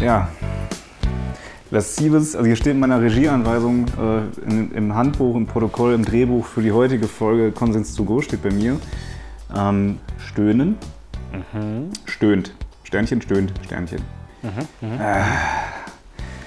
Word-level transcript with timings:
Ja. 0.00 0.28
Laszives, 1.70 2.34
also 2.34 2.46
hier 2.46 2.56
steht 2.56 2.72
in 2.72 2.80
meiner 2.80 3.00
Regieanweisung, 3.00 3.86
äh, 3.86 4.50
in, 4.50 4.72
im 4.72 4.94
Handbuch, 4.94 5.36
im 5.36 5.46
Protokoll, 5.46 5.92
im 5.94 6.04
Drehbuch 6.04 6.46
für 6.46 6.62
die 6.62 6.72
heutige 6.72 7.06
Folge 7.06 7.52
Konsens 7.52 7.94
to 7.94 8.04
go 8.04 8.20
steht 8.22 8.42
bei 8.42 8.50
mir. 8.50 8.80
Ähm, 9.54 9.98
stöhnen. 10.18 10.78
Stöhnt. 12.06 12.54
Sternchen 12.82 13.22
stöhnt. 13.22 13.52
Sternchen. 13.64 14.00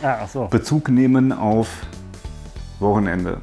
Ah, 0.02 0.18
ach 0.24 0.28
so. 0.28 0.48
Bezug 0.48 0.90
nehmen 0.90 1.32
auf 1.32 1.70
Wochenende. 2.80 3.38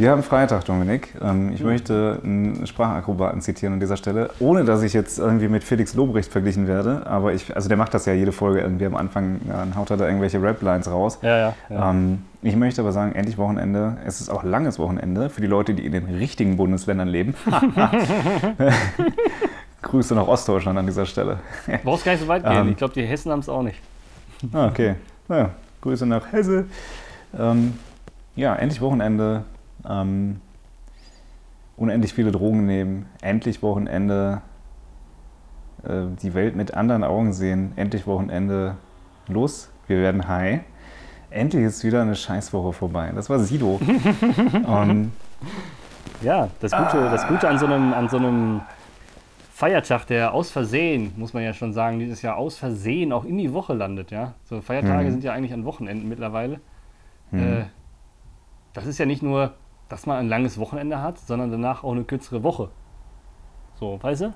Wir 0.00 0.12
haben 0.12 0.22
Freitag, 0.22 0.64
Dominik. 0.64 1.14
Ähm, 1.20 1.52
ich 1.52 1.62
möchte 1.62 2.20
einen 2.24 2.66
Sprachakrobaten 2.66 3.42
zitieren 3.42 3.74
an 3.74 3.80
dieser 3.80 3.98
Stelle, 3.98 4.30
ohne 4.38 4.64
dass 4.64 4.82
ich 4.82 4.94
jetzt 4.94 5.18
irgendwie 5.18 5.48
mit 5.48 5.62
Felix 5.62 5.92
Lobrecht 5.92 6.32
verglichen 6.32 6.66
werde. 6.66 7.06
Aber 7.06 7.34
ich, 7.34 7.54
also 7.54 7.68
der 7.68 7.76
macht 7.76 7.92
das 7.92 8.06
ja 8.06 8.14
jede 8.14 8.32
Folge 8.32 8.60
irgendwie 8.60 8.86
am 8.86 8.96
Anfang, 8.96 9.42
dann 9.46 9.76
haut 9.76 9.90
er 9.90 9.98
da 9.98 10.06
irgendwelche 10.06 10.42
Rap-Lines 10.42 10.90
raus. 10.90 11.18
Ja, 11.20 11.36
ja. 11.36 11.54
ja. 11.68 11.90
Ähm, 11.90 12.22
ich 12.40 12.56
möchte 12.56 12.80
aber 12.80 12.92
sagen, 12.92 13.14
endlich 13.14 13.36
Wochenende. 13.36 13.98
Es 14.06 14.22
ist 14.22 14.30
auch 14.30 14.42
langes 14.42 14.78
Wochenende 14.78 15.28
für 15.28 15.42
die 15.42 15.46
Leute, 15.46 15.74
die 15.74 15.84
in 15.84 15.92
den 15.92 16.06
richtigen 16.06 16.56
Bundesländern 16.56 17.08
leben. 17.08 17.34
Grüße 19.82 20.14
nach 20.14 20.26
Ostdeutschland 20.26 20.78
an 20.78 20.86
dieser 20.86 21.04
Stelle. 21.04 21.40
Brauchst 21.84 22.06
gar 22.06 22.12
nicht 22.12 22.22
so 22.22 22.28
weit 22.28 22.42
gehen. 22.42 22.52
Ähm. 22.56 22.68
ich 22.70 22.78
glaube, 22.78 22.94
die 22.94 23.02
Hessen 23.02 23.30
haben 23.32 23.40
es 23.40 23.50
auch 23.50 23.62
nicht. 23.62 23.78
Ah, 24.54 24.66
okay. 24.68 24.94
Naja, 25.28 25.50
Grüße 25.82 26.06
nach 26.06 26.32
Hesse. 26.32 26.64
Ähm, 27.38 27.74
ja, 28.34 28.56
endlich 28.56 28.80
Wochenende. 28.80 29.44
Ähm, 29.88 30.40
unendlich 31.76 32.12
viele 32.14 32.32
Drogen 32.32 32.66
nehmen. 32.66 33.06
Endlich 33.22 33.62
Wochenende. 33.62 34.42
Äh, 35.84 36.02
die 36.22 36.34
Welt 36.34 36.56
mit 36.56 36.74
anderen 36.74 37.04
Augen 37.04 37.32
sehen. 37.32 37.72
Endlich 37.76 38.06
Wochenende. 38.06 38.76
Los, 39.28 39.70
wir 39.86 39.98
werden 39.98 40.26
high. 40.28 40.60
Endlich 41.30 41.64
ist 41.64 41.84
wieder 41.84 42.02
eine 42.02 42.16
Scheißwoche 42.16 42.72
vorbei. 42.72 43.12
Das 43.14 43.30
war 43.30 43.38
Sido. 43.38 43.80
ähm, 44.68 45.12
Ja, 46.22 46.48
das 46.60 46.72
Gute, 46.72 47.04
das 47.10 47.26
Gute 47.28 47.48
an 47.48 47.58
so 47.58 47.66
einem, 47.66 47.94
an 47.94 48.08
so 48.08 48.16
einem 48.18 48.60
Feiertag, 49.52 50.06
der 50.06 50.34
aus 50.34 50.50
Versehen, 50.50 51.12
muss 51.16 51.32
man 51.32 51.42
ja 51.42 51.54
schon 51.54 51.72
sagen, 51.72 51.98
dieses 51.98 52.20
Jahr 52.22 52.36
aus 52.36 52.56
Versehen 52.56 53.12
auch 53.12 53.24
in 53.24 53.38
die 53.38 53.52
Woche 53.52 53.72
landet, 53.74 54.10
ja. 54.10 54.34
So 54.44 54.60
Feiertage 54.60 55.06
Mhm. 55.06 55.10
sind 55.12 55.24
ja 55.24 55.32
eigentlich 55.32 55.52
an 55.52 55.64
Wochenenden 55.64 56.08
mittlerweile. 56.08 56.60
Mhm. 57.30 57.40
Äh, 57.40 57.64
das 58.72 58.86
ist 58.86 58.98
ja 58.98 59.06
nicht 59.06 59.22
nur, 59.22 59.52
dass 59.90 60.06
man 60.06 60.16
ein 60.16 60.28
langes 60.28 60.56
Wochenende 60.56 61.02
hat, 61.02 61.18
sondern 61.18 61.50
danach 61.50 61.84
auch 61.84 61.92
eine 61.92 62.04
kürzere 62.04 62.42
Woche. 62.42 62.70
So, 63.78 63.98
weißt 64.00 64.22
du? 64.22 64.34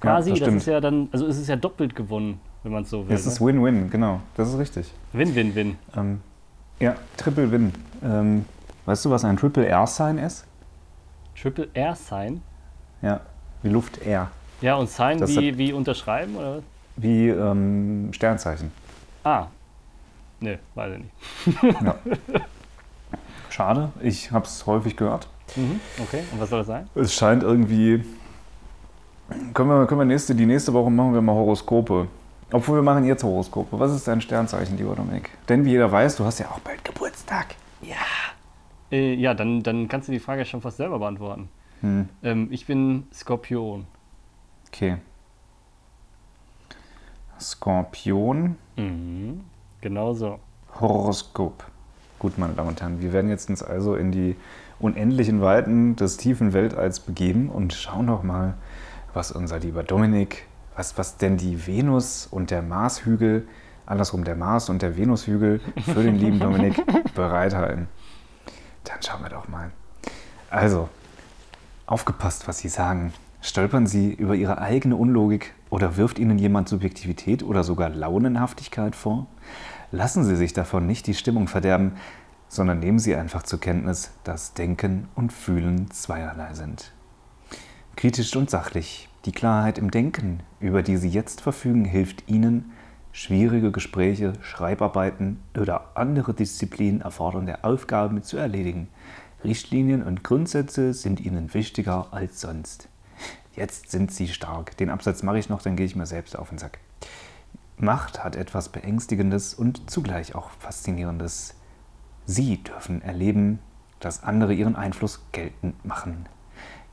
Quasi, 0.00 0.30
das 0.30 0.38
das, 0.40 0.46
stimmt. 0.48 0.62
ist 0.62 0.66
ja 0.66 0.80
dann, 0.80 1.08
also 1.12 1.26
es 1.26 1.38
ist 1.38 1.48
ja 1.48 1.54
doppelt 1.54 1.94
gewonnen, 1.94 2.40
wenn 2.64 2.72
man 2.72 2.82
es 2.82 2.90
so 2.90 3.06
will. 3.06 3.14
es 3.14 3.26
ist 3.26 3.40
ne? 3.40 3.46
Win-Win, 3.46 3.90
genau. 3.90 4.20
Das 4.34 4.48
ist 4.48 4.58
richtig. 4.58 4.92
Win, 5.12 5.34
win, 5.34 5.54
win. 5.54 5.78
Ähm, 5.94 6.20
ja, 6.80 6.96
Triple 7.16 7.52
Win. 7.52 7.72
Ähm, 8.02 8.44
weißt 8.86 9.04
du, 9.04 9.10
was 9.10 9.24
ein 9.24 9.36
Triple 9.36 9.66
R-Sign 9.66 10.18
ist? 10.18 10.46
Triple 11.40 11.68
R 11.74 11.94
Sign. 11.94 12.42
Ja, 13.02 13.20
wie 13.62 13.68
Luft 13.68 14.04
R. 14.04 14.30
Ja, 14.60 14.76
und 14.76 14.88
Sign 14.88 15.18
Das 15.18 15.30
wie, 15.36 15.56
wie 15.58 15.72
unterschreiben 15.72 16.34
oder 16.36 16.56
was? 16.56 16.62
Wie 16.96 17.28
ähm, 17.28 18.08
Sternzeichen. 18.12 18.72
Ah. 19.22 19.46
Ne, 20.40 20.58
weiß 20.74 20.94
ich 20.94 21.62
nicht. 21.62 21.82
Ja. 21.82 21.96
Schade, 23.52 23.92
ich 24.00 24.32
habe 24.32 24.46
es 24.46 24.64
häufig 24.66 24.96
gehört. 24.96 25.28
Mhm, 25.56 25.78
okay, 26.02 26.22
und 26.32 26.40
was 26.40 26.48
soll 26.48 26.60
das 26.60 26.68
sein? 26.68 26.88
Es 26.94 27.14
scheint 27.14 27.42
irgendwie. 27.42 28.02
Können 29.52 29.68
wir, 29.68 29.86
können 29.86 30.00
wir 30.00 30.04
nächste, 30.06 30.34
die 30.34 30.46
nächste 30.46 30.72
Woche 30.72 30.90
machen 30.90 31.12
wir 31.12 31.20
mal 31.20 31.34
Horoskope. 31.34 32.08
Obwohl 32.50 32.78
wir 32.78 32.82
machen 32.82 33.04
jetzt 33.04 33.22
Horoskope. 33.22 33.78
Was 33.78 33.92
ist 33.92 34.08
dein 34.08 34.22
Sternzeichen, 34.22 34.78
lieber 34.78 34.94
Dominik? 34.94 35.30
Denn 35.50 35.66
wie 35.66 35.70
jeder 35.72 35.92
weiß, 35.92 36.16
du 36.16 36.24
hast 36.24 36.38
ja 36.38 36.46
auch 36.50 36.60
bald 36.60 36.82
Geburtstag. 36.82 37.54
Äh, 38.90 39.14
ja, 39.14 39.34
dann, 39.34 39.62
dann 39.62 39.86
kannst 39.88 40.08
du 40.08 40.12
die 40.12 40.18
Frage 40.18 40.44
schon 40.46 40.60
fast 40.62 40.78
selber 40.78 40.98
beantworten. 40.98 41.48
Hm, 41.82 42.08
Ähm, 42.22 42.48
ich 42.50 42.64
bin 42.66 43.06
Skorpion. 43.12 43.86
okay. 44.68 44.96
Skorpion, 47.38 48.56
Mhm. 48.76 49.40
Genau 49.82 50.14
so. 50.14 50.38
Horoskop. 50.80 51.64
Gut, 52.22 52.38
meine 52.38 52.52
Damen 52.52 52.68
und 52.68 52.80
Herren, 52.80 53.00
wir 53.00 53.12
werden 53.12 53.28
jetzt 53.28 53.50
uns 53.50 53.64
also 53.64 53.96
in 53.96 54.12
die 54.12 54.36
unendlichen 54.78 55.40
Weiten 55.40 55.96
des 55.96 56.18
tiefen 56.18 56.52
Weltalls 56.52 57.00
begeben 57.00 57.48
und 57.48 57.72
schauen 57.72 58.06
doch 58.06 58.22
mal, 58.22 58.54
was 59.12 59.32
unser 59.32 59.58
lieber 59.58 59.82
Dominik, 59.82 60.46
was, 60.76 60.96
was 60.96 61.16
denn 61.16 61.36
die 61.36 61.66
Venus 61.66 62.28
und 62.30 62.52
der 62.52 62.62
Marshügel, 62.62 63.48
andersrum 63.86 64.22
der 64.22 64.36
Mars 64.36 64.68
und 64.68 64.82
der 64.82 64.96
Venushügel 64.96 65.60
für 65.84 66.04
den 66.04 66.14
lieben 66.14 66.38
Dominik 66.38 66.80
bereithalten. 67.16 67.88
Dann 68.84 69.02
schauen 69.02 69.22
wir 69.22 69.30
doch 69.30 69.48
mal. 69.48 69.72
Also, 70.48 70.88
aufgepasst, 71.86 72.46
was 72.46 72.58
Sie 72.58 72.68
sagen. 72.68 73.12
Stolpern 73.40 73.88
Sie 73.88 74.12
über 74.12 74.36
Ihre 74.36 74.58
eigene 74.58 74.94
Unlogik 74.94 75.54
oder 75.70 75.96
wirft 75.96 76.20
Ihnen 76.20 76.38
jemand 76.38 76.68
Subjektivität 76.68 77.42
oder 77.42 77.64
sogar 77.64 77.88
Launenhaftigkeit 77.88 78.94
vor? 78.94 79.26
Lassen 79.94 80.24
Sie 80.24 80.36
sich 80.36 80.54
davon 80.54 80.86
nicht 80.86 81.06
die 81.06 81.12
Stimmung 81.12 81.48
verderben, 81.48 81.92
sondern 82.48 82.78
nehmen 82.78 82.98
Sie 82.98 83.14
einfach 83.14 83.42
zur 83.42 83.60
Kenntnis, 83.60 84.10
dass 84.24 84.54
Denken 84.54 85.06
und 85.14 85.34
Fühlen 85.34 85.90
zweierlei 85.90 86.54
sind. 86.54 86.92
Kritisch 87.94 88.34
und 88.34 88.48
sachlich. 88.48 89.10
Die 89.26 89.32
Klarheit 89.32 89.76
im 89.76 89.90
Denken, 89.90 90.40
über 90.60 90.82
die 90.82 90.96
Sie 90.96 91.10
jetzt 91.10 91.42
verfügen, 91.42 91.84
hilft 91.84 92.26
Ihnen, 92.26 92.72
schwierige 93.12 93.70
Gespräche, 93.70 94.32
Schreibarbeiten 94.40 95.40
oder 95.58 95.90
andere 95.94 96.32
Disziplinen 96.32 97.02
erfordernde 97.02 97.62
Aufgaben 97.62 98.22
zu 98.22 98.38
erledigen. 98.38 98.88
Richtlinien 99.44 100.02
und 100.02 100.24
Grundsätze 100.24 100.94
sind 100.94 101.20
Ihnen 101.20 101.52
wichtiger 101.52 102.08
als 102.12 102.40
sonst. 102.40 102.88
Jetzt 103.54 103.90
sind 103.90 104.10
Sie 104.10 104.28
stark. 104.28 104.74
Den 104.78 104.88
Absatz 104.88 105.22
mache 105.22 105.38
ich 105.38 105.50
noch, 105.50 105.60
dann 105.60 105.76
gehe 105.76 105.84
ich 105.84 105.96
mir 105.96 106.06
selbst 106.06 106.38
auf 106.38 106.48
den 106.48 106.56
Sack. 106.56 106.78
Macht 107.82 108.22
hat 108.22 108.36
etwas 108.36 108.68
Beängstigendes 108.68 109.54
und 109.54 109.90
zugleich 109.90 110.36
auch 110.36 110.50
Faszinierendes. 110.60 111.56
Sie 112.26 112.62
dürfen 112.62 113.02
erleben, 113.02 113.58
dass 113.98 114.22
andere 114.22 114.54
ihren 114.54 114.76
Einfluss 114.76 115.26
geltend 115.32 115.84
machen. 115.84 116.26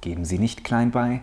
Geben 0.01 0.25
Sie 0.25 0.39
nicht 0.39 0.63
klein 0.63 0.89
bei. 0.89 1.21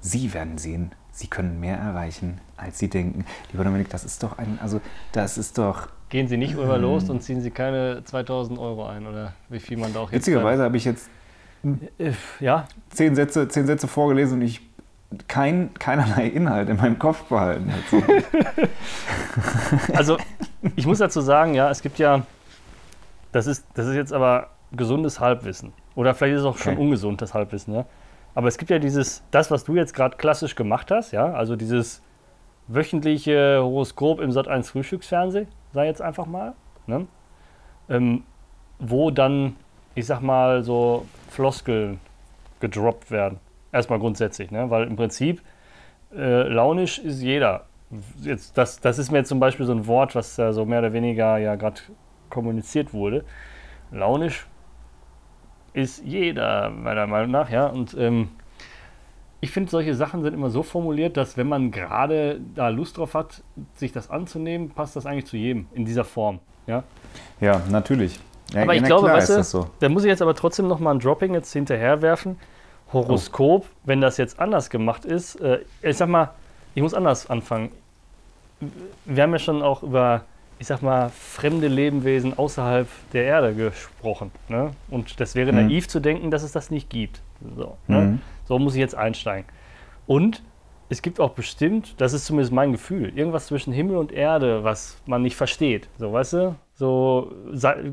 Sie 0.00 0.32
werden 0.32 0.56
sehen, 0.56 0.92
Sie 1.12 1.26
können 1.26 1.60
mehr 1.60 1.76
erreichen, 1.76 2.40
als 2.56 2.78
Sie 2.78 2.88
denken. 2.88 3.26
Lieber 3.52 3.64
Dominik, 3.64 3.90
das 3.90 4.04
ist 4.04 4.22
doch 4.22 4.38
ein, 4.38 4.58
also 4.62 4.80
das 5.12 5.36
ist 5.36 5.58
doch, 5.58 5.88
Gehen 6.08 6.26
Sie 6.28 6.38
nicht 6.38 6.54
über 6.54 6.78
los 6.78 7.10
und 7.10 7.22
ziehen 7.22 7.42
Sie 7.42 7.50
keine 7.50 8.04
2000 8.04 8.58
Euro 8.58 8.86
ein 8.86 9.06
oder 9.06 9.34
wie 9.50 9.60
viel 9.60 9.76
man 9.76 9.92
da 9.92 10.00
auch 10.00 10.12
jetzt. 10.12 10.22
witzigerweise 10.26 10.62
habe 10.62 10.78
ich 10.78 10.84
jetzt 10.86 11.10
Äh, 11.98 12.12
Ja, 12.40 12.68
zehn 12.88 13.14
Sätze, 13.14 13.48
zehn 13.48 13.66
Sätze 13.66 13.86
vorgelesen 13.86 14.38
und 14.40 14.46
ich 14.46 14.62
kein, 15.28 15.74
keinerlei 15.74 16.26
Inhalt 16.26 16.68
in 16.68 16.76
meinem 16.76 16.98
Kopf 16.98 17.24
behalten. 17.24 17.72
Also, 19.92 20.16
ich 20.76 20.86
muss 20.86 20.98
dazu 20.98 21.20
sagen, 21.20 21.54
ja, 21.54 21.68
es 21.70 21.82
gibt 21.82 21.98
ja, 21.98 22.22
das 23.32 23.46
ist, 23.46 23.66
das 23.74 23.86
ist 23.86 23.94
jetzt 23.94 24.12
aber 24.12 24.50
gesundes 24.72 25.20
Halbwissen. 25.20 25.72
Oder 25.94 26.14
vielleicht 26.14 26.34
ist 26.34 26.40
es 26.40 26.46
auch 26.46 26.58
schon 26.58 26.76
ungesund, 26.76 27.20
das 27.22 27.34
Halbwissen, 27.34 27.74
ja. 27.74 27.84
Aber 28.34 28.48
es 28.48 28.58
gibt 28.58 28.70
ja 28.70 28.78
dieses, 28.78 29.22
das, 29.30 29.50
was 29.50 29.64
du 29.64 29.76
jetzt 29.76 29.94
gerade 29.94 30.16
klassisch 30.16 30.54
gemacht 30.54 30.90
hast, 30.90 31.12
ja, 31.12 31.32
also 31.32 31.56
dieses 31.56 32.02
wöchentliche 32.66 33.60
Horoskop 33.60 34.20
im 34.20 34.30
Sat1 34.30 34.64
Frühstücksfernsehen, 34.64 35.48
sei 35.72 35.86
jetzt 35.86 36.02
einfach 36.02 36.26
mal, 36.26 36.54
ne? 36.86 37.06
ähm, 37.88 38.24
wo 38.78 39.10
dann, 39.10 39.56
ich 39.94 40.06
sag 40.06 40.20
mal, 40.20 40.62
so 40.62 41.06
Floskeln 41.30 42.00
gedroppt 42.60 43.10
werden. 43.10 43.38
Erstmal 43.74 43.98
grundsätzlich, 43.98 44.52
ne? 44.52 44.70
weil 44.70 44.86
im 44.86 44.94
Prinzip 44.94 45.42
äh, 46.14 46.48
launisch 46.48 47.00
ist 47.00 47.20
jeder. 47.20 47.66
Jetzt, 48.22 48.56
das, 48.56 48.78
das 48.78 48.98
ist 49.00 49.10
mir 49.10 49.24
zum 49.24 49.40
Beispiel 49.40 49.66
so 49.66 49.72
ein 49.72 49.88
Wort, 49.88 50.14
was 50.14 50.36
ja 50.36 50.52
so 50.52 50.64
mehr 50.64 50.78
oder 50.78 50.92
weniger 50.92 51.38
ja 51.38 51.56
gerade 51.56 51.80
kommuniziert 52.30 52.92
wurde. 52.92 53.24
Launisch 53.90 54.46
ist 55.72 56.04
jeder, 56.04 56.70
meiner 56.70 57.08
Meinung 57.08 57.32
nach, 57.32 57.50
ja. 57.50 57.66
Und 57.66 57.96
ähm, 57.98 58.28
ich 59.40 59.50
finde, 59.50 59.72
solche 59.72 59.96
Sachen 59.96 60.22
sind 60.22 60.34
immer 60.34 60.50
so 60.50 60.62
formuliert, 60.62 61.16
dass 61.16 61.36
wenn 61.36 61.48
man 61.48 61.72
gerade 61.72 62.40
da 62.54 62.68
Lust 62.68 62.96
drauf 62.96 63.14
hat, 63.14 63.42
sich 63.74 63.90
das 63.90 64.08
anzunehmen, 64.08 64.70
passt 64.70 64.94
das 64.94 65.04
eigentlich 65.04 65.26
zu 65.26 65.36
jedem 65.36 65.66
in 65.74 65.84
dieser 65.84 66.04
Form. 66.04 66.38
Ja? 66.68 66.84
ja, 67.40 67.60
natürlich. 67.70 68.20
Ja, 68.52 68.62
Aber 68.62 68.76
ich 68.76 68.84
glaube, 68.84 69.08
weißt 69.08 69.30
du, 69.30 69.42
so. 69.42 69.66
da 69.80 69.88
muss 69.88 70.04
ich 70.04 70.10
jetzt 70.10 70.22
aber 70.22 70.36
trotzdem 70.36 70.68
noch 70.68 70.78
mal 70.78 70.92
ein 70.92 71.00
Dropping 71.00 71.34
jetzt 71.34 71.52
hinterher 71.52 72.02
werfen. 72.02 72.38
Horoskop, 72.94 73.66
wenn 73.84 74.00
das 74.00 74.16
jetzt 74.16 74.38
anders 74.38 74.70
gemacht 74.70 75.04
ist, 75.04 75.36
äh, 75.40 75.60
ich 75.82 75.96
sag 75.96 76.08
mal, 76.08 76.30
ich 76.74 76.82
muss 76.82 76.94
anders 76.94 77.28
anfangen. 77.28 77.70
Wir 79.04 79.22
haben 79.22 79.32
ja 79.32 79.38
schon 79.38 79.62
auch 79.62 79.82
über, 79.82 80.22
ich 80.58 80.66
sag 80.66 80.80
mal, 80.82 81.10
fremde 81.10 81.68
Lebewesen 81.68 82.36
außerhalb 82.38 82.88
der 83.12 83.24
Erde 83.24 83.54
gesprochen. 83.54 84.30
Ne? 84.48 84.70
Und 84.90 85.20
das 85.20 85.34
wäre 85.34 85.52
Mhm. 85.52 85.66
naiv 85.66 85.88
zu 85.88 86.00
denken, 86.00 86.30
dass 86.30 86.42
es 86.42 86.52
das 86.52 86.70
nicht 86.70 86.88
gibt. 86.88 87.20
So, 87.56 87.76
ne? 87.88 88.00
Mhm. 88.00 88.20
so 88.46 88.58
muss 88.58 88.74
ich 88.74 88.80
jetzt 88.80 88.94
einsteigen. 88.94 89.46
Und 90.06 90.42
es 90.88 91.02
gibt 91.02 91.18
auch 91.18 91.30
bestimmt, 91.30 91.94
das 92.00 92.12
ist 92.12 92.26
zumindest 92.26 92.52
mein 92.52 92.72
Gefühl, 92.72 93.12
irgendwas 93.16 93.46
zwischen 93.46 93.72
Himmel 93.72 93.96
und 93.96 94.12
Erde, 94.12 94.64
was 94.64 94.96
man 95.06 95.22
nicht 95.22 95.36
versteht. 95.36 95.88
So, 95.98 96.12
weißt 96.12 96.32
du? 96.34 96.54
So 96.76 97.32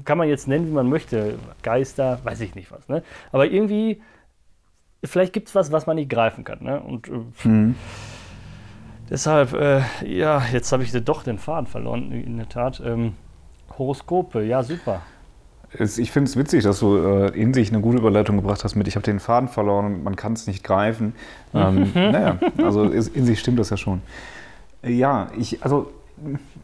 kann 0.06 0.18
man 0.18 0.27
jetzt 0.27 0.48
nennen, 0.48 0.68
wie 0.68 0.71
man 0.74 0.89
möchte. 0.89 1.36
Geister, 1.63 2.19
weiß 2.24 2.42
ich 2.42 2.56
nicht 2.56 2.71
was. 2.71 2.88
Ne? 2.89 3.03
Aber 3.31 3.45
irgendwie, 3.45 4.01
vielleicht 5.03 5.33
gibt 5.33 5.48
es 5.48 5.56
was, 5.56 5.71
was 5.71 5.88
man 5.88 5.95
nicht 5.95 6.09
greifen 6.09 6.44
kann. 6.44 6.59
Ne? 6.62 6.80
Und 6.80 7.07
äh, 7.07 7.48
mhm. 7.48 7.75
deshalb, 9.09 9.53
äh, 9.53 9.81
ja, 10.06 10.44
jetzt 10.51 10.71
habe 10.71 10.83
ich 10.83 10.92
doch 10.92 11.24
den 11.24 11.38
Faden 11.38 11.68
verloren, 11.68 12.12
in 12.12 12.38
der 12.38 12.50
Tat. 12.50 12.81
Ähm, 12.86 13.13
Horoskope, 13.77 14.44
ja, 14.44 14.63
super. 14.63 15.01
Ich 15.80 16.12
finde 16.12 16.30
es 16.30 16.36
witzig, 16.36 16.63
dass 16.63 16.80
du 16.80 16.98
äh, 16.98 17.27
in 17.30 17.53
sich 17.53 17.69
eine 17.69 17.80
gute 17.80 17.98
Überleitung 17.98 18.36
gebracht 18.36 18.63
hast 18.65 18.75
mit, 18.75 18.89
ich 18.89 18.95
habe 18.95 19.06
den 19.06 19.21
Faden 19.21 19.48
verloren 19.48 19.86
und 19.86 20.03
man 20.03 20.18
kann 20.18 20.33
es 20.33 20.48
nicht 20.48 20.63
greifen. 20.63 21.13
Ähm, 21.53 21.92
naja, 21.94 22.39
also 22.59 22.83
in 22.86 23.25
sich 23.25 23.42
stimmt 23.42 23.59
das 23.59 23.71
ja 23.71 23.75
schon. 23.75 24.01
Ja, 24.83 25.27
ich, 25.38 25.62
also 25.62 25.92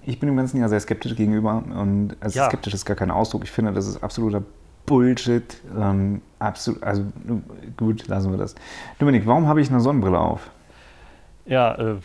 ich 0.06 0.18
bin 0.18 0.28
dem 0.28 0.38
Ganzen 0.38 0.62
ja 0.62 0.70
sehr 0.70 0.80
skeptisch 0.80 1.14
gegenüber 1.14 1.62
und 1.78 2.16
also 2.22 2.40
ja. 2.40 2.46
skeptisch 2.46 2.74
ist 2.74 2.86
gar 2.86 2.96
kein 2.96 3.12
Ausdruck. 3.12 3.44
Ich 3.44 3.52
finde, 3.52 3.74
das 3.74 3.86
ist 3.86 4.02
absoluter 4.02 4.44
Bullshit. 4.88 5.62
Ähm, 5.78 6.22
absolut, 6.40 6.82
also 6.82 7.06
gut, 7.78 8.08
lassen 8.08 8.32
wir 8.32 8.40
das. 8.40 8.56
Dominik, 8.98 9.28
warum 9.28 9.48
habe 9.48 9.62
ich 9.62 9.70
eine 9.70 9.80
Sonnenbrille 9.80 10.18
auf? 10.18 10.50
Ja, 11.46 11.76
äh, 11.76 11.96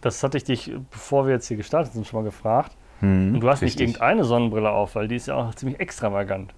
das 0.00 0.22
hatte 0.22 0.36
ich 0.36 0.44
dich, 0.44 0.72
bevor 0.90 1.26
wir 1.26 1.34
jetzt 1.34 1.48
hier 1.48 1.56
gestartet 1.56 1.94
sind, 1.94 2.06
schon 2.06 2.20
mal 2.20 2.24
gefragt. 2.24 2.76
Hm, 3.00 3.34
und 3.34 3.40
du 3.40 3.48
hast 3.48 3.62
richtig. 3.62 3.80
nicht 3.80 3.96
irgendeine 3.96 4.24
Sonnenbrille 4.24 4.70
auf, 4.70 4.94
weil 4.94 5.08
die 5.08 5.16
ist 5.16 5.26
ja 5.26 5.34
auch 5.34 5.54
ziemlich 5.54 5.80
extravagant. 5.80 6.54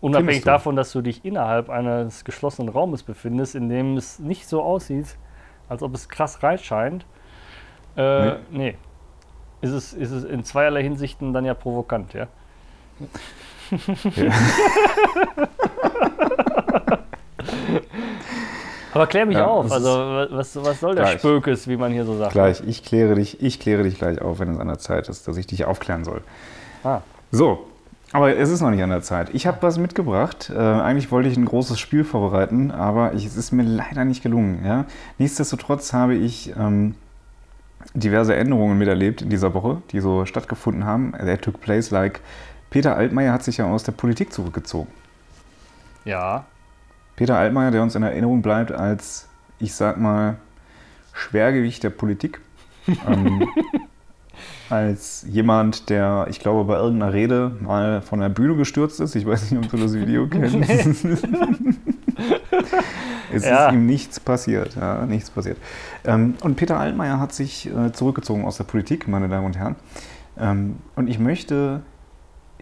Unabhängig 0.00 0.42
davon, 0.42 0.74
dass 0.74 0.90
du 0.90 1.00
dich 1.00 1.24
innerhalb 1.24 1.68
eines 1.70 2.24
geschlossenen 2.24 2.68
Raumes 2.68 3.04
befindest, 3.04 3.54
in 3.54 3.68
dem 3.68 3.96
es 3.96 4.18
nicht 4.18 4.48
so 4.48 4.62
aussieht, 4.62 5.16
als 5.68 5.82
ob 5.82 5.94
es 5.94 6.08
krass 6.08 6.42
reich 6.42 6.64
scheint. 6.64 7.04
Äh, 7.96 8.30
nee. 8.30 8.36
nee. 8.50 8.76
Ist 9.60 9.70
es, 9.70 9.92
ist 9.92 10.10
es 10.10 10.24
in 10.24 10.42
zweierlei 10.42 10.82
Hinsichten 10.82 11.32
dann 11.32 11.44
ja 11.44 11.54
provokant, 11.54 12.14
ja? 12.14 12.26
Aber 18.94 19.06
klär 19.06 19.24
mich 19.24 19.38
ja, 19.38 19.46
auf, 19.46 19.72
also 19.72 19.88
was, 20.30 20.54
was 20.62 20.80
soll 20.80 20.94
der 20.94 21.06
Spökes, 21.06 21.66
wie 21.66 21.78
man 21.78 21.92
hier 21.92 22.04
so 22.04 22.18
sagt? 22.18 22.32
Gleich, 22.32 22.62
ich 22.66 22.84
kläre 22.84 23.14
dich, 23.14 23.42
ich 23.42 23.58
kläre 23.58 23.84
dich 23.84 23.96
gleich 23.96 24.20
auf, 24.20 24.38
wenn 24.38 24.50
es 24.50 24.58
an 24.58 24.68
der 24.68 24.78
Zeit 24.78 25.08
ist, 25.08 25.26
dass 25.26 25.38
ich 25.38 25.46
dich 25.46 25.64
aufklären 25.64 26.04
soll. 26.04 26.20
Ah. 26.84 27.00
So, 27.30 27.66
aber 28.12 28.36
es 28.36 28.50
ist 28.50 28.60
noch 28.60 28.70
nicht 28.70 28.82
an 28.82 28.90
der 28.90 29.00
Zeit. 29.00 29.30
Ich 29.32 29.46
habe 29.46 29.62
was 29.62 29.78
mitgebracht. 29.78 30.52
Äh, 30.54 30.58
eigentlich 30.58 31.10
wollte 31.10 31.30
ich 31.30 31.38
ein 31.38 31.46
großes 31.46 31.80
Spiel 31.80 32.04
vorbereiten, 32.04 32.70
aber 32.70 33.14
ich, 33.14 33.24
es 33.24 33.36
ist 33.36 33.52
mir 33.52 33.62
leider 33.62 34.04
nicht 34.04 34.22
gelungen. 34.22 34.62
Ja? 34.64 34.84
Nichtsdestotrotz 35.16 35.94
habe 35.94 36.14
ich 36.14 36.52
ähm, 36.58 36.94
diverse 37.94 38.36
Änderungen 38.36 38.76
miterlebt 38.76 39.22
in 39.22 39.30
dieser 39.30 39.54
Woche, 39.54 39.80
die 39.92 40.00
so 40.00 40.26
stattgefunden 40.26 40.84
haben. 40.84 41.14
They 41.18 41.38
took 41.38 41.62
place 41.62 41.90
like 41.90 42.20
Peter 42.72 42.96
Altmaier 42.96 43.32
hat 43.34 43.44
sich 43.44 43.58
ja 43.58 43.66
aus 43.66 43.84
der 43.84 43.92
Politik 43.92 44.32
zurückgezogen. 44.32 44.90
Ja. 46.06 46.46
Peter 47.16 47.36
Altmaier, 47.36 47.70
der 47.70 47.82
uns 47.82 47.94
in 47.94 48.02
Erinnerung 48.02 48.40
bleibt 48.40 48.72
als, 48.72 49.28
ich 49.58 49.74
sag 49.74 49.98
mal, 49.98 50.38
Schwergewicht 51.12 51.84
der 51.84 51.90
Politik. 51.90 52.40
ähm, 53.06 53.46
als 54.70 55.26
jemand, 55.28 55.90
der, 55.90 56.26
ich 56.30 56.40
glaube, 56.40 56.64
bei 56.64 56.76
irgendeiner 56.78 57.12
Rede 57.12 57.54
mal 57.60 58.00
von 58.00 58.20
der 58.20 58.30
Bühne 58.30 58.56
gestürzt 58.56 59.00
ist. 59.00 59.14
Ich 59.16 59.26
weiß 59.26 59.50
nicht, 59.50 59.62
ob 59.62 59.70
du 59.70 59.76
das 59.76 59.92
Video 59.92 60.26
kennst. 60.30 61.04
es 63.32 63.44
ja. 63.44 63.66
ist 63.66 63.74
ihm 63.74 63.84
nichts 63.84 64.18
passiert. 64.18 64.76
Ja, 64.76 65.04
nichts 65.04 65.28
passiert. 65.28 65.58
Ähm, 66.06 66.36
und 66.42 66.56
Peter 66.56 66.80
Altmaier 66.80 67.20
hat 67.20 67.34
sich 67.34 67.68
äh, 67.70 67.92
zurückgezogen 67.92 68.46
aus 68.46 68.56
der 68.56 68.64
Politik, 68.64 69.08
meine 69.08 69.28
Damen 69.28 69.44
und 69.44 69.58
Herren. 69.58 69.76
Ähm, 70.38 70.76
und 70.96 71.08
ich 71.08 71.18
möchte, 71.18 71.82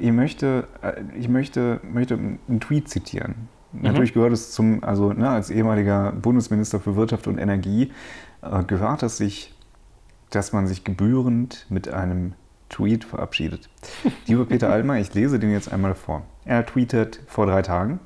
ich 0.01 0.13
möchte, 0.13 0.67
äh, 0.83 1.03
ich 1.19 1.29
möchte, 1.29 1.81
möchte 1.83 2.15
einen 2.15 2.61
Tweet 2.61 2.89
zitieren. 2.89 3.49
Mhm. 3.73 3.83
Natürlich 3.83 4.15
gehört 4.15 4.33
es 4.33 4.53
zum, 4.53 4.83
also 4.83 5.13
ne, 5.13 5.29
als 5.29 5.51
ehemaliger 5.51 6.13
Bundesminister 6.13 6.81
für 6.81 6.97
Wirtschaft 6.97 7.27
und 7.27 7.39
Energie, 7.39 7.93
äh, 8.43 8.65
gehört 8.65 9.03
es 9.03 9.17
sich, 9.17 9.55
dass 10.31 10.53
man 10.53 10.67
sich 10.67 10.85
gebührend 10.85 11.67
mit 11.69 11.89
einem 11.89 12.35
Tweet 12.69 13.05
verabschiedet. 13.05 13.69
Lieber 14.27 14.47
Peter 14.47 14.71
Almer, 14.71 14.99
ich 14.99 15.13
lese 15.15 15.39
den 15.39 15.51
jetzt 15.51 15.73
einmal 15.73 15.95
vor. 15.95 16.23
Er 16.45 16.65
tweetet 16.65 17.21
vor 17.27 17.47
drei 17.47 17.63
Tagen. 17.63 18.01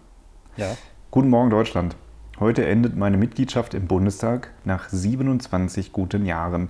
Ja. 0.57 0.77
Guten 1.11 1.29
Morgen 1.29 1.51
Deutschland. 1.51 1.97
Heute 2.41 2.67
endet 2.67 2.97
meine 2.97 3.17
Mitgliedschaft 3.17 3.75
im 3.75 3.87
Bundestag 3.87 4.51
nach 4.65 4.89
27 4.89 5.93
guten 5.93 6.27
Jahren. 6.27 6.69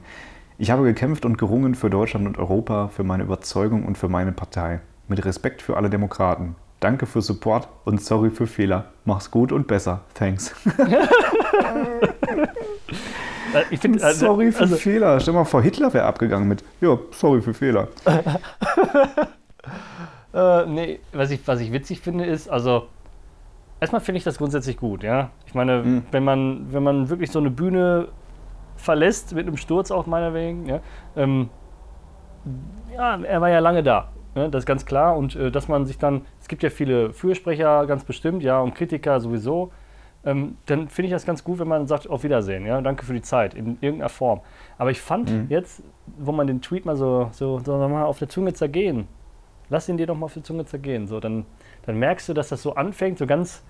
Ich 0.59 0.71
habe 0.71 0.85
gekämpft 0.85 1.25
und 1.25 1.39
gerungen 1.39 1.75
für 1.75 1.89
Deutschland 1.89 2.27
und 2.27 2.39
Europa, 2.39 2.89
für 2.89 3.03
meine 3.03 3.23
Überzeugung 3.23 3.85
und 3.85 3.97
für 3.97 4.09
meine 4.09 4.33
Partei. 4.33 4.81
Mit 5.09 5.25
Respekt 5.25 5.63
für 5.63 5.77
alle 5.77 5.91
Demokraten. 5.91 6.55
Danke 6.81 7.07
für 7.07 7.23
Support 7.23 7.69
und 7.85 8.03
sorry 8.03 8.31
für 8.31 8.47
Fehler. 8.47 8.87
Mach's 9.05 9.31
gut 9.31 9.53
und 9.53 9.67
besser. 9.67 10.01
Thanks. 10.15 10.55
ich 13.71 13.81
find, 13.81 14.03
also, 14.03 14.27
sorry 14.27 14.53
für 14.53 14.63
also, 14.63 14.77
Fehler. 14.77 15.21
Stell 15.21 15.35
mal 15.35 15.45
vor, 15.45 15.63
Hitler 15.63 15.93
wäre 15.95 16.05
abgegangen 16.05 16.49
mit, 16.49 16.65
ja, 16.81 16.99
sorry 17.11 17.41
für 17.41 17.55
Fehler. 17.55 17.89
äh, 20.35 20.67
nee, 20.67 21.01
was 21.13 21.31
ich, 21.31 21.47
was 21.47 21.61
ich 21.61 21.73
witzig 21.73 22.01
finde 22.01 22.27
ist, 22.27 22.49
also 22.49 22.89
erstmal 23.81 24.01
finde 24.01 24.19
ich 24.19 24.25
das 24.25 24.39
grundsätzlich 24.39 24.77
gut, 24.77 25.03
ja. 25.03 25.31
Ich 25.47 25.55
meine, 25.55 25.83
mhm. 25.83 26.03
wenn, 26.11 26.25
man, 26.25 26.73
wenn 26.73 26.83
man 26.83 27.09
wirklich 27.09 27.31
so 27.31 27.39
eine 27.39 27.51
Bühne 27.51 28.09
verlässt, 28.77 29.35
mit 29.35 29.47
einem 29.47 29.57
Sturz 29.57 29.91
auch 29.91 30.07
meinetwegen, 30.07 30.67
ja, 30.67 30.81
ähm, 31.17 31.49
ja, 32.95 33.19
er 33.23 33.41
war 33.41 33.49
ja 33.49 33.61
lange 33.61 33.83
da. 33.83 34.09
Ne, 34.35 34.51
das 34.51 34.63
ist 34.63 34.67
ganz 34.67 34.85
klar. 34.85 35.17
Und 35.17 35.37
äh, 35.37 35.51
dass 35.51 35.69
man 35.69 35.87
sich 35.87 35.99
dann, 35.99 36.23
es 36.41 36.49
gibt 36.49 36.63
ja 36.63 36.71
viele 36.71 37.13
Fürsprecher 37.13 37.87
ganz 37.87 38.05
bestimmt, 38.05 38.43
ja, 38.43 38.61
und 38.61 38.75
Kritiker 38.75 39.21
sowieso. 39.21 39.71
Ähm, 40.25 40.57
dann 40.67 40.89
finde 40.89 41.09
ich 41.09 41.13
das 41.13 41.27
ganz 41.27 41.45
gut, 41.45 41.59
wenn 41.59 41.69
man 41.69 41.87
sagt, 41.87 42.09
auf 42.09 42.25
Wiedersehen, 42.25 42.65
ja, 42.65 42.81
danke 42.81 43.05
für 43.05 43.13
die 43.13 43.23
Zeit, 43.23 43.55
in 43.55 43.79
irgendeiner 43.81 44.09
Form. 44.09 44.41
Aber 44.79 44.91
ich 44.91 45.01
fand 45.01 45.31
mhm. 45.31 45.47
jetzt, 45.51 45.83
wo 46.19 46.33
man 46.33 46.47
den 46.47 46.63
Tweet 46.63 46.87
mal 46.87 46.97
so, 46.97 47.29
so, 47.33 47.59
so 47.59 47.77
mal 47.89 48.05
auf 48.05 48.19
der 48.19 48.29
Zunge 48.29 48.55
zergehen, 48.55 49.07
lass 49.69 49.89
ihn 49.89 49.99
dir 49.99 50.07
doch 50.07 50.17
mal 50.17 50.27
auf 50.27 50.35
der 50.35 50.43
Zunge 50.43 50.65
zergehen, 50.65 51.07
so, 51.07 51.21
dann, 51.21 51.45
dann 51.85 51.99
merkst 51.99 52.29
du, 52.29 52.33
dass 52.33 52.49
das 52.49 52.63
so 52.63 52.75
anfängt, 52.75 53.19
so 53.19 53.27
ganz 53.27 53.63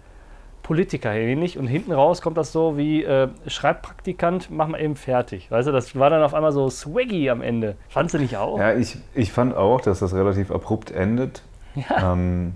Politiker 0.64 1.12
ähnlich 1.12 1.58
und 1.58 1.66
hinten 1.66 1.92
raus 1.92 2.22
kommt 2.22 2.38
das 2.38 2.50
so 2.50 2.76
wie 2.78 3.04
äh, 3.04 3.28
Schreibpraktikant, 3.46 4.50
mach 4.50 4.66
mal 4.66 4.80
eben 4.80 4.96
fertig. 4.96 5.50
Weißt 5.50 5.68
du, 5.68 5.72
das 5.72 5.94
war 5.94 6.08
dann 6.08 6.22
auf 6.22 6.32
einmal 6.32 6.52
so 6.52 6.70
swaggy 6.70 7.28
am 7.28 7.42
Ende. 7.42 7.76
Fandst 7.90 8.14
du 8.14 8.18
nicht 8.18 8.36
auch? 8.38 8.58
Ja, 8.58 8.74
ich, 8.74 8.96
ich 9.14 9.30
fand 9.30 9.54
auch, 9.54 9.82
dass 9.82 10.00
das 10.00 10.14
relativ 10.14 10.50
abrupt 10.50 10.90
endet. 10.90 11.42
Ja. 11.74 12.14
Ähm, 12.14 12.54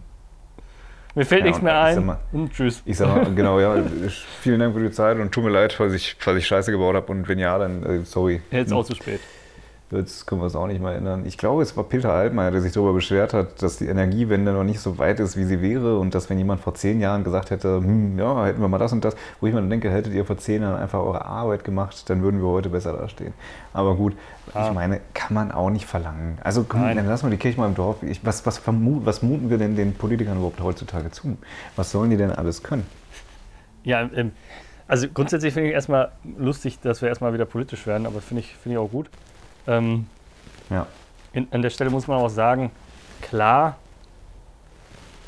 mir 1.15 1.27
fällt 1.27 1.43
ja, 1.43 1.47
nichts 1.49 1.62
mehr 1.62 1.79
ein. 1.81 2.07
Mal, 2.07 2.19
und 2.33 2.53
tschüss. 2.53 2.83
Ich 2.87 2.97
sag 2.97 3.09
mal, 3.09 3.35
genau, 3.35 3.61
ja, 3.61 3.77
vielen 4.41 4.61
Dank 4.61 4.75
für 4.75 4.83
die 4.83 4.91
Zeit 4.91 5.19
und 5.19 5.31
tut 5.31 5.45
mir 5.45 5.50
leid, 5.50 5.75
falls 5.75 5.93
ich, 5.93 6.17
falls 6.19 6.38
ich 6.38 6.47
Scheiße 6.47 6.73
gebaut 6.73 6.95
habe 6.97 7.12
und 7.12 7.29
wenn 7.29 7.38
ja, 7.38 7.59
dann 7.59 7.83
äh, 7.83 8.05
sorry. 8.05 8.41
Jetzt 8.50 8.73
auch 8.73 8.85
zu 8.85 8.95
spät. 8.95 9.21
Jetzt 9.90 10.26
können 10.26 10.42
wir 10.42 10.47
es 10.47 10.54
auch 10.54 10.66
nicht 10.66 10.83
mehr 10.83 10.92
erinnern. 10.92 11.25
Ich 11.25 11.38
glaube, 11.38 11.62
es 11.62 11.75
war 11.75 11.83
Peter 11.83 12.12
Altmaier, 12.12 12.50
der 12.50 12.61
sich 12.61 12.73
darüber 12.73 12.92
beschwert 12.92 13.33
hat, 13.33 13.62
dass 13.62 13.78
die 13.78 13.87
Energiewende 13.87 14.52
noch 14.52 14.64
nicht 14.64 14.80
so 14.80 14.99
weit 14.99 15.18
ist, 15.18 15.38
wie 15.38 15.45
sie 15.45 15.62
wäre 15.62 15.99
und 15.99 16.14
dass 16.14 16.28
wenn 16.28 16.37
jemand 16.37 16.61
vor 16.61 16.75
zehn 16.75 17.00
Jahren 17.00 17.25
gesagt 17.25 17.50
hätte, 17.50 17.78
hm, 17.78 18.18
ja, 18.18 18.45
hätten 18.45 18.61
wir 18.61 18.68
mal 18.68 18.76
das 18.76 18.92
und 18.92 19.02
das, 19.02 19.16
wo 19.40 19.47
ich 19.47 19.54
mir 19.54 19.61
dann 19.61 19.71
denke, 19.71 19.90
hättet 19.90 20.12
ihr 20.12 20.26
vor 20.26 20.37
zehn 20.37 20.61
Jahren 20.61 20.76
einfach 20.76 21.00
eure 21.00 21.25
Arbeit 21.25 21.64
gemacht, 21.64 22.11
dann 22.11 22.21
würden 22.21 22.42
wir 22.42 22.49
heute 22.49 22.68
besser 22.68 22.92
dastehen. 22.92 23.33
Aber 23.73 23.95
gut, 23.95 24.14
ah. 24.52 24.68
ich 24.68 24.75
meine, 24.75 25.00
kann 25.14 25.33
man 25.33 25.52
auch 25.52 25.71
nicht 25.71 25.87
verlangen. 25.87 26.37
Also 26.45 26.66
komm, 26.68 26.83
dann 26.83 27.07
lassen 27.07 27.26
wir 27.26 27.30
die 27.30 27.38
Kirche 27.38 27.59
mal 27.59 27.66
im 27.66 27.75
Dorf. 27.75 28.02
Ich, 28.02 28.26
was, 28.26 28.45
was, 28.45 28.59
vermut, 28.59 29.07
was 29.07 29.23
muten 29.23 29.49
wir 29.49 29.57
denn 29.57 29.75
den 29.75 29.95
Politikern 29.95 30.37
überhaupt 30.37 30.61
heutzutage 30.61 31.11
zu? 31.12 31.38
Was 31.76 31.92
sollen 31.92 32.11
die 32.11 32.18
denn 32.18 32.30
alles 32.30 32.62
können? 32.62 32.87
Ja, 33.85 34.02
ähm, 34.14 34.33
also 34.87 35.09
grundsätzlich 35.09 35.54
finde 35.54 35.71
ich 35.71 35.75
erstmal 35.75 36.12
lustig, 36.37 36.78
dass 36.80 37.00
wir 37.00 37.09
erstmal 37.09 37.33
wieder 37.33 37.47
politisch 37.47 37.87
werden, 37.87 38.07
aber 38.07 38.21
finde 38.21 38.40
ich, 38.40 38.54
find 38.54 38.75
ich 38.75 38.78
auch 38.78 38.90
gut. 38.90 39.09
Ähm, 39.68 40.06
ja. 40.70 40.87
In, 41.32 41.46
an 41.52 41.62
der 41.62 41.70
Stelle 41.70 41.90
muss 41.90 42.08
man 42.08 42.18
auch 42.18 42.30
sagen, 42.30 42.72
klar, 43.20 43.76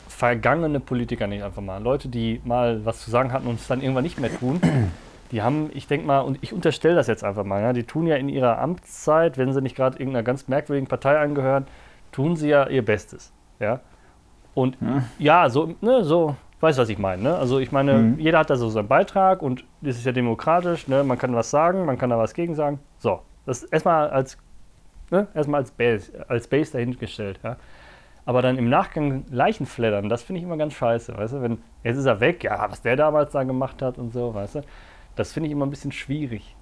vergangene 0.09 0.81
Politiker 0.81 1.27
nicht 1.27 1.43
einfach 1.43 1.63
mal. 1.63 1.83
Leute, 1.83 2.09
die 2.09 2.41
mal 2.45 2.85
was 2.85 3.01
zu 3.01 3.11
sagen 3.11 3.33
hatten 3.33 3.47
und 3.47 3.61
es 3.61 3.69
dann 3.69 3.81
irgendwann 3.81 4.05
nicht 4.05 4.19
mehr 4.19 4.37
tun, 4.37 4.61
die 5.31 5.43
haben, 5.43 5.71
ich 5.73 5.87
denke 5.87 6.07
mal, 6.07 6.21
und 6.21 6.39
ich 6.41 6.53
unterstelle 6.53 6.95
das 6.95 7.07
jetzt 7.07 7.23
einfach 7.23 7.45
mal, 7.45 7.63
ja, 7.63 7.73
die 7.73 7.85
tun 7.85 8.07
ja 8.07 8.17
in 8.17 8.29
ihrer 8.29 8.59
Amtszeit, 8.59 9.39
wenn 9.39 9.53
sie 9.53 9.63
nicht 9.63 9.77
gerade 9.77 9.99
irgendeiner 9.99 10.25
ganz 10.25 10.49
merkwürdigen 10.49 10.89
Partei 10.89 11.19
angehören, 11.19 11.67
tun 12.13 12.37
sie 12.37 12.49
ja 12.49 12.67
ihr 12.67 12.85
Bestes. 12.85 13.33
Ja? 13.61 13.81
Und 14.55 14.81
hm. 14.81 15.05
ja, 15.19 15.49
so, 15.49 15.75
ne, 15.81 16.03
so, 16.05 16.35
weißt 16.61 16.79
du, 16.79 16.83
was 16.83 16.89
ich 16.89 16.99
meine. 16.99 17.23
Ne? 17.23 17.35
Also 17.37 17.59
ich 17.59 17.73
meine, 17.73 17.95
mhm. 17.95 18.19
jeder 18.19 18.41
hat 18.41 18.51
da 18.51 18.57
so 18.57 18.69
seinen 18.69 18.89
Beitrag 18.89 19.43
und 19.43 19.65
das 19.81 19.97
ist 19.97 20.05
ja 20.05 20.13
demokratisch, 20.13 20.89
ne? 20.89 21.05
man 21.05 21.19
kann 21.19 21.35
was 21.35 21.51
sagen, 21.51 21.87
man 21.87 21.99
kann 21.99 22.11
da 22.11 22.19
was 22.19 22.35
gegen 22.35 22.55
sagen. 22.55 22.81
So, 22.99 23.21
das 23.47 23.65
erstmal 23.65 24.11
als, 24.11 24.39
ne, 25.11 25.29
erstmal 25.35 25.61
als 25.61 25.71
Base, 25.71 26.13
als 26.29 26.47
Base 26.49 26.73
dahingestellt. 26.73 27.41
Ja. 27.43 27.57
Aber 28.25 28.43
dann 28.43 28.59
im 28.59 28.69
Nachgang 28.69 29.25
Leichen 29.31 29.67
flattern, 29.67 30.09
das 30.09 30.23
finde 30.23 30.39
ich 30.39 30.45
immer 30.45 30.57
ganz 30.57 30.75
scheiße, 30.75 31.17
weißt 31.17 31.35
du? 31.35 31.43
Wenn, 31.43 31.59
jetzt 31.83 31.97
ist 31.97 32.07
er 32.07 32.21
weg, 32.21 32.45
ja, 32.45 32.71
was 32.71 32.83
der 32.83 32.97
damals 32.97 33.33
da 33.33 33.43
gemacht 33.45 33.83
hat 33.83 33.99
und 33.99 34.13
so, 34.13 34.35
weißt 34.35 34.57
du? 34.57 34.61
Das 35.17 35.33
finde 35.33 35.49
ich 35.49 35.53
immer 35.53 35.67
ein 35.67 35.71
bisschen 35.71 35.93
schwierig. 35.93 36.55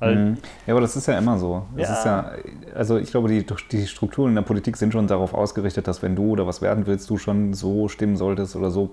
Mhm. 0.00 0.38
Ja, 0.66 0.74
aber 0.74 0.80
das 0.80 0.96
ist 0.96 1.06
ja 1.06 1.16
immer 1.18 1.38
so. 1.38 1.66
Ja. 1.76 1.92
ist 1.92 2.04
ja, 2.04 2.32
also 2.74 2.98
ich 2.98 3.10
glaube, 3.10 3.28
die, 3.28 3.44
die 3.70 3.86
Strukturen 3.86 4.30
in 4.30 4.34
der 4.34 4.42
Politik 4.42 4.76
sind 4.76 4.92
schon 4.92 5.06
darauf 5.06 5.34
ausgerichtet, 5.34 5.86
dass 5.86 6.02
wenn 6.02 6.16
du 6.16 6.30
oder 6.30 6.46
was 6.46 6.62
werden 6.62 6.86
willst, 6.86 7.08
du 7.10 7.16
schon 7.16 7.54
so 7.54 7.88
stimmen 7.88 8.16
solltest 8.16 8.56
oder 8.56 8.70
so, 8.70 8.90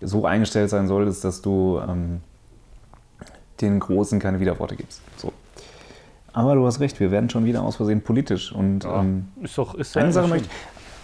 so 0.00 0.24
eingestellt 0.24 0.70
sein 0.70 0.86
solltest, 0.86 1.24
dass 1.24 1.42
du 1.42 1.80
ähm, 1.86 2.20
den 3.60 3.80
Großen 3.80 4.18
keine 4.18 4.40
Widerworte 4.40 4.76
gibst. 4.76 5.02
So. 5.16 5.32
Aber 6.38 6.54
du 6.54 6.64
hast 6.64 6.78
recht, 6.78 7.00
wir 7.00 7.10
werden 7.10 7.28
schon 7.28 7.44
wieder 7.46 7.64
aus 7.64 7.74
Versehen 7.74 8.00
politisch. 8.00 8.52
Und 8.52 8.84
Ja, 8.84 9.00
ähm, 9.00 9.26
ist 9.42 9.58
doch, 9.58 9.74
ist 9.74 9.96
eine, 9.96 10.12
Sache 10.12 10.28
möchte, 10.28 10.48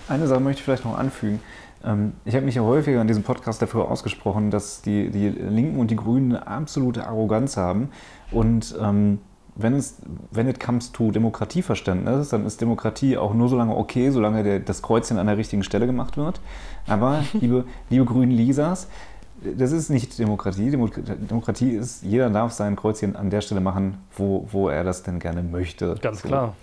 eine 0.09 0.29
Sache 0.29 0.39
möchte 0.39 0.61
ich 0.61 0.65
vielleicht 0.65 0.85
noch 0.85 0.97
anfügen. 0.97 1.41
Ähm, 1.85 2.13
Ich 2.25 2.37
habe 2.37 2.47
mich 2.47 2.55
ja 2.55 2.63
häufiger 2.63 3.01
in 3.01 3.09
diesem 3.09 3.25
Podcast 3.25 3.61
dafür 3.61 3.91
ausgesprochen, 3.91 4.53
dass 4.53 4.81
die, 4.83 5.11
die 5.11 5.31
Linken 5.31 5.81
und 5.81 5.91
die 5.91 5.97
Grünen 5.97 6.37
eine 6.37 6.47
absolute 6.47 7.09
Arroganz 7.09 7.57
haben. 7.57 7.89
Und 8.31 8.77
ähm, 8.81 9.19
wenn 9.57 9.75
es 9.75 9.97
wenn 10.31 10.49
it 10.49 10.61
comes 10.61 10.93
to 10.93 11.11
Demokratieverständnis, 11.11 12.29
dann 12.29 12.47
ist 12.47 12.61
Demokratie 12.61 13.17
auch 13.17 13.35
nur 13.35 13.49
so 13.49 13.57
lange 13.57 13.77
okay, 13.77 14.11
solange 14.11 14.45
der, 14.45 14.61
das 14.61 14.83
Kreuzchen 14.83 15.19
an 15.19 15.27
der 15.27 15.37
richtigen 15.37 15.65
Stelle 15.65 15.87
gemacht 15.87 16.17
wird. 16.17 16.41
Aber, 16.87 17.25
liebe, 17.33 17.65
liebe 17.91 18.05
grünen 18.05 18.33
Lisas, 18.33 18.89
das 19.57 19.73
ist 19.73 19.91
nicht 19.91 20.19
Demokratie. 20.19 20.71
Demo- 20.71 20.89
Demokratie 20.89 21.71
ist, 21.71 22.03
jeder 22.03 22.31
darf 22.31 22.53
sein 22.53 22.77
Kreuzchen 22.77 23.17
an 23.17 23.31
der 23.31 23.41
Stelle 23.41 23.61
machen, 23.61 23.99
wo, 24.17 24.47
wo 24.51 24.69
er 24.69 24.85
das 24.85 25.03
denn 25.03 25.19
gerne 25.19 25.43
möchte. 25.43 25.97
Ganz 26.01 26.23
So. 26.23 26.29
klar. 26.29 26.55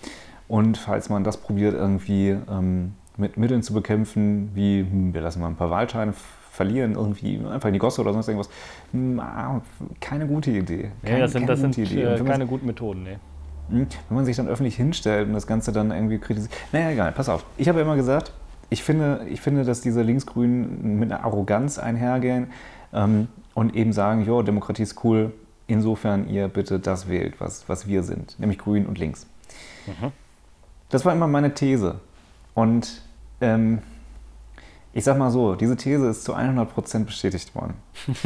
Und 0.48 0.78
falls 0.78 1.10
man 1.10 1.24
das 1.24 1.38
probiert, 1.38 1.74
irgendwie 1.76 2.36
ähm, 2.50 2.94
mit 3.18 3.38
Mitteln 3.38 3.64
zu 3.64 3.74
bekämpfen, 3.74 4.52
wie 4.54 4.82
hm, 4.82 5.14
wir 5.14 5.22
lassen 5.22 5.40
mal 5.42 5.48
ein 5.48 5.56
paar 5.56 5.70
Wahlscheine 5.70 6.14
verlieren, 6.52 6.94
irgendwie 6.96 7.40
einfach 7.50 7.68
in 7.68 7.74
die 7.74 7.80
Gosse 7.80 8.02
oder 8.02 8.12
sonst 8.12 8.28
irgendwas, 8.28 8.50
hm, 8.92 9.20
ah, 9.20 9.62
keine 10.02 10.28
gute 10.28 10.52
Idee. 10.52 10.92
Ja, 11.04 11.20
das 11.20 11.32
sind, 11.32 11.48
das 11.48 11.62
sind 11.62 11.78
äh, 11.78 12.18
man- 12.18 12.26
keine 12.26 12.46
guten 12.46 12.66
Methoden, 12.66 13.04
ne. 13.04 13.20
hm, 13.70 13.88
Wenn 14.10 14.16
man 14.16 14.26
sich 14.26 14.36
dann 14.36 14.50
öffentlich 14.50 14.76
hinstellt 14.76 15.28
und 15.30 15.34
das 15.34 15.48
Ganze 15.48 15.72
dann 15.72 15.92
irgendwie 15.92 16.18
kritisiert. 16.18 16.52
Naja, 16.74 16.90
egal, 16.92 17.12
pass 17.14 17.30
auf. 17.30 17.46
Ich 17.58 17.70
habe 17.70 17.80
ja 17.80 17.86
immer 17.86 17.96
gesagt, 17.96 18.34
ich 18.72 18.84
finde, 18.84 19.28
ich 19.30 19.42
finde, 19.42 19.66
dass 19.66 19.82
diese 19.82 20.02
Linksgrünen 20.02 20.98
mit 20.98 21.12
einer 21.12 21.24
Arroganz 21.26 21.78
einhergehen 21.78 22.48
ähm, 22.94 23.28
und 23.54 23.76
eben 23.76 23.92
sagen, 23.92 24.26
jo, 24.26 24.42
Demokratie 24.42 24.84
ist 24.84 25.04
cool, 25.04 25.34
insofern 25.68 26.30
ihr 26.30 26.48
bitte 26.48 26.80
das 26.80 27.10
wählt, 27.10 27.40
was, 27.40 27.68
was 27.68 27.86
wir 27.86 28.02
sind, 28.02 28.40
nämlich 28.40 28.58
grün 28.58 28.86
und 28.86 28.98
links. 28.98 29.28
Mhm. 29.88 30.14
Das 30.90 31.04
war 31.06 31.12
immer 31.12 31.28
meine 31.28 31.54
These. 31.54 32.00
Und 32.54 33.02
ähm, 33.42 33.80
ich 34.94 35.06
sag 35.06 35.18
mal 35.18 35.32
so, 35.32 35.56
diese 35.56 35.78
These 35.78 36.08
ist 36.08 36.26
zu 36.26 36.36
100% 36.36 37.06
bestätigt 37.06 37.56
worden. 37.56 37.76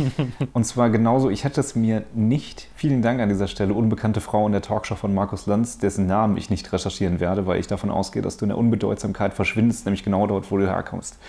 Und 0.53 0.65
zwar 0.65 0.89
genauso, 0.89 1.29
ich 1.29 1.43
hätte 1.43 1.59
es 1.61 1.75
mir 1.75 2.03
nicht, 2.15 2.69
vielen 2.75 3.03
Dank 3.03 3.19
an 3.19 3.29
dieser 3.29 3.47
Stelle, 3.47 3.73
unbekannte 3.73 4.19
Frau 4.19 4.47
in 4.47 4.51
der 4.51 4.63
Talkshow 4.63 4.95
von 4.95 5.13
Markus 5.13 5.45
Lanz, 5.45 5.77
dessen 5.77 6.07
Namen 6.07 6.37
ich 6.37 6.49
nicht 6.49 6.71
recherchieren 6.73 7.19
werde, 7.19 7.45
weil 7.45 7.59
ich 7.59 7.67
davon 7.67 7.91
ausgehe, 7.91 8.23
dass 8.23 8.37
du 8.37 8.45
in 8.45 8.49
der 8.49 8.57
Unbedeutsamkeit 8.57 9.35
verschwindest, 9.35 9.85
nämlich 9.85 10.03
genau 10.03 10.25
dort, 10.25 10.49
wo 10.49 10.57
du 10.57 10.65
herkommst. 10.67 11.19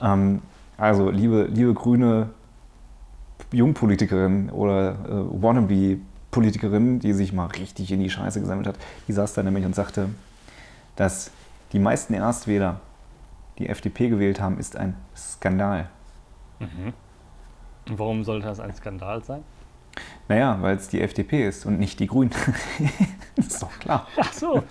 Ähm, 0.00 0.40
also, 0.78 1.10
liebe, 1.10 1.48
liebe 1.52 1.74
grüne 1.74 2.30
Jungpolitikerin 3.52 4.48
oder 4.48 4.92
äh, 4.92 5.42
Wannabe-Politikerin, 5.42 6.98
die 6.98 7.12
sich 7.12 7.34
mal 7.34 7.46
richtig 7.46 7.92
in 7.92 8.00
die 8.00 8.08
Scheiße 8.08 8.40
gesammelt 8.40 8.66
hat, 8.66 8.76
die 9.06 9.12
saß 9.12 9.34
da 9.34 9.42
nämlich 9.42 9.66
und 9.66 9.74
sagte, 9.74 10.08
dass 10.96 11.30
die 11.74 11.78
meisten 11.78 12.14
Erstwähler, 12.14 12.80
die 13.58 13.68
FDP 13.68 14.08
gewählt 14.08 14.40
haben, 14.40 14.58
ist 14.58 14.76
ein 14.76 14.96
Skandal. 15.16 15.88
Und 16.60 17.98
warum 17.98 18.24
sollte 18.24 18.46
das 18.46 18.60
ein 18.60 18.72
Skandal 18.72 19.22
sein? 19.24 19.42
Naja, 20.28 20.56
weil 20.60 20.76
es 20.76 20.88
die 20.88 21.00
FDP 21.00 21.46
ist 21.46 21.66
und 21.66 21.78
nicht 21.78 22.00
die 22.00 22.06
Grünen. 22.06 22.30
das 23.36 23.48
ist 23.48 23.62
doch 23.62 23.78
klar. 23.78 24.06
Ach 24.16 24.32
so. 24.32 24.62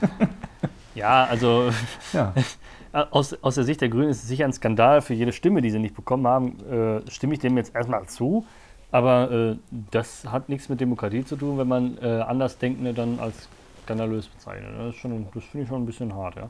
ja, 0.95 1.25
also 1.25 1.71
Ja. 2.13 2.33
aus, 3.11 3.33
aus 3.41 3.55
der 3.55 3.63
Sicht 3.63 3.81
der 3.81 3.89
Grünen 3.89 4.09
ist 4.09 4.23
es 4.23 4.27
sicher 4.27 4.45
ein 4.45 4.53
Skandal 4.53 5.01
für 5.01 5.13
jede 5.13 5.31
Stimme, 5.31 5.61
die 5.61 5.69
sie 5.69 5.79
nicht 5.79 5.95
bekommen 5.95 6.27
haben. 6.27 6.59
Äh, 6.69 7.09
stimme 7.11 7.33
ich 7.33 7.39
dem 7.39 7.57
jetzt 7.57 7.75
erstmal 7.75 8.05
zu. 8.07 8.45
Aber 8.91 9.31
äh, 9.31 9.57
das 9.69 10.25
hat 10.29 10.49
nichts 10.49 10.67
mit 10.67 10.81
Demokratie 10.81 11.23
zu 11.23 11.35
tun, 11.35 11.57
wenn 11.57 11.67
man 11.67 11.97
äh, 11.99 12.21
Andersdenkende 12.21 12.93
dann 12.93 13.19
als 13.19 13.47
skandalös 13.83 14.27
bezeichnet. 14.27 14.71
Das, 14.77 14.95
das 15.33 15.43
finde 15.45 15.63
ich 15.63 15.69
schon 15.69 15.83
ein 15.83 15.85
bisschen 15.85 16.13
hart, 16.13 16.35
ja. 16.35 16.49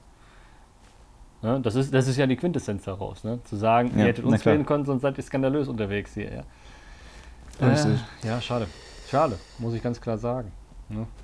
Ne? 1.41 1.59
Das, 1.61 1.75
ist, 1.75 1.93
das 1.93 2.07
ist 2.07 2.17
ja 2.17 2.27
die 2.27 2.35
Quintessenz 2.35 2.83
daraus, 2.83 3.23
ne? 3.23 3.39
zu 3.43 3.55
sagen, 3.55 3.91
Ja, 3.93 4.01
ihr 4.01 4.05
hättet 4.09 4.25
uns 4.25 4.45
wählen 4.45 4.65
können, 4.65 4.85
sonst 4.85 5.01
seid 5.01 5.17
ihr 5.17 5.23
skandalös 5.23 5.67
unterwegs 5.67 6.13
hier. 6.13 6.43
Ja. 7.59 7.67
Äh, 7.67 7.97
ja 8.23 8.41
schade. 8.41 8.67
Schade, 9.09 9.37
muss 9.57 9.73
ich 9.73 9.83
ganz 9.83 9.99
klar 9.99 10.17
sagen. 10.17 10.51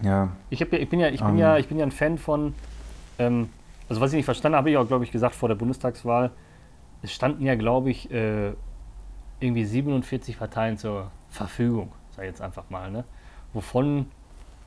Ja, 0.02 0.30
Ich, 0.50 0.62
hab, 0.62 0.72
ich, 0.72 0.90
bin 0.90 1.00
ja, 1.00 1.10
ich, 1.10 1.20
bin 1.20 1.32
Ähm. 1.32 1.38
ja, 1.38 1.58
ich 1.58 1.68
bin 1.68 1.78
ja 1.78 1.86
ein 1.86 1.92
Fan 1.92 2.18
von, 2.18 2.54
ähm, 3.20 3.50
also 3.90 4.02
was 4.02 4.12
ich 4.12 4.18
nicht 4.18 4.26
verstanden 4.26 4.56
habe, 4.56 4.64
habe 4.64 4.70
ich 4.72 4.78
auch, 4.78 4.88
glaube 4.88 5.04
ich, 5.04 5.12
gesagt 5.12 5.36
vor 5.36 5.50
der 5.50 5.56
Bundestagswahl, 5.56 6.32
es 7.02 7.12
standen 7.12 7.46
ja, 7.46 7.56
glaube 7.56 7.90
ich, 7.90 8.10
äh, 8.12 8.54
irgendwie 9.40 9.66
47 9.66 10.40
Parteien 10.40 10.78
zur 10.78 11.12
Verfügung, 11.30 11.92
sag 12.16 12.24
ich 12.24 12.30
jetzt 12.30 12.42
einfach 12.42 12.70
mal, 12.70 12.90
ne? 12.90 13.04
wovon 13.54 14.08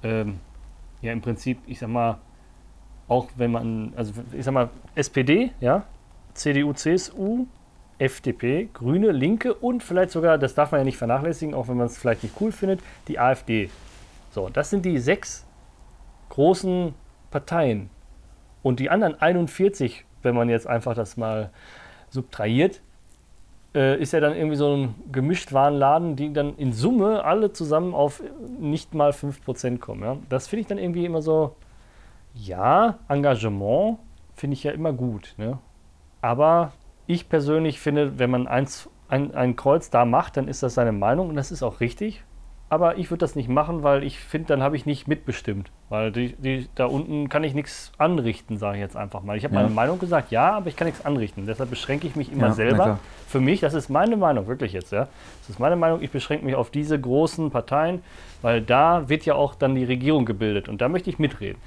ähm, 0.03 0.39
ja 1.03 1.13
im 1.13 1.21
Prinzip, 1.21 1.59
ich 1.67 1.79
sag 1.79 1.89
mal, 1.89 2.19
auch 3.11 3.29
wenn 3.37 3.51
man, 3.51 3.93
also 3.97 4.13
ich 4.33 4.45
sag 4.45 4.55
mal, 4.55 4.71
SPD, 4.95 5.51
ja, 5.61 5.83
CDU, 6.33 6.73
CSU, 6.73 7.47
FDP, 7.99 8.69
Grüne, 8.73 9.11
Linke 9.11 9.53
und 9.53 9.83
vielleicht 9.83 10.13
sogar, 10.13 10.39
das 10.39 10.55
darf 10.55 10.71
man 10.71 10.83
ja 10.83 10.85
nicht 10.85 10.97
vernachlässigen, 10.97 11.53
auch 11.53 11.67
wenn 11.67 11.77
man 11.77 11.87
es 11.87 11.99
vielleicht 11.99 12.23
nicht 12.23 12.37
cool 12.41 12.53
findet, 12.53 12.81
die 13.09 13.19
AfD. 13.19 13.69
So, 14.31 14.49
das 14.49 14.71
sind 14.71 14.85
die 14.85 14.99
sechs 14.99 15.45
großen 16.29 16.95
Parteien. 17.33 17.91
Und 18.63 18.79
die 18.79 18.91
anderen 18.91 19.21
41, 19.21 20.05
wenn 20.23 20.37
man 20.37 20.49
jetzt 20.49 20.69
einfach 20.69 20.95
das 20.95 21.17
mal 21.17 21.51
subtrahiert, 22.11 22.81
äh, 23.75 24.01
ist 24.01 24.13
ja 24.13 24.21
dann 24.21 24.37
irgendwie 24.37 24.57
so 24.57 24.77
ein 24.77 24.95
Gemischtwarenladen, 25.11 26.15
die 26.15 26.33
dann 26.33 26.57
in 26.59 26.73
Summe 26.73 27.25
alle 27.25 27.53
zusammen 27.53 27.93
auf 27.93 28.23
nicht 28.61 28.95
mal 28.95 29.11
5% 29.11 29.79
kommen. 29.79 30.03
Ja? 30.05 30.17
Das 30.29 30.47
finde 30.47 30.61
ich 30.61 30.67
dann 30.69 30.79
irgendwie 30.79 31.05
immer 31.05 31.23
so, 31.23 31.57
ja, 32.35 32.99
Engagement 33.09 33.99
finde 34.35 34.55
ich 34.55 34.65
ja 34.65 34.73
immer 34.73 34.93
gut. 34.93 35.35
Ne? 35.37 35.59
Aber 36.23 36.73
ich 37.07 37.29
persönlich 37.29 37.81
finde, 37.81 38.19
wenn 38.19 38.31
man 38.31 38.47
eins, 38.47 38.89
ein, 39.09 39.35
ein 39.35 39.57
Kreuz 39.57 39.91
da 39.91 40.05
macht, 40.05 40.37
dann 40.37 40.49
ist 40.49 40.63
das 40.63 40.75
seine 40.75 40.93
Meinung 40.93 41.29
und 41.29 41.37
das 41.37 41.51
ist 41.51 41.63
auch 41.63 41.81
richtig. 41.81 42.23
Aber 42.73 42.99
ich 42.99 43.11
würde 43.11 43.19
das 43.19 43.35
nicht 43.35 43.49
machen, 43.49 43.83
weil 43.83 44.05
ich 44.05 44.21
finde, 44.21 44.47
dann 44.47 44.63
habe 44.63 44.77
ich 44.77 44.87
nicht 44.87 45.09
mitbestimmt. 45.09 45.73
Weil 45.89 46.13
die, 46.13 46.37
die, 46.37 46.69
da 46.77 46.87
unten 46.87 47.29
kann 47.29 47.43
ich 47.43 47.53
nichts 47.53 47.91
anrichten, 47.99 48.59
sage 48.59 48.77
ich 48.77 48.81
jetzt 48.81 48.97
einfach 48.97 49.25
mal. 49.25 49.37
Ich 49.37 49.43
habe 49.43 49.55
Ja. 49.57 49.63
meine 49.63 49.75
Meinung 49.75 49.99
gesagt, 49.99 50.31
ja, 50.31 50.53
aber 50.53 50.69
ich 50.69 50.77
kann 50.77 50.87
nichts 50.87 51.05
anrichten. 51.05 51.47
Deshalb 51.47 51.69
beschränke 51.69 52.07
ich 52.07 52.15
mich 52.15 52.31
immer 52.31 52.47
Ja, 52.47 52.53
selber. 52.53 53.01
Für 53.27 53.41
mich, 53.41 53.59
das 53.59 53.75
ist 53.75 53.89
meine 53.91 54.17
Meinung, 54.17 54.47
wirklich 54.47 54.73
jetzt, 54.73 54.93
ja. 54.93 55.09
Das 55.41 55.51
ist 55.51 55.59
meine 55.59 55.75
Meinung, 55.75 56.01
ich 56.01 56.13
beschränke 56.13 56.45
mich 56.45 56.55
auf 56.55 56.71
diese 56.71 56.99
großen 57.01 57.51
Parteien, 57.51 58.05
weil 58.41 58.63
da 58.63 59.09
wird 59.09 59.27
ja 59.27 59.35
auch 59.35 59.57
dann 59.57 59.75
die 59.75 59.85
Regierung 59.85 60.25
gebildet 60.25 60.69
und 60.69 60.81
da 60.81 60.89
möchte 60.89 61.11
ich 61.11 61.19
mitreden. 61.19 61.61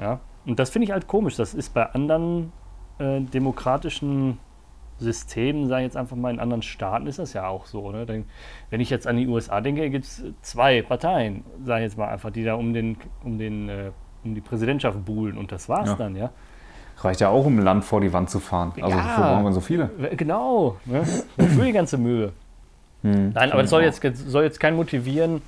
Ja. 0.00 0.20
Und 0.46 0.58
das 0.58 0.70
finde 0.70 0.84
ich 0.86 0.92
halt 0.92 1.06
komisch. 1.06 1.36
Das 1.36 1.54
ist 1.54 1.74
bei 1.74 1.84
anderen 1.92 2.52
äh, 2.98 3.20
demokratischen 3.20 4.38
Systemen, 4.98 5.66
sage 5.68 5.82
ich 5.82 5.86
jetzt 5.86 5.96
einfach 5.96 6.16
mal, 6.16 6.30
in 6.32 6.40
anderen 6.40 6.62
Staaten 6.62 7.06
ist 7.06 7.18
das 7.18 7.32
ja 7.32 7.46
auch 7.48 7.66
so. 7.66 7.90
Ne? 7.90 8.04
Denn, 8.06 8.24
wenn 8.68 8.80
ich 8.80 8.90
jetzt 8.90 9.06
an 9.06 9.16
die 9.16 9.26
USA 9.26 9.60
denke, 9.60 9.88
gibt 9.90 10.04
es 10.04 10.22
zwei 10.42 10.82
Parteien, 10.82 11.44
sage 11.64 11.80
ich 11.84 11.90
jetzt 11.90 11.98
mal 11.98 12.08
einfach, 12.08 12.30
die 12.30 12.44
da 12.44 12.54
um, 12.54 12.72
den, 12.74 12.96
um, 13.24 13.38
den, 13.38 13.68
äh, 13.68 13.90
um 14.24 14.34
die 14.34 14.40
Präsidentschaft 14.40 15.04
buhlen 15.04 15.38
und 15.38 15.52
das 15.52 15.68
war's 15.68 15.88
Ja. 15.90 15.94
dann, 15.96 16.16
ja. 16.16 16.30
reicht 16.98 17.20
ja 17.20 17.30
auch, 17.30 17.46
um 17.46 17.58
ein 17.58 17.62
Land 17.64 17.84
vor 17.84 18.02
die 18.02 18.12
Wand 18.12 18.28
zu 18.28 18.40
fahren. 18.40 18.72
Also 18.80 18.96
Ja. 18.96 19.04
wofür 19.04 19.24
brauchen 19.24 19.44
wir 19.44 19.52
so 19.52 19.60
viele? 19.60 19.90
Genau, 20.16 20.76
ne? 20.84 21.02
wofür 21.38 21.64
die 21.64 21.72
ganze 21.72 21.96
Mühe? 21.96 22.32
Hm, 23.02 23.30
Nein, 23.30 23.52
aber 23.52 23.62
das 23.62 23.70
soll 23.70 23.82
finde 23.90 24.06
jetzt, 24.06 24.28
soll 24.28 24.44
jetzt 24.44 24.60
keinen 24.60 24.76
motivieren, 24.76 25.40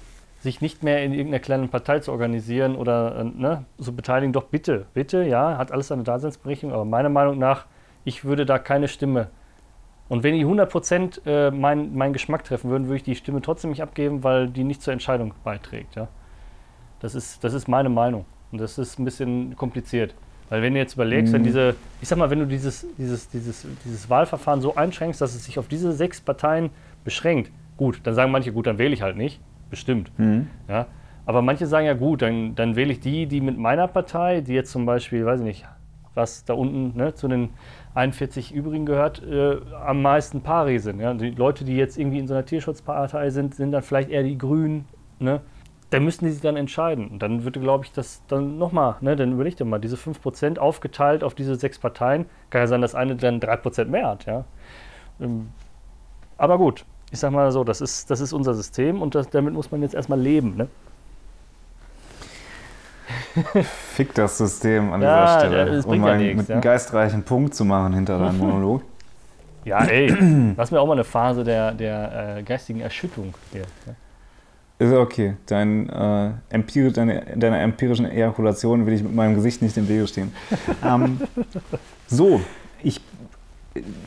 sich 0.43 0.61
nicht 0.61 0.83
mehr 0.83 1.05
in 1.05 1.13
irgendeiner 1.13 1.39
kleinen 1.41 1.69
Partei 1.69 2.01
zu 2.01 2.11
organisieren 2.11 2.75
oder 2.75 3.17
äh, 3.21 3.25
ne, 3.25 3.65
zu 3.79 3.95
beteiligen. 3.95 4.33
Doch 4.33 4.45
bitte, 4.45 4.87
bitte, 4.93 5.23
ja, 5.23 5.57
hat 5.57 5.71
alles 5.71 5.89
seine 5.89 6.03
Daseinsberechtigung, 6.03 6.75
aber 6.75 6.85
meiner 6.85 7.09
Meinung 7.09 7.39
nach, 7.39 7.67
ich 8.05 8.25
würde 8.25 8.45
da 8.45 8.59
keine 8.59 8.89
Stimme. 8.89 9.29
Und 10.09 10.25
wenn 10.25 10.35
die 10.35 10.45
100% 10.45 11.25
äh, 11.27 11.51
meinen 11.53 11.97
mein 11.97 12.13
Geschmack 12.13 12.43
treffen 12.45 12.71
würden, 12.71 12.87
würde 12.89 12.97
ich 12.97 13.03
die 13.05 13.15
Stimme 13.15 13.41
trotzdem 13.41 13.71
nicht 13.71 13.83
abgeben, 13.83 14.25
weil 14.25 14.49
die 14.49 14.65
nicht 14.65 14.83
zur 14.83 14.93
Entscheidung 14.93 15.33
beiträgt. 15.45 15.95
Ja? 15.95 16.09
Das, 17.01 17.15
ist, 17.15 17.43
das 17.45 17.55
ist 17.55 17.69
meine 17.69 17.89
Meinung. 17.89 18.25
Und 18.51 18.61
das 18.61 18.79
ist 18.79 18.99
ein 18.99 19.05
bisschen 19.05 19.57
kompliziert. 19.57 20.15
Weil 20.51 20.61
wenn 20.61 20.75
du 20.75 20.81
jetzt 20.81 20.95
überlegst, 20.95 21.33
wenn 21.33 21.43
Mhm. 21.43 21.47
diese, 21.47 21.77
ich 22.03 22.09
sag 22.09 22.19
mal, 22.19 22.29
wenn 22.31 22.41
du 22.41 22.47
dieses, 22.47 22.85
dieses, 22.99 23.29
dieses, 23.31 23.65
dieses 23.85 24.11
Wahlverfahren 24.11 24.61
so 24.61 24.75
einschränkst, 24.75 25.21
dass 25.21 25.35
es 25.35 25.45
sich 25.45 25.59
auf 25.59 25.69
diese 25.69 25.93
sechs 25.93 26.21
Parteien 26.21 26.71
beschränkt, 27.05 27.51
gut, 27.79 28.01
dann 28.03 28.15
sagen 28.15 28.33
manche, 28.33 28.53
gut, 28.53 28.67
dann 28.67 28.77
wähle 28.77 28.93
ich 28.93 29.01
halt 29.01 29.17
nicht. 29.17 29.41
Bestimmt. 29.73 30.13
ich. 30.13 30.25
Hm. 30.25 30.47
Ja? 30.69 30.87
Aber 31.27 31.43
manche 31.43 31.67
sagen 31.67 31.87
ja, 31.87 31.95
gut, 31.95 32.23
dann, 32.23 32.55
dann 32.55 32.77
wähle 32.77 32.93
ich 32.93 33.01
die, 33.01 33.27
die 33.27 33.41
mit 33.41 33.59
meiner 33.59 33.89
Partei, 33.89 34.41
die 34.41 34.53
jetzt 34.53 34.71
zum 34.71 34.87
Beispiel, 34.87 35.25
weiß 35.25 35.41
ich 35.41 35.47
nicht, 35.47 35.67
was 36.15 36.45
da 36.45 36.55
unten 36.55 36.97
ne, 36.97 37.15
zu 37.15 37.27
den 37.27 37.51
41 37.95 38.53
übrigen 38.53 38.87
gehört, 38.87 39.23
äh, 39.23 39.57
am 39.85 40.03
meisten 40.03 40.43
pari 40.43 40.79
sind. 40.79 41.01
Ja? 41.01 41.15
Die 41.15 41.31
Leute, 41.31 41.65
die 41.65 41.77
jetzt 41.77 41.99
irgendwie 41.99 42.19
in 42.19 42.29
so 42.29 42.35
einer 42.35 42.45
Tierschutzpartei 42.45 43.31
sind, 43.31 43.55
sind 43.55 43.73
dann 43.73 43.83
vielleicht 43.83 44.11
eher 44.11 44.23
die 44.23 44.39
Grünen. 44.39 44.85
Ne? 45.19 45.41
dann 45.93 46.05
müssten 46.05 46.25
die 46.25 46.31
sich 46.31 46.41
dann 46.41 46.57
entscheiden. 46.57 47.09
Und 47.09 47.19
dann 47.23 47.45
würde, 47.45 47.61
glaube 47.61 47.85
ich, 47.85 47.93
das 47.93 48.23
dann 48.27 48.57
nochmal, 48.57 48.97
ne, 49.03 49.15
dann 49.15 49.33
überleg 49.33 49.57
dir 49.57 49.67
mal, 49.67 49.79
diese 49.79 49.97
5% 49.97 50.59
aufgeteilt 50.59 51.23
auf 51.23 51.35
diese 51.35 51.55
sechs 51.55 51.79
Parteien, 51.79 52.25
kann 52.49 52.63
ja 52.63 52.67
sein, 52.67 52.81
dass 52.81 52.95
eine 52.95 53.15
dann 53.15 53.41
3% 53.41 53.85
mehr 53.87 54.09
hat, 54.09 54.25
ja. 54.25 54.45
Ähm, 55.21 55.51
aber 56.39 56.57
gut, 56.57 56.87
ich 57.13 57.21
sag 57.21 57.31
mal 57.31 57.53
so, 57.53 57.63
das 57.63 57.81
ist, 57.81 58.11
das 58.11 58.21
ist 58.21 58.33
unser 58.33 58.55
System 58.55 59.03
und 59.03 59.15
das, 59.15 59.29
damit 59.29 59.53
muss 59.53 59.71
man 59.71 59.83
jetzt 59.83 59.95
erstmal 59.95 60.19
leben, 60.19 60.57
ne? 60.57 60.69
Fick 63.95 64.15
das 64.15 64.39
System 64.39 64.93
an 64.93 65.03
Ja, 65.03 65.27
dieser 65.27 65.39
Stelle, 65.41 65.77
das 65.77 65.85
um 65.85 65.91
bringt 65.91 66.07
ja 66.07 66.13
mal 66.13 66.19
nichts, 66.19 66.37
mit 66.37 66.49
ja. 66.49 66.55
einem 66.55 66.63
geistreichen 66.63 67.23
Punkt 67.23 67.55
zu 67.55 67.65
machen 67.65 67.93
hinter 67.93 68.19
deinem 68.19 68.39
Monolog. 68.39 68.83
Ja, 69.65 69.85
ey, 69.85 70.55
lass 70.57 70.71
mir 70.71 70.81
auch 70.81 70.87
mal 70.87 70.95
eine 70.95 71.05
Phase 71.05 71.45
der, 71.45 71.73
der 71.73 72.39
äh, 72.39 72.43
geistigen 72.43 72.81
Erschütterung 72.81 73.35
hier. 73.53 73.63
Ne? 73.87 73.95
Ist 74.79 74.93
okay. 74.93 75.37
Dein, 75.47 75.89
äh, 75.91 76.31
Empiri 76.49 76.93
deine, 76.93 77.25
deiner 77.37 77.61
empirischen 77.61 78.07
Ejakulation 78.07 78.87
will 78.87 78.95
ich 78.95 79.03
mit 79.03 79.15
meinem 79.15 79.35
Gesicht 79.35 79.63
nicht 79.63 79.77
im 79.77 79.89
Wege 79.89 80.09
stehen. 80.09 80.33
ähm, 80.85 81.21
so, 82.07 82.41
ich, 82.83 83.01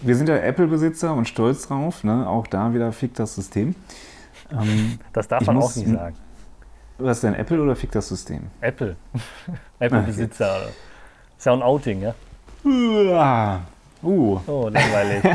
wir 0.01 0.15
sind 0.15 0.29
ja 0.29 0.37
Apple-Besitzer 0.37 1.13
und 1.13 1.27
stolz 1.27 1.67
drauf. 1.67 2.03
Ne? 2.03 2.27
Auch 2.27 2.47
da 2.47 2.73
wieder 2.73 2.91
fickt 2.91 3.19
das 3.19 3.35
System. 3.35 3.75
Ähm, 4.51 4.99
Das 5.13 5.27
darf 5.27 5.45
man 5.45 5.55
muss- 5.57 5.71
auch 5.71 5.75
nicht 5.75 5.89
sagen. 5.91 6.15
was 6.97 7.21
denn 7.21 7.33
Apple 7.33 7.61
oder 7.61 7.75
fickt 7.75 7.95
das 7.95 8.07
System? 8.07 8.41
Apple. 8.61 8.95
Apple-Besitzer. 9.79 10.57
oder? 10.57 10.69
Ist 11.37 11.45
ja 11.45 11.53
ein 11.53 11.61
Outing, 11.61 12.01
ja? 12.01 12.13
Uah. 12.63 13.61
Uh, 14.03 14.39
Oh, 14.45 14.69
langweilig. 14.69 15.23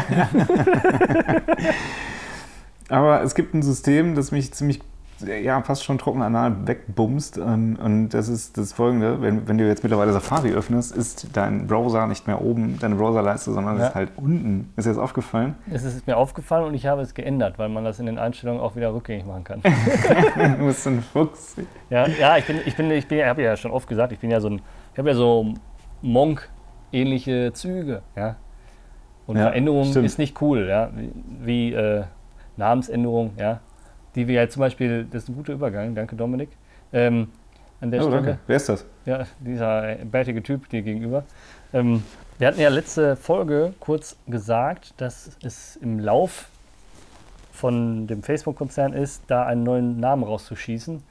aber 2.88 3.22
es 3.22 3.34
gibt 3.34 3.54
ein 3.54 3.62
System, 3.62 4.14
das 4.14 4.30
mich 4.32 4.52
ziemlich, 4.52 4.80
ja, 5.26 5.60
fast 5.62 5.84
schon 5.84 5.98
trocken 5.98 6.22
anal 6.22 6.66
wegbumst. 6.66 7.38
Ähm, 7.38 7.78
und 7.82 8.10
das 8.10 8.28
ist 8.28 8.56
das 8.58 8.72
folgende: 8.72 9.20
wenn, 9.20 9.46
wenn 9.48 9.58
du 9.58 9.66
jetzt 9.66 9.82
mittlerweile 9.82 10.12
Safari 10.12 10.52
öffnest, 10.52 10.94
ist 10.96 11.28
dein 11.36 11.66
Browser 11.66 12.06
nicht 12.06 12.26
mehr 12.26 12.40
oben, 12.42 12.78
deine 12.80 12.94
Browserleiste, 12.96 13.52
sondern 13.52 13.78
Ja. 13.78 13.88
ist 13.88 13.94
halt 13.94 14.12
unten. 14.16 14.72
Ist 14.76 14.84
dir 14.86 14.90
das 14.90 14.98
aufgefallen? 14.98 15.54
es 15.70 15.84
ist 15.84 16.06
mir 16.06 16.16
aufgefallen 16.16 16.64
und 16.64 16.74
ich 16.74 16.86
habe 16.86 17.02
es 17.02 17.14
geändert, 17.14 17.58
weil 17.58 17.68
man 17.68 17.84
das 17.84 17.98
in 18.00 18.06
den 18.06 18.18
Einstellungen 18.18 18.60
auch 18.60 18.76
wieder 18.76 18.92
rückgängig 18.94 19.26
machen 19.26 19.44
kann. 19.44 19.62
du 20.58 20.66
bist 20.66 20.86
ein 20.86 21.02
Fuchs. 21.02 21.56
Ja, 21.90 22.06
ja 22.06 22.36
ich 22.36 22.44
bin, 22.46 22.58
ich 22.64 22.76
bin, 22.76 22.90
ich 22.90 23.06
bin, 23.08 23.18
ich 23.18 23.24
habe 23.24 23.42
ja 23.42 23.56
schon 23.56 23.70
oft 23.70 23.88
gesagt, 23.88 24.12
ich 24.12 24.18
bin 24.18 24.30
ja 24.30 24.40
so 24.40 24.48
ein, 24.48 24.60
ich 24.92 24.98
habe 24.98 25.08
ja 25.10 25.14
so 25.14 25.54
Monk-ähnliche 26.02 27.52
Züge, 27.52 28.02
ja. 28.16 28.36
Und 29.26 29.36
Ja, 29.36 29.44
Veränderung 29.44 29.84
stimmt. 29.90 30.06
ist 30.06 30.18
nicht 30.18 30.40
cool, 30.42 30.66
ja. 30.68 30.90
Wie, 30.94 31.12
wie 31.70 31.72
äh, 31.72 32.04
Namensänderung, 32.56 33.32
ja. 33.38 33.60
Die 34.14 34.26
wir 34.26 34.34
ja 34.42 34.48
zum 34.48 34.60
Beispiel, 34.60 35.06
das 35.10 35.24
ist 35.24 35.28
ein 35.28 35.34
guter 35.36 35.52
Übergang, 35.52 35.94
danke 35.94 36.16
Dominik. 36.16 36.48
Ähm, 36.92 37.28
an 37.80 37.90
der 37.90 38.00
Oh, 38.00 38.08
Stelle. 38.08 38.16
danke. 38.22 38.38
Wer 38.46 38.56
ist 38.56 38.68
das? 38.68 38.84
Ja, 39.06 39.24
dieser 39.38 39.94
bärtige 40.04 40.42
Typ 40.42 40.68
dir 40.68 40.82
gegenüber. 40.82 41.24
Ähm, 41.72 42.02
wir 42.38 42.48
hatten 42.48 42.60
ja 42.60 42.68
letzte 42.68 43.16
Folge 43.16 43.74
kurz 43.80 44.16
gesagt, 44.26 44.94
dass 44.98 45.30
es 45.42 45.76
im 45.76 45.98
Lauf 45.98 46.48
von 47.52 48.06
dem 48.06 48.22
Facebook-Konzern 48.22 48.92
ist, 48.92 49.22
da 49.28 49.44
einen 49.46 49.62
neuen 49.62 50.00
Namen 50.00 50.22
rauszuschießen. 50.24 51.02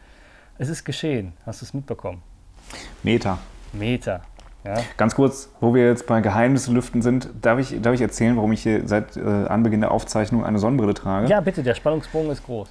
Es 0.57 0.69
ist 0.69 0.83
geschehen. 0.83 1.33
Hast 1.45 1.61
du 1.61 1.65
es 1.65 1.73
mitbekommen? 1.73 2.21
Meta. 3.03 3.39
Meta. 3.73 4.21
Ja, 4.65 4.75
Ganz 4.97 5.15
kurz, 5.15 5.49
wo 5.61 5.73
wir 5.73 5.85
jetzt 5.87 6.05
bei 6.05 6.19
Geheimnisse 6.19 6.73
lüften 6.73 7.01
sind, 7.01 7.29
darf 7.41 7.59
ich, 7.59 7.81
darf 7.81 7.93
ich 7.93 8.01
erzählen, 8.01 8.35
warum 8.35 8.51
ich 8.51 8.63
hier 8.63 8.85
seit 8.87 9.15
äh, 9.15 9.21
Anbeginn 9.21 9.79
der 9.79 9.91
Aufzeichnung 9.91 10.43
eine 10.43 10.59
Sonnenbrille 10.59 10.93
trage? 10.93 11.27
ja 11.29 11.39
bitte, 11.39 11.63
der 11.63 11.75
Spannungsbogen 11.75 12.29
ist 12.31 12.43
groß. 12.45 12.67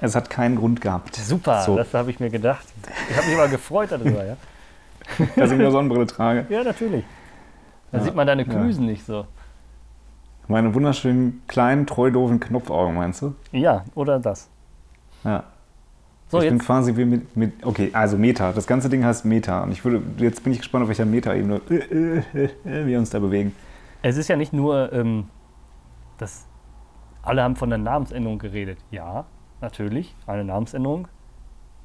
Es 0.00 0.14
hat 0.14 0.30
keinen 0.30 0.56
Grund 0.56 0.80
gehabt. 0.80 1.16
Super, 1.16 1.62
So. 1.62 1.76
das 1.76 1.92
habe 1.94 2.10
ich 2.10 2.20
mir 2.20 2.30
gedacht. 2.30 2.64
Ich 3.10 3.16
habe 3.16 3.26
mich 3.26 3.36
mal 3.36 3.48
gefreut 3.48 3.90
darüber, 3.90 4.24
ja. 4.24 4.36
dass 5.36 5.50
ich 5.50 5.58
eine 5.58 5.70
Sonnenbrille 5.70 6.06
trage. 6.06 6.46
Ja, 6.48 6.62
natürlich. 6.62 7.04
Da 7.90 7.98
Ja, 7.98 8.04
sieht 8.04 8.14
man 8.14 8.26
deine 8.26 8.42
ja. 8.46 8.48
Klüsen 8.48 8.86
nicht 8.86 9.04
so. 9.04 9.26
Meine 10.46 10.74
wunderschönen, 10.74 11.42
kleinen, 11.46 11.86
treu 11.86 12.10
doofen 12.10 12.40
Knopfaugen, 12.40 12.94
meinst 12.94 13.22
du? 13.22 13.34
Ja, 13.52 13.84
oder 13.94 14.18
das. 14.18 14.48
Ja. 15.24 15.44
So, 16.28 16.38
ich 16.38 16.44
bin 16.48 16.58
jetzt. 16.58 16.66
quasi 16.66 16.96
wie 16.96 17.04
mit, 17.06 17.36
mit. 17.36 17.66
Okay, 17.66 17.90
also 17.92 18.16
Meta. 18.18 18.52
Das 18.52 18.66
ganze 18.66 18.88
Ding 18.88 19.04
heißt 19.04 19.24
Meta. 19.24 19.62
Und 19.62 19.72
ich 19.72 19.84
würde, 19.84 20.02
jetzt 20.18 20.44
bin 20.44 20.52
ich 20.52 20.58
gespannt, 20.58 20.82
auf 20.82 20.88
welcher 20.88 21.06
Meta-Ebene 21.06 21.60
äh, 21.70 21.74
äh, 21.74 22.44
äh, 22.64 22.86
wir 22.86 22.98
uns 22.98 23.10
da 23.10 23.18
bewegen. 23.18 23.54
Es 24.02 24.16
ist 24.16 24.28
ja 24.28 24.36
nicht 24.36 24.52
nur, 24.52 24.92
ähm, 24.92 25.28
dass 26.18 26.46
alle 27.22 27.42
haben 27.42 27.56
von 27.56 27.70
der 27.70 27.78
Namensänderung 27.78 28.38
geredet. 28.38 28.78
Ja, 28.90 29.24
natürlich, 29.60 30.14
eine 30.26 30.44
Namensänderung. 30.44 31.08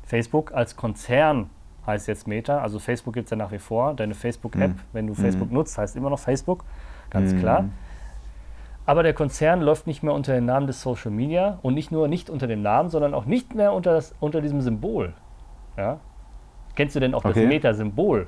Facebook 0.03 0.53
als 0.53 0.75
Konzern 0.75 1.49
heißt 1.87 2.07
jetzt 2.07 2.27
Meta. 2.27 2.59
Also 2.59 2.79
Facebook 2.79 3.13
gibt 3.13 3.25
es 3.25 3.31
ja 3.31 3.37
nach 3.37 3.51
wie 3.51 3.59
vor. 3.59 3.93
Deine 3.93 4.13
Facebook-App, 4.13 4.71
Mhm. 4.71 4.79
wenn 4.93 5.07
du 5.07 5.13
Facebook 5.13 5.51
nutzt, 5.51 5.77
heißt 5.77 5.95
immer 5.95 6.09
noch 6.09 6.19
Facebook. 6.19 6.63
Ganz 7.09 7.33
Mhm. 7.33 7.39
klar. 7.39 7.65
Aber 8.85 9.03
der 9.03 9.13
Konzern 9.13 9.61
läuft 9.61 9.87
nicht 9.87 10.03
mehr 10.03 10.13
unter 10.13 10.33
dem 10.33 10.45
Namen 10.45 10.67
des 10.67 10.81
Social 10.81 11.11
Media 11.11 11.59
und 11.61 11.73
nicht 11.73 11.91
nur 11.91 12.07
nicht 12.09 12.29
unter 12.29 12.47
dem 12.47 12.61
Namen, 12.61 12.89
sondern 12.89 13.13
auch 13.13 13.25
nicht 13.25 13.55
mehr 13.55 13.71
unter, 13.73 13.93
das, 13.93 14.13
unter 14.19 14.41
diesem 14.41 14.59
Symbol. 14.61 15.13
Ja? 15.77 15.99
Kennst 16.75 16.95
du 16.95 16.99
denn 16.99 17.13
auch 17.13 17.23
Okay. 17.23 17.41
das 17.41 17.47
Meta-Symbol? 17.49 18.27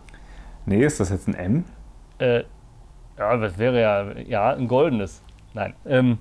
Nee, 0.65 0.83
ist 0.85 0.99
das 0.99 1.09
jetzt 1.09 1.27
ein 1.27 1.35
M? 1.35 1.65
Äh, 2.19 2.43
ja, 3.17 3.37
das 3.37 3.57
wäre 3.57 3.81
ja, 3.81 4.11
ja 4.21 4.53
ein 4.53 4.67
goldenes. 4.67 5.21
Nein, 5.53 5.73
ähm, 5.85 6.19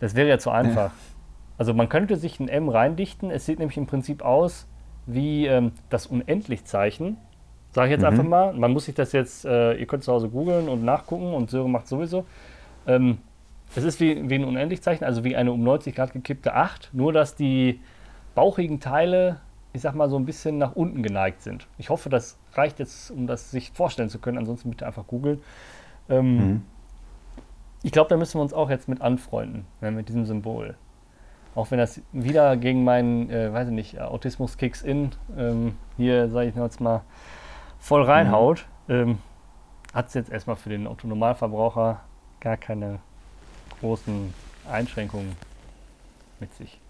das 0.00 0.14
wäre 0.14 0.28
ja 0.28 0.38
zu 0.38 0.50
einfach. 0.50 0.90
Also 1.60 1.74
man 1.74 1.90
könnte 1.90 2.16
sich 2.16 2.40
ein 2.40 2.48
M 2.48 2.70
reindichten. 2.70 3.30
Es 3.30 3.44
sieht 3.44 3.58
nämlich 3.58 3.76
im 3.76 3.86
Prinzip 3.86 4.22
aus 4.22 4.66
wie 5.04 5.46
ähm, 5.46 5.72
das 5.90 6.06
Unendlich-Zeichen. 6.06 7.18
Sage 7.72 7.88
ich 7.88 7.92
jetzt 7.92 8.00
Mhm. 8.00 8.06
einfach 8.06 8.24
mal. 8.24 8.52
Man 8.54 8.72
muss 8.72 8.86
sich 8.86 8.94
das 8.94 9.12
jetzt, 9.12 9.44
äh, 9.44 9.74
ihr 9.74 9.86
könnt 9.86 10.02
zu 10.02 10.10
Hause 10.10 10.30
googeln 10.30 10.70
und 10.70 10.82
nachgucken 10.82 11.34
und 11.34 11.50
Sören 11.50 11.70
macht 11.70 11.86
sowieso. 11.86 12.24
Ähm, 12.86 13.18
es 13.76 13.84
ist 13.84 14.00
wie, 14.00 14.30
wie 14.30 14.36
ein 14.36 14.44
Unendlich-Zeichen, 14.46 15.04
also 15.04 15.22
wie 15.22 15.36
eine 15.36 15.52
um 15.52 15.62
90 15.62 15.94
Grad 15.94 16.14
gekippte 16.14 16.54
8, 16.54 16.90
nur 16.94 17.12
dass 17.12 17.36
die 17.36 17.80
bauchigen 18.34 18.80
Teile, 18.80 19.40
ich 19.74 19.82
sag 19.82 19.94
mal, 19.94 20.08
so 20.08 20.16
ein 20.16 20.24
bisschen 20.24 20.56
nach 20.56 20.74
unten 20.76 21.02
geneigt 21.02 21.42
sind. 21.42 21.66
Ich 21.76 21.90
hoffe, 21.90 22.08
das 22.08 22.38
reicht 22.54 22.78
jetzt, 22.78 23.10
um 23.10 23.26
das 23.26 23.50
sich 23.50 23.70
vorstellen 23.72 24.08
zu 24.08 24.18
können. 24.18 24.38
Ansonsten 24.38 24.70
bitte 24.70 24.86
einfach 24.86 25.06
googeln. 25.06 25.40
Ähm, 26.08 26.36
Mhm. 26.36 26.62
Ich 27.82 27.92
glaube, 27.92 28.08
da 28.08 28.16
müssen 28.16 28.38
wir 28.38 28.42
uns 28.42 28.52
auch 28.54 28.70
jetzt 28.70 28.88
mit 28.88 29.00
anfreunden, 29.02 29.66
ne, 29.82 29.90
mit 29.90 30.08
diesem 30.08 30.24
Symbol. 30.24 30.74
Auch 31.54 31.70
wenn 31.70 31.78
das 31.78 32.00
wieder 32.12 32.56
gegen 32.56 32.84
meinen, 32.84 33.28
äh, 33.30 33.52
weiß 33.52 33.68
ich 33.68 33.74
nicht, 33.74 34.00
Autismus 34.00 34.56
kicks 34.56 34.82
in, 34.82 35.10
ähm, 35.36 35.74
hier, 35.96 36.28
sage 36.28 36.48
ich 36.48 36.54
jetzt 36.54 36.80
mal, 36.80 37.02
voll 37.80 38.02
reinhaut, 38.02 38.66
ähm, 38.88 39.18
hat 39.92 40.08
es 40.08 40.14
jetzt 40.14 40.30
erstmal 40.30 40.56
für 40.56 40.68
den 40.68 40.86
Autonomalverbraucher 40.86 42.00
gar 42.40 42.56
keine 42.56 43.00
großen 43.80 44.32
Einschränkungen 44.70 45.36
mit 46.38 46.54
sich. 46.54 46.80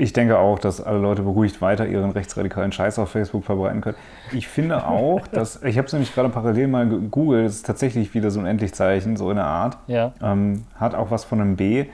Ich 0.00 0.12
denke 0.12 0.38
auch, 0.38 0.60
dass 0.60 0.80
alle 0.80 0.98
Leute 0.98 1.22
beruhigt 1.22 1.60
weiter 1.60 1.84
ihren 1.88 2.12
rechtsradikalen 2.12 2.70
Scheiß 2.70 3.00
auf 3.00 3.10
Facebook 3.10 3.44
verbreiten 3.44 3.80
können. 3.80 3.96
Ich 4.30 4.46
finde 4.46 4.86
auch, 4.86 5.26
dass, 5.32 5.60
ich 5.64 5.76
habe 5.76 5.86
es 5.86 5.92
nämlich 5.92 6.14
gerade 6.14 6.28
parallel 6.28 6.68
mal 6.68 6.88
gegoogelt, 6.88 7.46
es 7.46 7.56
ist 7.56 7.66
tatsächlich 7.66 8.14
wieder 8.14 8.30
so 8.30 8.38
ein 8.38 8.46
Endlichzeichen, 8.46 9.16
so 9.16 9.28
in 9.30 9.36
der 9.36 9.46
Art. 9.46 9.76
Ja, 9.88 10.12
Ähm, 10.22 10.64
hat 10.76 10.94
auch 10.94 11.10
was 11.10 11.24
von 11.24 11.40
einem 11.40 11.56
B. 11.56 11.86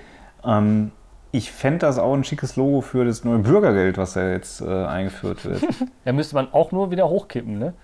Ähm, 0.44 0.92
ich 1.36 1.50
fände 1.50 1.80
das 1.80 1.98
auch 1.98 2.14
ein 2.14 2.22
schickes 2.22 2.54
Logo 2.54 2.80
für 2.80 3.04
das 3.04 3.24
neue 3.24 3.38
Bürgergeld, 3.40 3.98
was 3.98 4.14
ja 4.14 4.28
jetzt 4.30 4.60
äh, 4.60 4.66
eingeführt 4.86 5.44
wird. 5.44 5.62
da 6.04 6.12
müsste 6.12 6.36
man 6.36 6.52
auch 6.52 6.70
nur 6.70 6.90
wieder 6.92 7.08
hochkippen, 7.08 7.58
ne? 7.58 7.74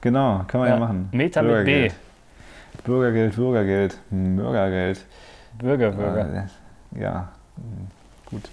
genau, 0.00 0.44
kann 0.46 0.60
man 0.60 0.68
ja, 0.68 0.74
Ja, 0.76 0.80
machen. 0.80 1.08
Meta 1.10 1.42
mit 1.42 1.64
B. 1.64 1.90
Bürgergeld, 2.84 3.34
Bürgergeld, 3.34 3.98
Bürgergeld. 4.10 5.04
Bürger, 5.58 5.90
Bürger. 5.90 6.46
Äh, 6.94 7.00
ja, 7.00 7.28
hm, 7.56 7.88
gut. 8.26 8.48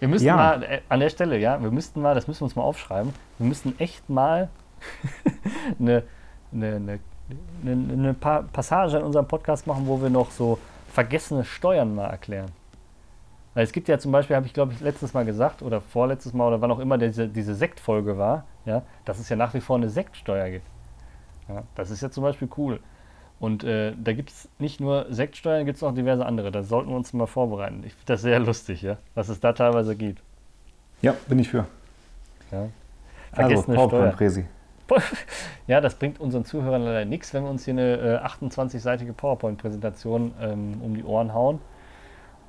Wir 0.00 0.08
müssen 0.08 0.26
Ja. 0.26 0.36
mal, 0.36 0.62
äh, 0.62 0.80
an 0.90 1.00
der 1.00 1.08
Stelle, 1.08 1.38
ja, 1.38 1.60
wir 1.62 1.70
müssten 1.70 2.02
mal, 2.02 2.14
das 2.14 2.28
müssen 2.28 2.40
wir 2.42 2.44
uns 2.44 2.56
mal 2.56 2.62
aufschreiben, 2.64 3.12
wir 3.38 3.46
müssten 3.46 3.74
echt 3.78 4.08
mal 4.10 4.50
eine, 5.80 6.02
eine, 6.52 6.76
eine, 6.76 6.98
eine, 7.64 7.92
eine 7.92 8.14
Pa- 8.14 8.44
Passage 8.52 8.98
in 8.98 9.02
unserem 9.02 9.26
Podcast 9.26 9.66
machen, 9.66 9.86
wo 9.86 10.00
wir 10.02 10.10
noch 10.10 10.30
so 10.30 10.58
vergessene 10.92 11.44
Steuern 11.44 11.94
mal 11.94 12.08
erklären. 12.10 12.50
Weil 13.54 13.64
es 13.64 13.72
gibt 13.72 13.88
ja 13.88 13.98
zum 13.98 14.12
Beispiel, 14.12 14.36
habe 14.36 14.46
ich 14.46 14.54
glaube 14.54 14.72
ich 14.72 14.80
letztes 14.80 15.14
Mal 15.14 15.24
gesagt, 15.24 15.62
oder 15.62 15.80
vorletztes 15.80 16.32
Mal, 16.32 16.48
oder 16.48 16.60
wann 16.60 16.70
auch 16.70 16.78
immer 16.78 16.98
diese, 16.98 17.28
diese 17.28 17.54
Sektfolge 17.54 18.16
war, 18.16 18.44
ja, 18.64 18.82
dass 19.04 19.18
es 19.18 19.28
ja 19.28 19.36
nach 19.36 19.52
wie 19.54 19.60
vor 19.60 19.76
eine 19.76 19.90
Sektsteuer 19.90 20.48
gibt. 20.50 20.66
Ja, 21.48 21.64
das 21.74 21.90
ist 21.90 22.02
ja 22.02 22.10
zum 22.10 22.22
Beispiel 22.22 22.48
cool. 22.56 22.80
Und 23.40 23.64
äh, 23.64 23.92
da 24.00 24.12
gibt 24.12 24.30
es 24.30 24.48
nicht 24.58 24.80
nur 24.80 25.06
Sektsteuern, 25.10 25.66
gibt 25.66 25.76
es 25.76 25.82
auch 25.82 25.92
diverse 25.92 26.24
andere. 26.24 26.52
Da 26.52 26.62
sollten 26.62 26.90
wir 26.90 26.96
uns 26.96 27.12
mal 27.12 27.26
vorbereiten. 27.26 27.82
Ich 27.84 27.92
finde 27.92 28.06
das 28.06 28.22
sehr 28.22 28.38
lustig, 28.38 28.82
ja, 28.82 28.98
was 29.14 29.28
es 29.28 29.40
da 29.40 29.52
teilweise 29.52 29.96
gibt. 29.96 30.22
Ja, 31.02 31.16
bin 31.26 31.40
ich 31.40 31.48
für. 31.48 31.66
Ja. 32.52 32.68
Also, 33.32 33.62
Steuer. 33.62 33.74
PowerPoint-Präsi. 33.74 34.44
Ja, 35.66 35.80
das 35.80 35.94
bringt 35.94 36.20
unseren 36.20 36.44
Zuhörern 36.44 36.82
leider 36.82 37.06
nichts, 37.06 37.32
wenn 37.32 37.44
wir 37.44 37.50
uns 37.50 37.64
hier 37.64 37.72
eine 37.72 38.20
äh, 38.22 38.26
28-seitige 38.26 39.14
PowerPoint-Präsentation 39.14 40.32
ähm, 40.38 40.82
um 40.82 40.94
die 40.94 41.02
Ohren 41.02 41.32
hauen. 41.32 41.60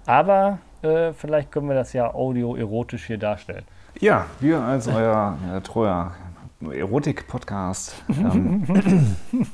Aber 0.05 0.59
äh, 0.81 1.13
vielleicht 1.13 1.51
können 1.51 1.67
wir 1.67 1.75
das 1.75 1.93
ja 1.93 2.13
audio-erotisch 2.13 3.05
hier 3.05 3.17
darstellen. 3.17 3.63
Ja, 3.99 4.25
wir 4.39 4.61
als 4.61 4.87
euer 4.87 5.37
äh, 5.53 5.61
treuer 5.61 6.13
Erotik-Podcast. 6.61 7.95
Ähm, 8.09 8.63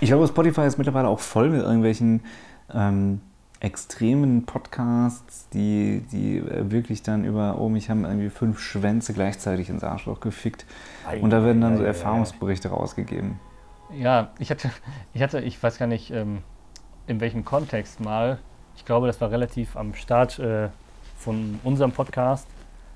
ich 0.00 0.08
glaube, 0.08 0.26
Spotify 0.26 0.62
ist 0.62 0.78
mittlerweile 0.78 1.08
auch 1.08 1.20
voll 1.20 1.50
mit 1.50 1.62
irgendwelchen 1.62 2.22
ähm, 2.72 3.20
extremen 3.60 4.44
Podcasts, 4.44 5.48
die, 5.50 6.04
die 6.12 6.38
äh, 6.38 6.70
wirklich 6.70 7.02
dann 7.02 7.24
über, 7.24 7.58
oh, 7.58 7.68
mich 7.68 7.90
haben 7.90 8.04
irgendwie 8.04 8.28
fünf 8.28 8.60
Schwänze 8.60 9.12
gleichzeitig 9.12 9.68
ins 9.68 9.82
Arschloch 9.82 10.20
gefickt. 10.20 10.66
Und 11.20 11.30
da 11.30 11.44
werden 11.44 11.60
dann 11.60 11.76
so 11.76 11.82
Erfahrungsberichte 11.82 12.68
rausgegeben. 12.68 13.38
Ja, 13.94 14.30
ich 14.38 14.50
hatte, 14.50 14.70
ich 15.14 15.22
hatte, 15.22 15.40
ich 15.40 15.62
weiß 15.62 15.78
gar 15.78 15.86
nicht, 15.86 16.10
ähm, 16.10 16.42
in 17.06 17.20
welchem 17.20 17.44
Kontext 17.44 18.00
mal. 18.00 18.38
Ich 18.76 18.84
glaube, 18.84 19.06
das 19.06 19.20
war 19.20 19.30
relativ 19.30 19.76
am 19.76 19.94
Start 19.94 20.38
äh, 20.38 20.68
von 21.18 21.58
unserem 21.64 21.92
Podcast. 21.92 22.46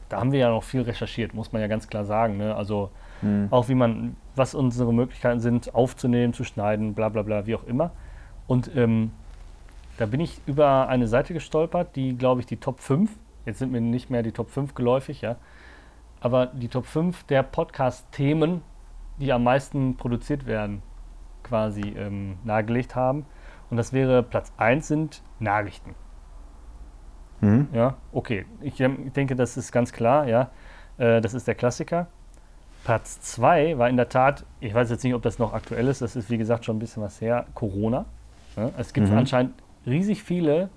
Da 0.08 0.20
haben 0.20 0.32
wir 0.32 0.40
ja 0.40 0.50
noch 0.50 0.64
viel 0.64 0.82
recherchiert, 0.82 1.34
muss 1.34 1.52
man 1.52 1.62
ja 1.62 1.68
ganz 1.68 1.88
klar 1.88 2.04
sagen. 2.04 2.36
Ne? 2.36 2.54
Also 2.54 2.90
Hm. 3.20 3.48
auch 3.50 3.68
wie 3.68 3.74
man, 3.74 4.16
was 4.34 4.54
unsere 4.54 4.92
Möglichkeiten 4.92 5.40
sind, 5.40 5.74
aufzunehmen, 5.74 6.32
zu 6.32 6.44
schneiden, 6.44 6.94
bla 6.94 7.08
bla 7.08 7.22
bla, 7.22 7.46
wie 7.46 7.54
auch 7.54 7.64
immer. 7.64 7.90
Und 8.46 8.74
ähm, 8.74 9.12
da 9.98 10.06
bin 10.06 10.20
ich 10.20 10.40
über 10.46 10.88
eine 10.88 11.06
Seite 11.06 11.34
gestolpert, 11.34 11.94
die, 11.96 12.16
glaube 12.16 12.40
ich, 12.40 12.46
die 12.46 12.56
Top 12.56 12.80
5, 12.80 13.10
jetzt 13.44 13.58
sind 13.58 13.72
mir 13.72 13.80
nicht 13.80 14.10
mehr 14.10 14.22
die 14.22 14.32
Top 14.32 14.50
5 14.50 14.74
geläufig, 14.74 15.20
ja, 15.20 15.36
aber 16.20 16.46
die 16.46 16.68
Top 16.68 16.86
5 16.86 17.24
der 17.24 17.42
Podcast-Themen, 17.42 18.62
die 19.18 19.32
am 19.32 19.44
meisten 19.44 19.96
produziert 19.96 20.46
werden, 20.46 20.82
quasi 21.42 21.82
ähm, 21.82 22.38
nahegelegt 22.44 22.94
haben. 22.94 23.26
Und 23.70 23.76
das 23.76 23.92
wäre 23.92 24.22
Platz 24.22 24.52
1 24.56 24.86
sind 24.88 25.22
Nachrichten. 25.38 25.94
Mhm. 27.40 27.68
Ja, 27.72 27.94
okay. 28.12 28.44
Ich, 28.60 28.80
ähm, 28.80 29.06
ich 29.06 29.12
denke, 29.12 29.36
das 29.36 29.56
ist 29.56 29.72
ganz 29.72 29.92
klar, 29.92 30.26
ja. 30.28 30.50
Äh, 30.98 31.20
das 31.20 31.34
ist 31.34 31.46
der 31.46 31.54
Klassiker. 31.54 32.08
Platz 32.84 33.20
2 33.20 33.78
war 33.78 33.88
in 33.88 33.96
der 33.96 34.08
Tat, 34.08 34.44
ich 34.60 34.74
weiß 34.74 34.90
jetzt 34.90 35.04
nicht, 35.04 35.14
ob 35.14 35.22
das 35.22 35.38
noch 35.38 35.52
aktuell 35.52 35.86
ist, 35.88 36.02
das 36.02 36.16
ist 36.16 36.30
wie 36.30 36.38
gesagt 36.38 36.64
schon 36.64 36.76
ein 36.76 36.80
bisschen 36.80 37.02
was 37.02 37.20
her, 37.20 37.46
Corona. 37.54 38.06
Ja, 38.56 38.70
es 38.78 38.92
gibt 38.92 39.08
Mhm. 39.08 39.18
anscheinend 39.18 39.54
riesig 39.86 40.22
viele 40.22 40.68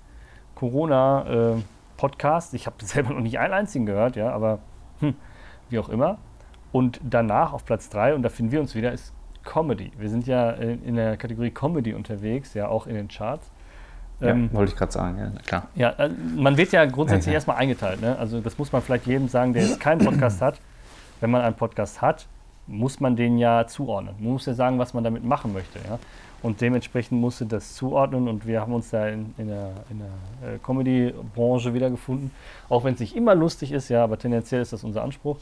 Corona-Podcasts. 0.54 2.52
ich 2.54 2.66
habe 2.66 2.76
selber 2.84 3.14
noch 3.14 3.20
nicht 3.20 3.38
einen 3.38 3.54
einzigen 3.54 3.86
gehört, 3.86 4.16
ja, 4.16 4.30
aber 4.30 4.58
hm, 5.00 5.14
wie 5.70 5.78
auch 5.78 5.88
immer. 5.88 6.18
Und 6.72 7.00
danach 7.04 7.52
auf 7.52 7.64
Platz 7.64 7.88
3, 7.88 8.14
und 8.14 8.22
da 8.22 8.28
finden 8.28 8.52
wir 8.52 8.60
uns 8.60 8.74
wieder, 8.74 8.92
ist 8.92 9.12
Comedy. 9.44 9.92
Wir 9.98 10.10
sind 10.10 10.26
ja 10.26 10.50
in, 10.50 10.96
der 10.96 11.16
Kategorie 11.16 11.50
Comedy 11.50 11.94
unterwegs, 11.94 12.54
ja 12.54 12.68
auch 12.68 12.86
in 12.86 12.94
den 12.94 13.08
Charts. 13.08 13.50
Ähm, 14.20 14.48
ja, 14.50 14.58
wollte 14.58 14.72
ich 14.72 14.78
gerade 14.78 14.92
sagen, 14.92 15.18
ja, 15.18 15.30
klar. 15.46 15.68
ja, 15.74 15.90
äh, 15.90 16.08
man 16.08 16.56
wird 16.56 16.72
ja 16.72 16.84
grundsätzlich 16.84 17.26
Ja, 17.26 17.32
ja. 17.32 17.36
erstmal 17.36 17.56
eingeteilt. 17.56 18.00
Ne? 18.00 18.16
Also 18.18 18.40
das 18.40 18.56
muss 18.58 18.72
man 18.72 18.80
vielleicht 18.80 19.06
jedem 19.06 19.28
sagen, 19.28 19.52
der 19.52 19.62
jetzt 19.62 19.80
keinen 19.80 20.04
Podcast 20.04 20.40
hat. 20.40 20.60
Wenn 21.20 21.30
man 21.30 21.42
einen 21.42 21.56
Podcast 21.56 22.00
hat, 22.00 22.26
muss 22.66 23.00
man 23.00 23.16
den 23.16 23.38
ja 23.38 23.66
zuordnen. 23.66 24.14
Man 24.18 24.32
muss 24.32 24.46
ja 24.46 24.54
sagen, 24.54 24.78
was 24.78 24.94
man 24.94 25.04
damit 25.04 25.24
machen 25.24 25.52
möchte. 25.52 25.78
Ja? 25.80 25.98
Und 26.42 26.60
dementsprechend 26.60 27.20
musste 27.20 27.46
das 27.46 27.74
zuordnen 27.74 28.28
und 28.28 28.46
wir 28.46 28.60
haben 28.60 28.74
uns 28.74 28.90
da 28.90 29.08
in, 29.08 29.34
in 29.38 29.48
der, 29.48 29.70
in 29.90 29.98
der 29.98 30.54
äh, 30.54 30.58
Comedy-Branche 30.58 31.72
wiedergefunden. 31.72 32.30
Auch 32.68 32.84
wenn 32.84 32.94
es 32.94 33.00
nicht 33.00 33.16
immer 33.16 33.34
lustig 33.34 33.72
ist, 33.72 33.88
ja, 33.88 34.04
aber 34.04 34.18
tendenziell 34.18 34.60
ist 34.60 34.72
das 34.72 34.84
unser 34.84 35.02
Anspruch. 35.02 35.38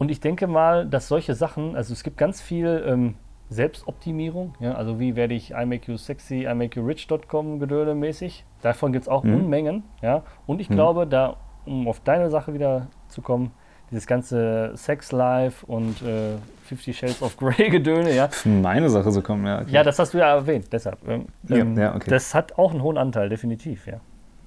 Und 0.00 0.10
ich 0.10 0.18
denke 0.20 0.46
mal, 0.46 0.86
dass 0.86 1.08
solche 1.08 1.34
Sachen, 1.34 1.76
also 1.76 1.92
es 1.92 2.02
gibt 2.02 2.16
ganz 2.16 2.40
viel 2.40 2.82
ähm, 2.86 3.14
Selbstoptimierung, 3.50 4.54
ja, 4.58 4.74
also 4.74 4.98
wie 4.98 5.14
werde 5.14 5.34
ich 5.34 5.50
I 5.52 5.66
make 5.66 5.90
you 5.92 5.98
sexy, 5.98 6.46
I 6.50 6.54
make 6.54 6.78
you 6.80 6.86
rich.com 6.86 7.58
gedöde 7.60 7.94
mäßig. 7.94 8.44
Davon 8.62 8.92
gibt 8.92 9.02
es 9.04 9.08
auch 9.08 9.22
Mhm. 9.24 9.34
Unmengen, 9.34 9.82
ja. 10.00 10.22
Und 10.46 10.60
ich 10.60 10.70
Mhm. 10.70 10.74
glaube, 10.74 11.06
da, 11.06 11.36
um 11.66 11.86
auf 11.86 12.00
deine 12.00 12.30
Sache 12.30 12.54
wieder 12.54 12.86
zu 13.08 13.20
kommen, 13.20 13.50
dieses 13.90 14.06
ganze 14.06 14.72
Sex 14.74 15.12
Life 15.12 15.66
und 15.66 16.00
äh, 16.02 16.36
Fifty 16.64 16.94
Shades 16.94 17.20
of 17.22 17.36
Grey 17.36 17.68
gedöne, 17.70 18.14
ja. 18.14 18.30
Meine 18.44 18.88
Sache 18.88 19.10
so 19.10 19.20
kommen, 19.20 19.44
ja. 19.46 19.60
okay. 19.60 19.70
Ja, 19.72 19.82
das 19.82 19.98
hast 19.98 20.14
du 20.14 20.18
ja 20.18 20.34
erwähnt, 20.34 20.68
deshalb. 20.72 20.96
Ähm, 21.06 21.26
Ja, 21.48 21.56
ähm, 21.56 21.76
ja, 21.76 21.94
okay. 21.94 22.08
Das 22.08 22.34
hat 22.34 22.56
auch 22.56 22.70
einen 22.70 22.82
hohen 22.82 22.96
Anteil, 22.96 23.28
definitiv, 23.28 23.86
ja. 23.86 24.00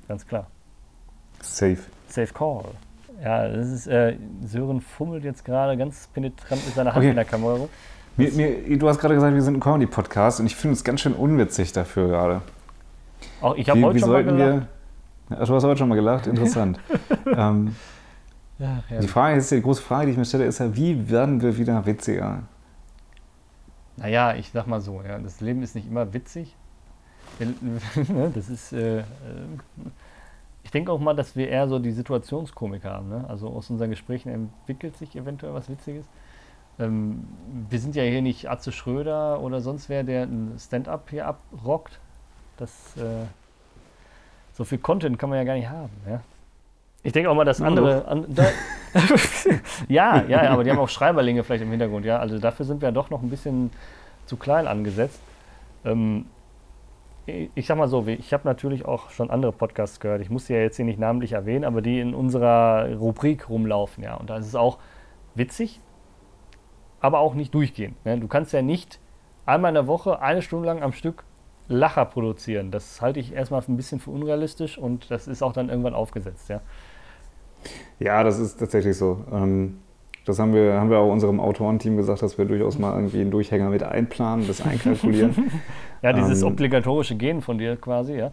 Ganz 0.07 0.25
klar. 0.25 0.47
Safe. 1.41 1.77
Safe 2.07 2.33
Call. 2.33 2.63
Ja, 3.21 3.47
das 3.47 3.67
ist, 3.69 3.87
äh, 3.87 4.17
Sören 4.43 4.81
fummelt 4.81 5.23
jetzt 5.23 5.43
gerade 5.45 5.77
ganz 5.77 6.07
penetrant 6.13 6.65
mit 6.65 6.73
seiner 6.75 6.91
Hand 6.91 6.99
Okay. 6.99 7.09
in 7.09 7.15
der 7.15 7.25
Kamera. 7.25 7.53
rum. 7.55 7.69
Mir, 8.17 8.31
mir, 8.31 8.77
du 8.77 8.87
hast 8.87 8.99
gerade 8.99 9.15
gesagt, 9.15 9.33
wir 9.33 9.41
sind 9.41 9.55
ein 9.57 9.59
Comedy-Podcast 9.59 10.39
und 10.39 10.45
ich 10.45 10.55
finde 10.55 10.73
es 10.75 10.83
ganz 10.83 11.01
schön 11.01 11.13
unwitzig 11.13 11.71
dafür 11.73 12.07
gerade. 12.07 12.41
Auch 13.41 13.55
ich 13.55 13.69
habe 13.69 13.81
heute 13.81 13.95
wie 13.95 13.99
schon 13.99 14.09
mal 14.11 14.23
gelacht. 14.23 14.39
wir. 15.29 15.37
Ach, 15.39 15.47
du 15.47 15.55
hast 15.55 15.63
heute 15.63 15.77
schon 15.77 15.89
mal 15.89 15.95
gelacht, 15.95 16.27
interessant. 16.27 16.79
ähm, 17.25 17.75
Ja, 18.59 18.83
ja. 18.89 18.99
die 18.99 19.07
Frage 19.07 19.37
ist, 19.37 19.49
die 19.51 19.61
große 19.61 19.81
Frage, 19.81 20.05
die 20.07 20.11
ich 20.11 20.17
mir 20.17 20.25
stelle, 20.25 20.45
ist 20.45 20.59
ja, 20.59 20.75
wie 20.75 21.09
werden 21.09 21.41
wir 21.41 21.57
wieder 21.57 21.85
witziger? 21.85 22.43
Naja, 23.97 24.35
ich 24.35 24.51
sag 24.53 24.67
mal 24.67 24.81
so, 24.81 25.01
ja, 25.07 25.17
das 25.19 25.39
Leben 25.41 25.61
ist 25.63 25.75
nicht 25.75 25.87
immer 25.87 26.13
witzig. 26.13 26.55
Wir- 27.39 28.29
das 28.35 28.49
ist, 28.49 28.73
äh, 28.73 28.99
äh, 28.99 29.03
ich 30.63 30.71
denke 30.71 30.91
auch 30.91 30.99
mal, 30.99 31.13
dass 31.13 31.35
wir 31.35 31.49
eher 31.49 31.67
so 31.67 31.79
die 31.79 31.91
Situationskomik 31.91 32.85
haben. 32.85 33.09
Ne? 33.09 33.25
Also 33.27 33.49
aus 33.49 33.69
unseren 33.69 33.89
Gesprächen 33.89 34.29
entwickelt 34.29 34.97
sich 34.97 35.15
eventuell 35.15 35.53
was 35.53 35.69
Witziges. 35.69 36.05
Ähm, 36.79 37.27
wir 37.69 37.79
sind 37.79 37.95
ja 37.95 38.03
hier 38.03 38.21
nicht 38.21 38.49
Atze 38.49 38.71
Schröder 38.71 39.41
oder 39.41 39.61
sonst 39.61 39.89
wer, 39.89 40.03
der 40.03 40.23
ein 40.23 40.55
Stand-up 40.57 41.09
hier 41.09 41.27
abrockt. 41.27 41.99
Das, 42.57 42.95
äh, 42.97 43.25
so 44.53 44.63
viel 44.63 44.77
Content 44.77 45.19
kann 45.19 45.29
man 45.29 45.39
ja 45.39 45.43
gar 45.43 45.55
nicht 45.55 45.69
haben. 45.69 45.91
Ja? 46.07 46.21
Ich 47.03 47.11
denke 47.11 47.29
auch 47.29 47.35
mal, 47.35 47.43
dass 47.43 47.59
Ja, 47.59 47.67
andere. 47.67 48.07
An, 48.07 48.25
da, 48.29 48.45
ja, 49.89 50.23
ja, 50.23 50.49
aber 50.49 50.63
die 50.63 50.71
haben 50.71 50.79
auch 50.79 50.89
Schreiberlinge 50.89 51.43
vielleicht 51.43 51.63
im 51.63 51.69
Hintergrund. 51.69 52.05
Ja, 52.05 52.19
also 52.19 52.39
dafür 52.39 52.65
sind 52.65 52.81
wir 52.81 52.91
doch 52.91 53.09
noch 53.09 53.21
ein 53.21 53.29
bisschen 53.29 53.71
zu 54.25 54.37
klein 54.37 54.67
angesetzt. 54.67 55.19
Ähm, 55.83 56.25
ich 57.25 57.67
sag 57.67 57.77
mal 57.77 57.87
so, 57.87 58.05
ich 58.07 58.33
habe 58.33 58.45
natürlich 58.45 58.85
auch 58.85 59.09
schon 59.09 59.29
andere 59.29 59.51
Podcasts 59.51 59.99
gehört. 59.99 60.21
Ich 60.21 60.29
muss 60.29 60.45
die 60.45 60.53
ja 60.53 60.59
jetzt 60.59 60.75
hier 60.75 60.85
nicht 60.85 60.99
namentlich 60.99 61.33
erwähnen, 61.33 61.63
aber 61.63 61.81
die 61.81 61.99
in 61.99 62.13
unserer 62.13 62.93
Rubrik 62.97 63.49
rumlaufen, 63.49 64.03
ja. 64.03 64.15
Und 64.15 64.29
da 64.29 64.37
ist 64.37 64.47
es 64.47 64.55
auch 64.55 64.79
witzig, 65.35 65.79
aber 66.99 67.19
auch 67.19 67.33
nicht 67.33 67.53
durchgehend. 67.53 68.03
Ne? 68.05 68.19
Du 68.19 68.27
kannst 68.27 68.51
ja 68.53 68.61
nicht 68.61 68.99
einmal 69.45 69.69
in 69.69 69.75
der 69.75 69.87
Woche 69.87 70.21
eine 70.21 70.41
Stunde 70.41 70.67
lang 70.67 70.81
am 70.81 70.91
Stück 70.91 71.23
Lacher 71.69 72.05
produzieren. 72.05 72.71
Das 72.71 73.01
halte 73.01 73.21
ich 73.21 73.33
erstmal 73.33 73.61
ein 73.65 73.77
bisschen 73.77 74.01
für 74.01 74.11
unrealistisch 74.11 74.77
und 74.77 75.09
das 75.09 75.27
ist 75.27 75.41
auch 75.41 75.53
dann 75.53 75.69
irgendwann 75.69 75.93
aufgesetzt, 75.93 76.49
ja. 76.49 76.61
Ja, 77.99 78.23
das 78.23 78.37
ist 78.37 78.57
tatsächlich 78.57 78.97
so. 78.97 79.23
Ähm, 79.31 79.79
das 80.25 80.39
haben 80.39 80.53
wir, 80.53 80.73
haben 80.73 80.89
wir 80.89 80.99
auch 80.99 81.11
unserem 81.11 81.39
Autorenteam 81.39 81.95
gesagt, 81.95 82.21
dass 82.21 82.37
wir 82.37 82.45
durchaus 82.45 82.77
mal 82.77 82.93
irgendwie 82.93 83.21
einen 83.21 83.31
Durchhänger 83.31 83.69
mit 83.69 83.83
einplanen, 83.83 84.45
das 84.45 84.61
einkalkulieren. 84.61 85.51
Ja, 86.03 86.13
dieses 86.13 86.41
Ähm, 86.41 86.49
obligatorische 86.49 87.15
Gehen 87.15 87.41
von 87.41 87.57
dir 87.57 87.75
quasi, 87.77 88.13
ja. 88.13 88.31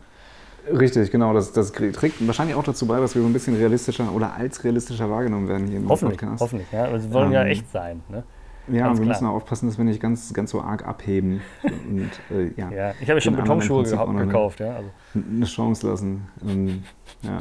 Richtig, 0.70 1.10
genau. 1.10 1.32
Das, 1.32 1.52
das 1.52 1.72
trägt 1.72 2.26
wahrscheinlich 2.26 2.54
auch 2.56 2.62
dazu 2.64 2.86
bei, 2.86 3.00
dass 3.00 3.14
wir 3.14 3.22
so 3.22 3.28
ein 3.28 3.32
bisschen 3.32 3.56
realistischer 3.56 4.12
oder 4.14 4.34
als 4.34 4.62
realistischer 4.62 5.08
wahrgenommen 5.08 5.48
werden 5.48 5.66
hier 5.68 5.78
im 5.78 5.88
Hoffentlich, 5.88 6.18
Podcast. 6.20 6.42
hoffentlich. 6.42 6.70
Ja. 6.70 6.84
Aber 6.84 7.00
sie 7.00 7.10
wollen 7.12 7.32
ja 7.32 7.42
Ähm, 7.42 7.48
echt 7.48 7.70
sein. 7.70 8.02
Ne? 8.10 8.24
Ja, 8.68 8.84
Ganz 8.86 8.98
wir 8.98 9.06
klar. 9.06 9.16
müssen 9.16 9.26
auch 9.26 9.34
aufpassen, 9.36 9.66
dass 9.68 9.78
wir 9.78 9.84
nicht 9.86 10.00
ganz, 10.00 10.32
ganz 10.34 10.50
so 10.50 10.60
arg 10.60 10.86
abheben 10.86 11.40
und 11.62 12.10
äh, 12.30 12.50
ja, 12.56 12.70
Ja, 12.76 12.90
ich 13.00 13.08
habe 13.08 13.14
ja 13.14 13.20
schon 13.22 13.34
Betonschuhe 13.34 13.82
gekauft, 13.84 14.60
ja. 14.60 14.74
Also, 14.74 14.90
eine 15.14 15.46
Chance 15.46 15.86
lassen. 15.88 16.28
Ähm, 16.46 16.82
ja. 17.22 17.38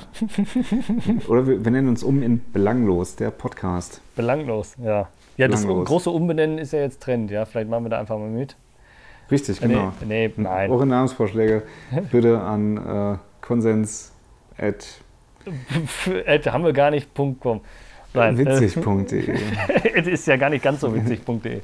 Oder 1.28 1.46
wir, 1.46 1.64
wir 1.64 1.72
nennen 1.72 1.90
uns 1.90 2.04
um 2.04 2.24
in 2.24 2.42
Belanglos, 2.54 3.16
der 3.16 3.32
Podcast. 3.32 4.02
belanglos, 4.16 4.76
ja. 4.82 5.10
Ja, 5.38 5.48
das 5.48 5.62
Belanglos. 5.62 5.88
große 5.88 6.10
Umbenennen 6.10 6.58
ist 6.58 6.74
ja 6.74 6.80
jetzt 6.80 7.02
Trend, 7.04 7.30
ja. 7.32 7.46
Vielleicht 7.46 7.70
machen 7.70 7.84
wir 7.86 7.90
da 7.90 8.00
einfach 8.00 8.18
mal 8.18 8.30
mit. 8.30 8.56
Richtig, 9.32 9.62
Äh, 9.62 9.68
genau. 9.68 9.94
Nee, 10.06 10.28
nee 10.28 10.34
nein. 10.38 10.72
Eure 10.72 10.86
Namensvorschläge 10.86 11.64
bitte 12.12 12.40
an 12.40 12.78
äh, 12.78 13.18
konsens 13.42 14.12
at 14.58 14.86
äh, 16.26 16.40
haben 16.40 16.64
wir 16.64 16.74
gar 16.74 16.92
nicht 16.92 17.10
.com. 17.16 17.62
Nein, 18.14 18.38
witzig.de, 18.38 19.36
es 19.96 20.08
ist 20.08 20.28
ja 20.28 20.36
gar 20.36 20.50
nicht 20.50 20.64
ganz 20.64 20.82
so 20.82 20.94
witzig.de. 20.94 21.62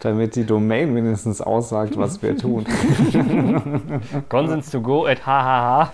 damit 0.00 0.36
die 0.36 0.44
Domain 0.44 0.92
mindestens 0.92 1.40
aussagt, 1.40 1.96
was 1.96 2.22
wir 2.22 2.36
tun. 2.36 2.66
Consens 4.28 4.70
to 4.70 4.80
go 4.82 5.06
at 5.06 5.26
hhh. 5.26 5.90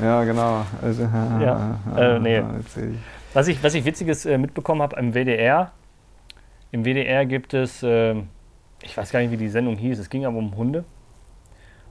Ja, 0.00 0.24
genau. 0.24 0.64
Also, 0.80 1.02
Ja, 1.02 1.78
äh, 1.96 2.18
nee. 2.20 2.42
Was 3.32 3.48
ich, 3.48 3.62
was 3.62 3.74
ich 3.74 3.84
Witziges 3.84 4.24
äh, 4.24 4.38
mitbekommen 4.38 4.80
habe 4.82 4.96
im 5.00 5.14
WDR, 5.14 5.72
im 6.70 6.84
WDR 6.84 7.26
gibt 7.26 7.54
es, 7.54 7.82
äh, 7.82 8.14
ich 8.84 8.96
weiß 8.96 9.10
gar 9.10 9.20
nicht, 9.20 9.30
wie 9.30 9.36
die 9.36 9.48
Sendung 9.48 9.76
hieß, 9.76 9.98
es 9.98 10.10
ging 10.10 10.24
aber 10.26 10.36
um 10.38 10.56
Hunde. 10.56 10.84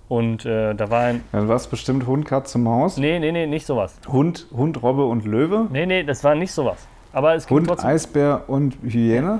Und 0.10 0.45
äh, 0.45 0.73
da 0.75 0.89
war 0.89 1.01
ein, 1.06 1.23
Dann 1.32 1.47
war 1.47 1.56
es 1.56 1.67
bestimmt 1.67 2.06
Hund, 2.06 2.25
Katze, 2.25 2.58
Maus. 2.58 2.97
nee, 2.97 3.19
nee, 3.19 3.32
nee, 3.32 3.47
nicht 3.47 3.65
sowas. 3.65 3.95
Hund, 4.08 4.47
Hund, 4.56 4.82
Robbe 4.84 5.06
und 5.06 5.25
Löwe. 5.25 5.67
Nee, 5.71 5.86
nee, 5.86 6.03
das 6.03 6.23
war 6.23 6.36
nicht 6.36 6.51
sowas. 6.51 6.88
Aber 7.13 7.36
es 7.36 7.47
ging 7.47 7.58
Hund, 7.58 7.67
trotzdem. 7.67 7.89
Eisbär 7.89 8.43
und 8.47 8.75
Hyäne. 8.84 9.39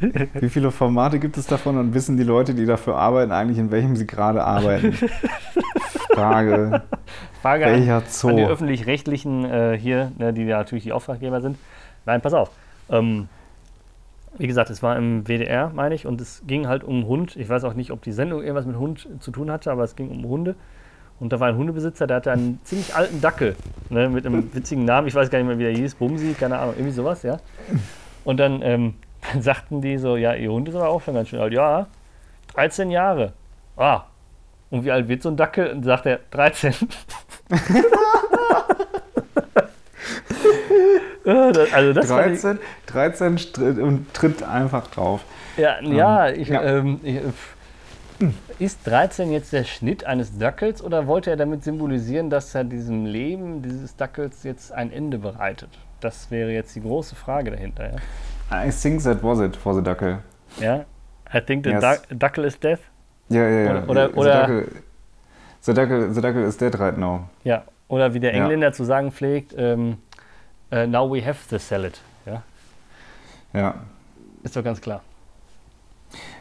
Wie 0.34 0.48
viele 0.48 0.70
Formate 0.70 1.18
gibt 1.18 1.36
es 1.38 1.46
davon 1.46 1.76
und 1.78 1.94
wissen 1.94 2.16
die 2.16 2.22
Leute, 2.22 2.54
die 2.54 2.66
dafür 2.66 2.96
arbeiten, 2.96 3.32
eigentlich 3.32 3.58
in 3.58 3.70
welchem 3.70 3.96
sie 3.96 4.06
gerade 4.06 4.44
arbeiten? 4.44 4.92
Frage. 6.12 6.82
Frage 7.42 7.66
an, 7.66 7.72
Welcher 7.72 7.96
an 7.96 8.02
die 8.04 8.10
Zoo? 8.10 8.48
öffentlich-rechtlichen 8.48 9.44
äh, 9.44 9.78
hier, 9.78 10.12
ne, 10.18 10.32
die 10.32 10.44
ja 10.44 10.58
natürlich 10.58 10.84
die 10.84 10.92
Auftraggeber 10.92 11.40
sind. 11.40 11.56
Nein, 12.04 12.20
pass 12.20 12.34
auf. 12.34 12.50
Ähm, 12.90 13.28
wie 14.38 14.46
gesagt, 14.46 14.70
es 14.70 14.82
war 14.82 14.96
im 14.96 15.26
WDR, 15.26 15.70
meine 15.74 15.94
ich, 15.94 16.06
und 16.06 16.20
es 16.20 16.42
ging 16.46 16.68
halt 16.68 16.84
um 16.84 17.06
Hund. 17.06 17.36
Ich 17.36 17.48
weiß 17.48 17.64
auch 17.64 17.74
nicht, 17.74 17.90
ob 17.90 18.02
die 18.02 18.12
Sendung 18.12 18.40
irgendwas 18.40 18.66
mit 18.66 18.76
Hund 18.76 19.08
zu 19.18 19.32
tun 19.32 19.50
hatte, 19.50 19.72
aber 19.72 19.82
es 19.82 19.96
ging 19.96 20.10
um 20.10 20.24
Hunde. 20.24 20.54
Und 21.18 21.32
da 21.32 21.40
war 21.40 21.48
ein 21.48 21.56
Hundebesitzer, 21.56 22.06
der 22.06 22.18
hatte 22.18 22.30
einen 22.30 22.60
ziemlich 22.64 22.94
alten 22.94 23.20
Dackel 23.20 23.56
ne, 23.90 24.08
mit 24.08 24.24
einem 24.24 24.54
witzigen 24.54 24.84
Namen. 24.84 25.08
Ich 25.08 25.14
weiß 25.14 25.30
gar 25.30 25.38
nicht 25.38 25.48
mehr, 25.48 25.58
wie 25.58 25.64
der 25.64 25.72
hieß. 25.72 25.96
Bumsi, 25.96 26.34
keine 26.38 26.58
Ahnung, 26.58 26.74
irgendwie 26.76 26.92
sowas, 26.92 27.24
ja. 27.24 27.38
Und 28.24 28.38
dann, 28.38 28.62
ähm, 28.62 28.94
dann 29.32 29.42
sagten 29.42 29.80
die 29.80 29.98
so: 29.98 30.16
Ja, 30.16 30.34
ihr 30.34 30.52
Hund 30.52 30.68
ist 30.68 30.76
aber 30.76 30.88
auch 30.88 31.02
schon 31.02 31.14
ganz 31.14 31.28
schön 31.28 31.40
alt. 31.40 31.52
Ja, 31.52 31.88
13 32.54 32.90
Jahre. 32.90 33.32
Ah. 33.76 34.02
Und 34.70 34.84
wie 34.84 34.92
alt 34.92 35.08
wird 35.08 35.22
so 35.22 35.30
ein 35.30 35.36
Dackel? 35.36 35.72
Und 35.72 35.82
sagt 35.82 36.06
er: 36.06 36.20
13. 36.30 36.74
Ja, 41.32 41.50
also 41.74 41.92
das 41.92 42.06
fand 42.08 42.32
ich- 42.34 42.40
13, 42.40 42.58
13 42.86 43.38
str- 43.38 43.80
und 43.82 44.12
tritt 44.14 44.42
einfach 44.42 44.86
drauf. 44.88 45.22
Ja, 45.56 45.80
ja, 45.82 46.28
ich, 46.30 46.48
ja. 46.48 46.62
Ähm, 46.62 47.00
ich, 47.02 47.16
äh, 47.16 47.22
ist 48.58 48.80
13 48.86 49.30
jetzt 49.30 49.52
der 49.52 49.64
Schnitt 49.64 50.04
eines 50.04 50.38
Dackels 50.38 50.82
oder 50.82 51.06
wollte 51.06 51.30
er 51.30 51.36
damit 51.36 51.62
symbolisieren, 51.64 52.30
dass 52.30 52.54
er 52.54 52.64
diesem 52.64 53.04
Leben 53.06 53.62
dieses 53.62 53.94
Dackels 53.96 54.42
jetzt 54.42 54.72
ein 54.72 54.92
Ende 54.92 55.18
bereitet? 55.18 55.70
Das 56.00 56.30
wäre 56.30 56.50
jetzt 56.50 56.74
die 56.74 56.80
große 56.82 57.14
Frage 57.14 57.50
dahinter. 57.52 57.90
I 58.52 58.70
think 58.70 59.02
that 59.02 59.22
was 59.22 59.40
it 59.40 59.56
for 59.56 59.74
the 59.74 59.82
Dackel. 59.82 60.18
Ja, 60.58 60.76
ja? 60.76 60.84
I 61.34 61.40
think 61.40 61.64
the 61.64 61.70
Yes. 61.70 61.80
duck, 61.82 62.18
Dackel 62.18 62.44
is 62.44 62.58
death. 62.58 62.80
Ja, 63.28 63.42
ja, 63.46 63.74
ja. 63.74 63.84
Oder- 63.86 64.16
oder- 64.16 64.46
the, 64.46 64.54
Dackel, 64.54 64.68
the, 65.60 65.74
Dackel, 65.74 66.14
the 66.14 66.20
Dackel 66.22 66.42
is 66.44 66.56
dead 66.56 66.80
right 66.80 66.96
now. 66.96 67.28
Ja, 67.44 67.62
oder 67.88 68.14
wie 68.14 68.20
der 68.20 68.34
Ja. 68.34 68.42
Engländer 68.44 68.72
zu 68.72 68.84
sagen 68.84 69.12
pflegt, 69.12 69.54
ähm, 69.58 69.98
äh, 70.70 70.86
now 70.86 71.10
we 71.12 71.24
have 71.24 71.38
the 71.50 71.58
salad. 71.58 72.00
Ja, 72.26 72.42
Ja. 73.52 73.74
ist 74.42 74.56
doch 74.56 74.64
ganz 74.64 74.80
klar. 74.80 75.00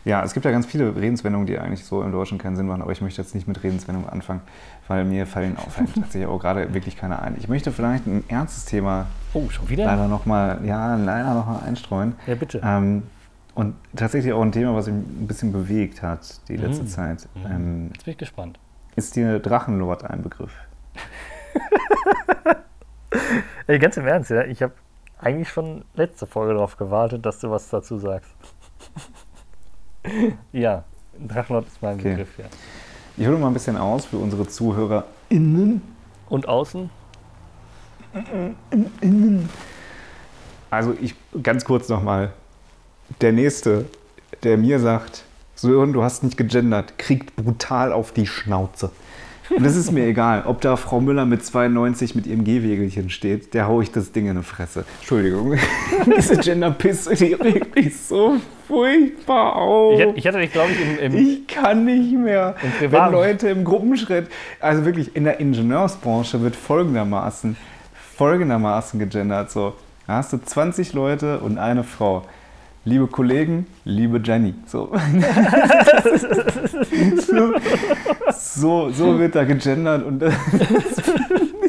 Ja, 0.05 0.23
es 0.23 0.33
gibt 0.33 0.45
ja 0.45 0.51
ganz 0.51 0.65
viele 0.65 0.95
Redenswendungen, 0.95 1.45
die 1.45 1.59
eigentlich 1.59 1.83
so 1.83 2.01
im 2.01 2.13
Deutschen 2.13 2.37
keinen 2.37 2.55
Sinn 2.55 2.67
machen, 2.67 2.81
aber 2.81 2.93
ich 2.93 3.01
möchte 3.01 3.21
jetzt 3.21 3.35
nicht 3.35 3.49
mit 3.49 3.61
Redenswendungen 3.63 4.09
anfangen, 4.09 4.39
weil 4.87 5.03
mir 5.03 5.27
fallen 5.27 5.57
auf 5.57 5.75
tatsächlich 5.75 6.25
auch 6.27 6.39
gerade 6.39 6.73
wirklich 6.73 6.95
keine 6.95 7.21
ein. 7.21 7.35
Ich 7.37 7.49
möchte 7.49 7.73
vielleicht 7.73 8.05
ein 8.07 8.23
ernstes 8.29 8.63
Thema 8.63 9.07
Oh, 9.33 9.49
schon 9.49 9.67
wieder? 9.67 9.83
leider 9.83 10.07
nochmal, 10.07 10.59
ja, 10.63 10.95
leider 10.95 11.33
noch 11.33 11.45
mal 11.47 11.59
einstreuen. 11.59 12.15
Ja, 12.27 12.35
bitte. 12.35 12.61
Ähm, 12.63 13.03
und 13.55 13.75
tatsächlich 13.95 14.31
auch 14.31 14.41
ein 14.41 14.53
Thema, 14.53 14.73
was 14.73 14.87
mich 14.87 14.95
ein 14.95 15.27
bisschen 15.27 15.51
bewegt 15.51 16.01
hat 16.01 16.47
die 16.47 16.55
letzte 16.55 16.83
Mhm. 16.83 16.87
Zeit. 16.87 17.27
Mhm. 17.35 17.45
Ähm, 17.51 17.89
Jetzt 17.93 18.05
bin 18.05 18.11
ich 18.13 18.17
gespannt. 18.17 18.59
ist 18.95 19.17
dir 19.17 19.39
Drachenlord 19.39 20.05
ein 20.05 20.21
Begriff? 20.23 20.53
Ey, 23.67 23.80
ganz 23.80 23.97
im 23.97 24.08
Ernst, 24.08 24.30
ja. 24.30 24.45
Ich 24.45 24.62
habe 24.62 24.73
eigentlich 25.19 25.49
schon 25.49 25.84
letzte 25.93 26.25
Folge 26.25 26.53
darauf 26.53 26.77
gewartet, 26.77 27.25
dass 27.25 27.39
du 27.39 27.51
was 27.51 27.69
dazu 27.69 27.97
sagst. 27.97 28.32
ja, 30.53 30.86
Drachenlord 31.19 31.67
ist 31.67 31.82
mein 31.82 31.99
Okay. 31.99 32.12
Begriff, 32.12 32.38
ja. 32.38 32.45
Ich 33.17 33.27
hole 33.27 33.38
mal 33.38 33.47
ein 33.47 33.53
bisschen 33.53 33.75
aus 33.75 34.06
für 34.06 34.17
unsere 34.17 34.47
ZuhörerInnen. 34.47 35.82
Und 36.30 36.47
außen? 36.47 36.89
Also 40.69 40.95
ich 41.01 41.15
ganz 41.43 41.65
kurz 41.65 41.89
nochmal. 41.89 42.32
Der 43.21 43.32
nächste, 43.32 43.86
der 44.43 44.58
mir 44.58 44.80
sagt, 44.80 45.23
Sören, 45.56 45.93
du 45.93 46.03
hast 46.03 46.23
nicht 46.23 46.38
gegendert, 46.38 46.97
kriegt 46.97 47.36
brutal 47.36 47.91
auf 47.91 48.12
die 48.12 48.27
Schnauze. 48.27 48.91
Und 49.49 49.65
es 49.65 49.75
ist 49.75 49.91
mir 49.91 50.05
egal, 50.05 50.43
ob 50.45 50.62
da 50.62 50.75
Frau 50.75 50.99
Müller 50.99 51.25
mit 51.25 51.45
92 51.45 52.15
mit 52.15 52.27
ihrem 52.27 52.43
Gehwegelchen 52.43 53.10
steht, 53.10 53.53
der 53.53 53.67
hau 53.67 53.81
ich 53.81 53.91
das 53.91 54.12
Ding 54.12 54.27
in 54.27 54.38
die 54.38 54.43
Fresse. 54.43 54.86
Entschuldigung. 54.99 55.57
Diese 56.17 56.38
Gender-Pisse, 56.38 57.15
die 57.15 57.33
regt 57.33 57.75
mich 57.75 57.97
so 57.99 58.38
furchtbar 58.67 59.55
auf. 59.55 59.99
Ich, 59.99 60.17
ich 60.17 60.27
hatte 60.27 60.39
dich, 60.39 60.51
glaube 60.51 60.71
ich, 60.71 60.81
im, 60.81 61.13
im 61.13 61.17
Ich 61.17 61.47
kann 61.47 61.86
nicht 61.86 62.13
mehr. 62.13 62.55
Im 62.81 62.91
Wenn. 62.91 63.12
Leute 63.12 63.49
im 63.49 63.63
Gruppenschritt, 63.63 64.27
also 64.60 64.86
wirklich 64.86 65.15
in 65.15 65.23
der 65.23 65.39
Ingenieursbranche 65.39 66.41
wird 66.41 66.55
folgendermaßen, 66.55 67.55
folgendermaßen 68.17 68.99
gegendert. 68.99 69.51
So, 69.51 69.73
da 70.07 70.15
hast 70.15 70.33
du 70.33 70.38
20 70.38 70.93
Leute 70.93 71.39
und 71.39 71.57
eine 71.57 71.83
Frau. 71.83 72.25
Liebe 72.88 73.08
Kollegen, 73.08 73.67
liebe 73.84 74.21
Jenny. 74.23 74.54
So, 74.65 74.93
so, 77.17 77.54
so, 78.32 78.89
so 78.91 79.19
wird 79.19 79.36
da 79.36 79.43
gegendert 79.43 80.06
und 80.06 80.19
das 80.19 80.34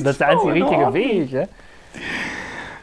das 0.00 0.12
ist 0.12 0.20
der 0.20 0.28
einzige 0.28 0.52
in 0.54 0.62
richtige. 0.62 0.92
Weg, 0.94 1.30
ja? 1.32 1.44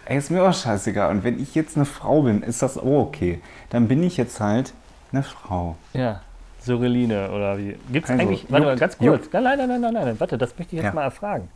Ey, 0.04 0.18
ist 0.18 0.32
mir 0.32 0.44
auch 0.44 0.54
scheißegal. 0.54 1.12
Und 1.12 1.24
wenn 1.24 1.42
ich 1.42 1.56
jetzt 1.56 1.78
eine 1.78 1.86
Frau 1.86 2.24
bin, 2.24 2.42
ist 2.44 2.62
das 2.62 2.78
auch 2.78 2.84
okay. 3.08 3.40
Dann 3.70 3.88
bin 3.88 4.04
ich 4.04 4.18
jetzt 4.18 4.42
halt 4.42 4.74
eine 5.14 5.24
Frau. 5.24 5.78
Ja. 5.94 6.20
Cyrilline 6.62 7.32
oder 7.32 7.58
wie? 7.58 7.78
Gibt 7.90 8.04
es 8.04 8.12
Also, 8.12 8.22
eigentlich, 8.22 8.46
warte 8.50 8.66
mal, 8.66 8.76
ganz 8.76 8.98
kurz. 8.98 9.30
Nein, 9.32 9.44
nein, 9.44 9.58
nein, 9.60 9.70
nein, 9.70 9.94
nein, 9.94 9.94
nein, 9.94 10.20
warte, 10.20 10.38
das 10.38 10.50
möchte 10.60 10.76
ich 10.76 10.82
jetzt 10.82 10.90
Ja. 10.92 10.94
mal 10.94 11.04
erfragen. 11.04 11.48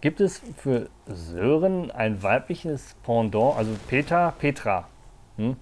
Gibt 0.00 0.20
es 0.20 0.42
für 0.56 0.88
Sören 1.06 1.92
ein 1.92 2.20
weibliches 2.20 2.96
Pendant, 3.04 3.56
also 3.56 3.70
Peter, 3.88 4.34
Petra? 4.40 4.88
Hm? 5.36 5.54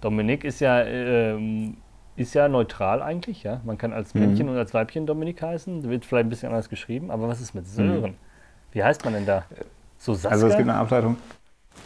Dominik 0.00 0.44
ist 0.44 0.60
ja, 0.60 0.82
ähm, 0.82 1.76
ist 2.16 2.34
ja 2.34 2.48
neutral 2.48 3.02
eigentlich, 3.02 3.42
ja. 3.42 3.60
Man 3.64 3.78
kann 3.78 3.92
als 3.92 4.14
Mhm. 4.14 4.20
Männchen 4.20 4.48
und 4.48 4.56
als 4.56 4.72
Weibchen 4.74 5.06
Dominik 5.06 5.42
heißen, 5.42 5.88
wird 5.88 6.04
vielleicht 6.04 6.26
ein 6.26 6.30
bisschen 6.30 6.48
anders 6.48 6.68
geschrieben, 6.68 7.10
aber 7.10 7.28
was 7.28 7.40
ist 7.40 7.54
mit 7.54 7.66
Sören? 7.68 8.14
Wie 8.72 8.82
heißt 8.82 9.04
man 9.04 9.14
denn 9.14 9.26
da? 9.26 9.44
So 9.98 10.14
Saskia? 10.14 10.30
Also 10.30 10.46
es 10.48 10.56
gibt 10.56 10.68
eine 10.68 10.78
Ableitung. 10.78 11.16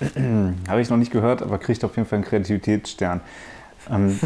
Habe 0.68 0.80
ich 0.80 0.88
noch 0.90 0.96
nicht 0.96 1.12
gehört, 1.12 1.42
aber 1.42 1.58
kriegt 1.58 1.84
auf 1.84 1.96
jeden 1.96 2.08
Fall 2.08 2.18
einen 2.18 2.24
Kreativitätsstern. 2.24 3.20
Ähm, 3.90 4.18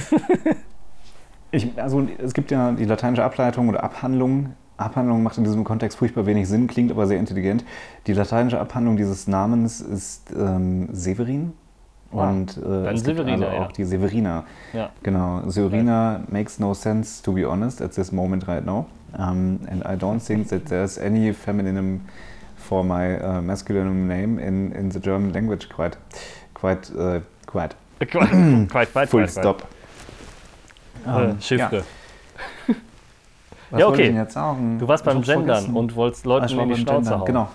ich, 1.50 1.80
also 1.80 2.06
es 2.18 2.34
gibt 2.34 2.50
ja 2.50 2.72
die 2.72 2.84
lateinische 2.84 3.24
Ableitung 3.24 3.68
oder 3.68 3.82
Abhandlung. 3.82 4.54
Abhandlung 4.76 5.22
macht 5.22 5.38
in 5.38 5.44
diesem 5.44 5.62
Kontext 5.62 5.98
furchtbar 5.98 6.26
wenig 6.26 6.48
Sinn, 6.48 6.66
klingt 6.66 6.90
aber 6.90 7.06
sehr 7.06 7.18
intelligent. 7.18 7.64
Die 8.06 8.12
lateinische 8.12 8.58
Abhandlung 8.60 8.96
dieses 8.96 9.28
Namens 9.28 9.80
ist 9.80 10.32
ähm, 10.36 10.88
Severin. 10.92 11.52
Ah, 12.14 12.28
Und 12.30 12.56
äh, 12.56 12.92
es 12.92 13.02
gibt 13.04 13.18
Severina, 13.18 13.46
also 13.46 13.58
auch 13.58 13.66
ja. 13.66 13.72
die 13.76 13.84
Severina. 13.84 14.44
ja. 14.72 14.90
Genau, 15.02 15.42
Severina 15.48 16.20
makes 16.28 16.58
no 16.58 16.74
sense 16.74 17.22
to 17.22 17.32
be 17.32 17.48
honest 17.48 17.80
at 17.82 17.92
this 17.92 18.12
moment 18.12 18.46
right 18.48 18.64
now. 18.64 18.86
Um, 19.16 19.60
and 19.70 19.84
I 19.84 19.96
don't 19.96 20.20
think 20.20 20.48
that 20.48 20.66
there's 20.66 20.98
any 20.98 21.32
feminine 21.32 22.00
for 22.56 22.82
my 22.84 23.16
uh, 23.20 23.40
masculine 23.42 24.06
name 24.08 24.38
in, 24.38 24.72
in 24.72 24.90
the 24.90 24.98
German 25.00 25.32
language 25.32 25.68
quite, 25.68 25.96
quite, 26.54 26.90
uh, 26.96 27.20
quite. 27.46 27.74
Quite, 28.00 28.68
quite, 28.70 28.92
quite, 28.92 29.08
Full 29.08 29.22
quite. 29.24 29.30
stop. 29.30 29.62
Äh, 31.06 31.34
Chiffre. 31.40 31.76
ja. 32.68 32.74
Was 33.70 33.80
Ja, 33.80 33.86
okay. 33.88 34.02
ich 34.02 34.08
denn 34.08 34.16
jetzt 34.16 34.34
sagen? 34.34 34.78
Du 34.78 34.86
warst 34.88 35.04
beim 35.04 35.22
Gendern 35.22 35.46
vergessen. 35.46 35.76
und 35.76 35.94
wolltest 35.96 36.26
Ah, 36.26 36.28
Leuten 36.30 36.56
war 36.56 36.62
in 36.64 36.68
die 36.70 36.76
Schnauze 36.80 37.10
hauen. 37.18 37.24
Genau. 37.24 37.48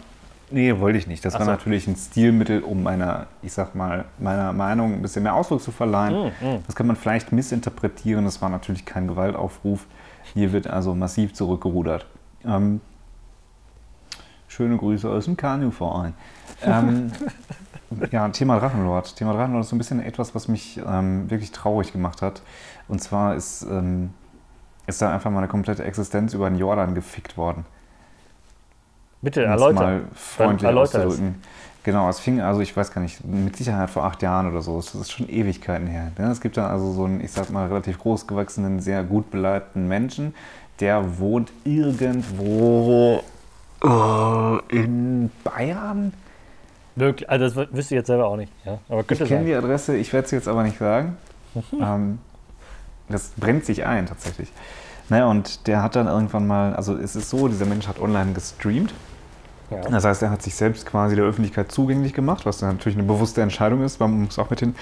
Nee, 0.51 0.79
wollte 0.79 0.97
ich 0.97 1.07
nicht. 1.07 1.23
Das 1.23 1.35
Ach 1.35 1.39
war 1.39 1.45
so. 1.45 1.51
natürlich 1.51 1.88
ein 1.88 1.95
Stilmittel, 1.95 2.62
um 2.62 2.83
meiner, 2.83 3.27
ich 3.41 3.53
sag 3.53 3.75
mal, 3.75 4.05
meiner 4.17 4.53
Meinung 4.53 4.93
ein 4.93 5.01
bisschen 5.01 5.23
mehr 5.23 5.35
Ausdruck 5.35 5.62
zu 5.62 5.71
verleihen. 5.71 6.31
Mm, 6.41 6.45
mm. 6.45 6.63
Das 6.65 6.75
kann 6.75 6.88
man 6.88 6.95
vielleicht 6.95 7.31
missinterpretieren. 7.31 8.25
Das 8.25 8.41
war 8.41 8.49
natürlich 8.49 8.85
kein 8.85 9.07
Gewaltaufruf. 9.07 9.85
Hier 10.33 10.51
wird 10.51 10.67
also 10.67 10.95
massiv 10.95 11.33
zurückgerudert. 11.33 12.05
Ähm, 12.45 12.81
schöne 14.47 14.77
Grüße 14.77 15.09
aus 15.09 15.25
dem 15.25 15.38
Kanu-Verein. 15.38 16.13
Ähm, 16.63 17.12
ja, 18.12 18.27
Thema 18.29 18.59
Drachenlord. 18.59 19.15
Thema 19.15 19.33
Drachenlord 19.33 19.63
ist 19.63 19.69
so 19.69 19.75
ein 19.75 19.79
bisschen 19.79 20.01
etwas, 20.01 20.33
was 20.35 20.47
mich 20.47 20.81
ähm, 20.85 21.29
wirklich 21.29 21.51
traurig 21.51 21.91
gemacht 21.91 22.21
hat. 22.21 22.41
Und 22.88 23.01
zwar 23.01 23.35
ist, 23.35 23.63
ähm, 23.69 24.12
ist 24.88 25.01
da 25.01 25.13
einfach 25.13 25.31
meine 25.31 25.47
komplette 25.47 25.83
Existenz 25.83 26.33
über 26.33 26.49
den 26.49 26.57
Jordan 26.57 26.95
gefickt 26.95 27.38
worden. 27.38 27.65
Bitte, 29.21 29.43
es 29.43 29.49
erläuter. 29.49 29.73
mal 29.73 30.01
freundlich 30.13 30.69
auszudrücken. 30.71 31.36
Genau, 31.84 32.10
es 32.10 32.19
fing, 32.19 32.41
also 32.41 32.60
ich 32.62 32.75
weiß 32.75 32.91
gar 32.93 33.01
nicht, 33.01 33.23
mit 33.25 33.55
Sicherheit 33.55 33.89
vor 33.89 34.03
acht 34.03 34.21
Jahren 34.21 34.49
oder 34.51 34.62
so. 34.62 34.75
Das 34.77 34.93
ist 34.95 35.12
schon 35.12 35.29
Ewigkeiten 35.29 35.88
her. 35.88 36.12
ne? 36.17 36.29
Es 36.29 36.41
gibt 36.41 36.58
da 36.58 36.67
also 36.67 36.91
so 36.93 37.05
einen, 37.05 37.21
ich 37.21 37.32
sag 37.32 37.49
mal, 37.49 37.67
relativ 37.67 37.99
großgewachsenen, 37.99 38.79
sehr 38.79 39.03
gut 39.03 39.32
beleibten 39.32 39.88
Menschen, 39.88 40.34
der 40.82 41.19
wohnt 41.19 41.51
irgendwo 41.63 43.23
äh, 43.84 44.75
in 44.75 45.32
Bayern. 45.43 46.13
Wirklich, 46.95 47.29
also 47.29 47.45
das 47.45 47.55
wü- 47.55 47.73
wüsste 47.75 47.95
ich 47.95 47.99
jetzt 47.99 48.08
selber 48.08 48.27
auch 48.27 48.36
nicht. 48.38 48.51
Ja? 48.65 48.79
Aber 48.89 49.03
Ich 49.10 49.23
kenne 49.23 49.45
die 49.45 49.55
Adresse, 49.55 49.95
ich 49.95 50.12
werde 50.12 50.25
es 50.25 50.32
jetzt 50.32 50.47
aber 50.47 50.63
nicht 50.63 50.77
sagen. 50.77 51.17
ähm, 51.82 52.19
das 53.08 53.32
brennt 53.38 53.65
sich 53.65 53.86
ein 53.86 54.05
tatsächlich. 54.05 54.51
Naja, 55.08 55.25
und 55.27 55.65
der 55.65 55.82
hat 55.82 55.95
dann 55.95 56.08
irgendwann 56.08 56.45
mal, 56.45 56.75
also 56.75 56.95
es 56.95 57.15
ist 57.15 57.29
so, 57.29 57.47
dieser 57.47 57.65
Mensch 57.65 57.88
hat 57.88 57.99
online 57.99 58.34
gestreamt. 58.34 58.93
Ja. 59.71 59.82
Das 59.82 60.03
heißt, 60.03 60.23
er 60.23 60.32
hat 60.32 60.41
sich 60.41 60.55
selbst 60.55 60.86
quasi 60.86 61.15
der 61.15 61.25
Öffentlichkeit 61.25 61.71
zugänglich 61.71 62.13
gemacht, 62.13 62.45
was 62.45 62.58
dann 62.58 62.69
natürlich 62.75 62.97
eine 62.97 63.08
bewusste 63.08 63.41
Entscheidung 63.41 63.84
ist. 63.84 63.99
Man 63.99 64.23
muss 64.23 64.39
auch 64.39 64.49
mit 64.49 64.62
den, 64.62 64.75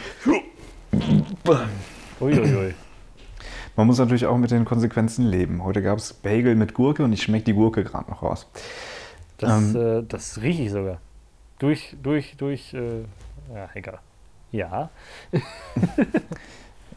Uiuiui. 2.21 2.73
man 3.75 3.87
muss 3.87 3.99
natürlich 3.99 4.25
auch 4.25 4.37
mit 4.37 4.51
den 4.51 4.65
Konsequenzen 4.65 5.25
leben. 5.25 5.63
Heute 5.63 5.81
gab 5.81 5.97
es 5.97 6.13
Bagel 6.13 6.55
mit 6.55 6.73
Gurke 6.73 7.03
und 7.03 7.13
ich 7.13 7.21
schmecke 7.23 7.45
die 7.45 7.53
Gurke 7.53 7.83
gerade 7.83 8.09
noch 8.09 8.23
raus. 8.23 8.47
Das, 9.37 9.73
Ähm. 9.73 9.99
äh, 9.99 10.03
das 10.07 10.41
rieche 10.41 10.63
ich 10.63 10.71
sogar. 10.71 10.99
Durch, 11.59 11.95
durch, 12.01 12.37
durch, 12.37 12.73
äh, 12.73 13.01
ja, 13.53 13.69
egal. 13.73 13.99
Ja. 14.51 14.89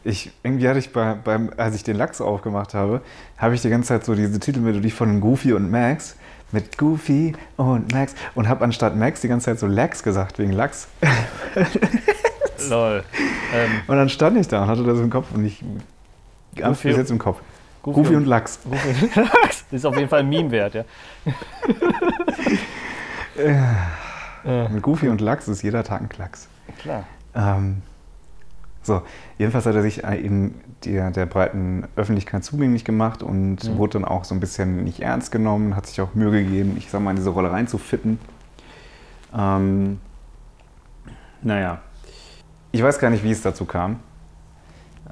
Ich, 0.03 0.31
irgendwie 0.41 0.67
hatte 0.67 0.79
ich 0.79 0.91
bei, 0.91 1.13
beim, 1.13 1.51
als 1.57 1.75
ich 1.75 1.83
den 1.83 1.95
Lachs 1.95 2.21
aufgemacht 2.21 2.73
habe, 2.73 3.01
habe 3.37 3.53
ich 3.53 3.61
die 3.61 3.69
ganze 3.69 3.89
Zeit 3.89 4.03
so 4.03 4.15
diese 4.15 4.39
Titelmelodie 4.39 4.89
von 4.89 5.21
Goofy 5.21 5.53
und 5.53 5.69
Max 5.69 6.15
mit 6.53 6.77
Goofy 6.77 7.33
und 7.57 7.91
Max 7.93 8.15
und 8.35 8.47
habe 8.49 8.63
anstatt 8.63 8.95
Max 8.95 9.21
die 9.21 9.27
ganze 9.27 9.45
Zeit 9.45 9.59
so 9.59 9.67
Lax 9.67 10.03
gesagt 10.03 10.39
wegen 10.39 10.51
Lachs. 10.51 10.87
Lol. 12.69 13.03
Ähm, 13.53 13.71
Und 13.87 13.97
dann 13.97 14.09
stand 14.09 14.37
ich 14.37 14.47
da 14.47 14.63
und 14.63 14.67
hatte 14.69 14.83
das 14.83 14.99
im 14.99 15.09
Kopf 15.09 15.27
und 15.33 15.45
ich 15.45 15.63
habe 16.61 16.73
Goofy- 16.75 16.87
bis 16.89 16.97
jetzt 16.97 17.11
im 17.11 17.17
Kopf. 17.19 17.39
Goofy 17.83 18.15
und 18.15 18.25
Lachs. 18.27 18.59
Goofy 18.63 19.05
und 19.05 19.15
Lachs. 19.15 19.65
Ist 19.71 19.85
auf 19.85 19.95
jeden 19.95 20.09
Fall 20.09 20.19
ein 20.19 20.29
Meme 20.29 20.51
wert, 20.51 20.75
ja. 20.75 20.83
äh, 24.45 24.69
Mit 24.69 24.81
Goofy 24.83 25.07
und 25.09 25.21
Lachs 25.21 25.47
ist 25.47 25.61
jeder 25.63 25.83
Tag 25.83 26.01
ein 26.01 26.09
Klacks. 26.09 26.47
klar. 26.79 27.05
Ähm, 27.33 27.81
so, 28.83 29.01
jedenfalls 29.37 29.65
hat 29.65 29.75
er 29.75 29.81
sich 29.81 30.03
äh, 30.03 30.17
eben 30.21 30.59
der, 30.85 31.11
der 31.11 31.25
breiten 31.25 31.85
Öffentlichkeit 31.95 32.43
zugänglich 32.43 32.83
gemacht 32.85 33.23
und 33.23 33.63
Mhm. 33.63 33.77
wurde 33.77 33.93
dann 33.93 34.05
auch 34.05 34.23
so 34.23 34.33
ein 34.35 34.39
bisschen 34.39 34.83
nicht 34.83 35.01
ernst 35.01 35.31
genommen, 35.31 35.75
hat 35.75 35.87
sich 35.87 36.01
auch 36.01 36.13
Mühe 36.13 36.31
gegeben, 36.43 36.75
ich 36.77 36.89
sag 36.89 37.01
mal, 37.01 37.11
in 37.11 37.17
diese 37.17 37.29
Rolle 37.29 37.51
reinzufitten. 37.51 38.19
Ähm, 39.37 39.99
naja, 41.41 41.79
ich 42.71 42.81
weiß 42.83 42.99
gar 42.99 43.09
nicht, 43.09 43.23
wie 43.23 43.31
es 43.31 43.41
dazu 43.41 43.65
kam. 43.65 43.99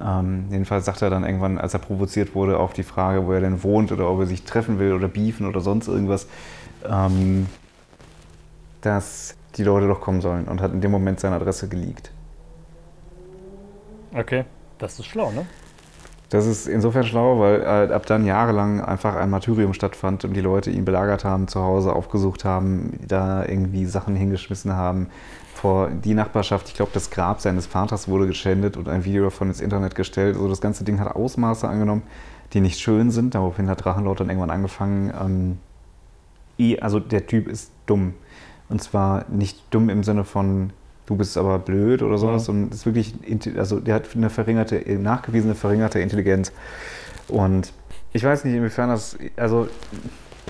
Ähm, 0.02 0.46
jedenfalls 0.50 0.86
sagt 0.86 1.02
er 1.02 1.10
dann 1.10 1.24
irgendwann, 1.24 1.58
als 1.58 1.74
er 1.74 1.80
provoziert 1.80 2.34
wurde, 2.34 2.58
auf 2.58 2.72
die 2.72 2.82
Frage, 2.84 3.26
wo 3.26 3.32
er 3.32 3.40
denn 3.40 3.62
wohnt 3.62 3.92
oder 3.92 4.08
ob 4.08 4.20
er 4.20 4.26
sich 4.26 4.44
treffen 4.44 4.78
will 4.78 4.92
oder 4.94 5.08
beefen 5.08 5.46
oder 5.46 5.60
sonst 5.60 5.88
irgendwas, 5.88 6.26
ähm, 6.88 7.46
dass 8.80 9.36
die 9.56 9.64
Leute 9.64 9.88
doch 9.88 10.00
kommen 10.00 10.20
sollen 10.22 10.46
und 10.46 10.62
hat 10.62 10.72
in 10.72 10.80
dem 10.80 10.90
Moment 10.90 11.20
seine 11.20 11.36
Adresse 11.36 11.68
geleakt. 11.68 12.12
Okay, 14.14 14.44
das 14.80 14.98
ist 14.98 15.06
schlau, 15.06 15.30
ne? 15.30 15.46
Das 16.30 16.46
ist 16.46 16.68
insofern 16.68 17.04
schlau, 17.04 17.40
weil 17.40 17.60
äh, 17.62 17.92
ab 17.92 18.06
dann 18.06 18.24
jahrelang 18.24 18.80
einfach 18.80 19.16
ein 19.16 19.30
Martyrium 19.30 19.74
stattfand 19.74 20.24
und 20.24 20.32
die 20.34 20.40
Leute 20.40 20.70
ihn 20.70 20.84
belagert 20.84 21.24
haben, 21.24 21.48
zu 21.48 21.60
Hause 21.60 21.92
aufgesucht 21.92 22.44
haben, 22.44 23.00
da 23.06 23.44
irgendwie 23.44 23.84
Sachen 23.84 24.14
hingeschmissen 24.14 24.76
haben. 24.76 25.08
Vor 25.54 25.90
die 25.90 26.14
Nachbarschaft, 26.14 26.68
ich 26.68 26.74
glaube, 26.74 26.92
das 26.94 27.10
Grab 27.10 27.40
seines 27.40 27.66
Vaters 27.66 28.06
wurde 28.06 28.28
geschändet 28.28 28.76
und 28.76 28.88
ein 28.88 29.04
Video 29.04 29.24
davon 29.24 29.48
ins 29.48 29.60
Internet 29.60 29.96
gestellt. 29.96 30.36
Also 30.36 30.48
das 30.48 30.60
ganze 30.60 30.84
Ding 30.84 31.00
hat 31.00 31.16
Ausmaße 31.16 31.68
angenommen, 31.68 32.02
die 32.52 32.60
nicht 32.60 32.78
schön 32.78 33.10
sind. 33.10 33.34
Daraufhin 33.34 33.68
hat 33.68 33.84
Drachenlord 33.84 34.20
dann 34.20 34.28
irgendwann 34.28 34.50
angefangen. 34.50 35.58
Ähm, 36.58 36.78
also 36.80 37.00
der 37.00 37.26
Typ 37.26 37.48
ist 37.48 37.72
dumm. 37.86 38.14
Und 38.68 38.80
zwar 38.80 39.24
nicht 39.28 39.58
dumm 39.70 39.88
im 39.90 40.04
Sinne 40.04 40.22
von, 40.22 40.72
du 41.10 41.16
bist 41.16 41.36
aber 41.36 41.58
blöd 41.58 42.02
oder 42.02 42.18
sowas, 42.18 42.42
Ja. 42.42 42.46
sondern 42.46 42.70
ist 42.70 42.86
wirklich, 42.86 43.14
also 43.58 43.80
der 43.80 43.96
hat 43.96 44.04
eine 44.14 44.30
verringerte, 44.30 44.80
nachgewiesene 44.96 45.56
verringerte 45.56 45.98
Intelligenz. 45.98 46.52
Und 47.26 47.72
ich 48.12 48.22
weiß 48.22 48.44
nicht, 48.44 48.54
inwiefern 48.54 48.90
das, 48.90 49.18
also 49.36 49.66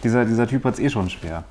dieser, 0.04 0.26
dieser 0.26 0.46
Typ 0.46 0.64
hat 0.64 0.74
es 0.74 0.80
eh 0.80 0.90
schon 0.90 1.08
schwer. 1.08 1.44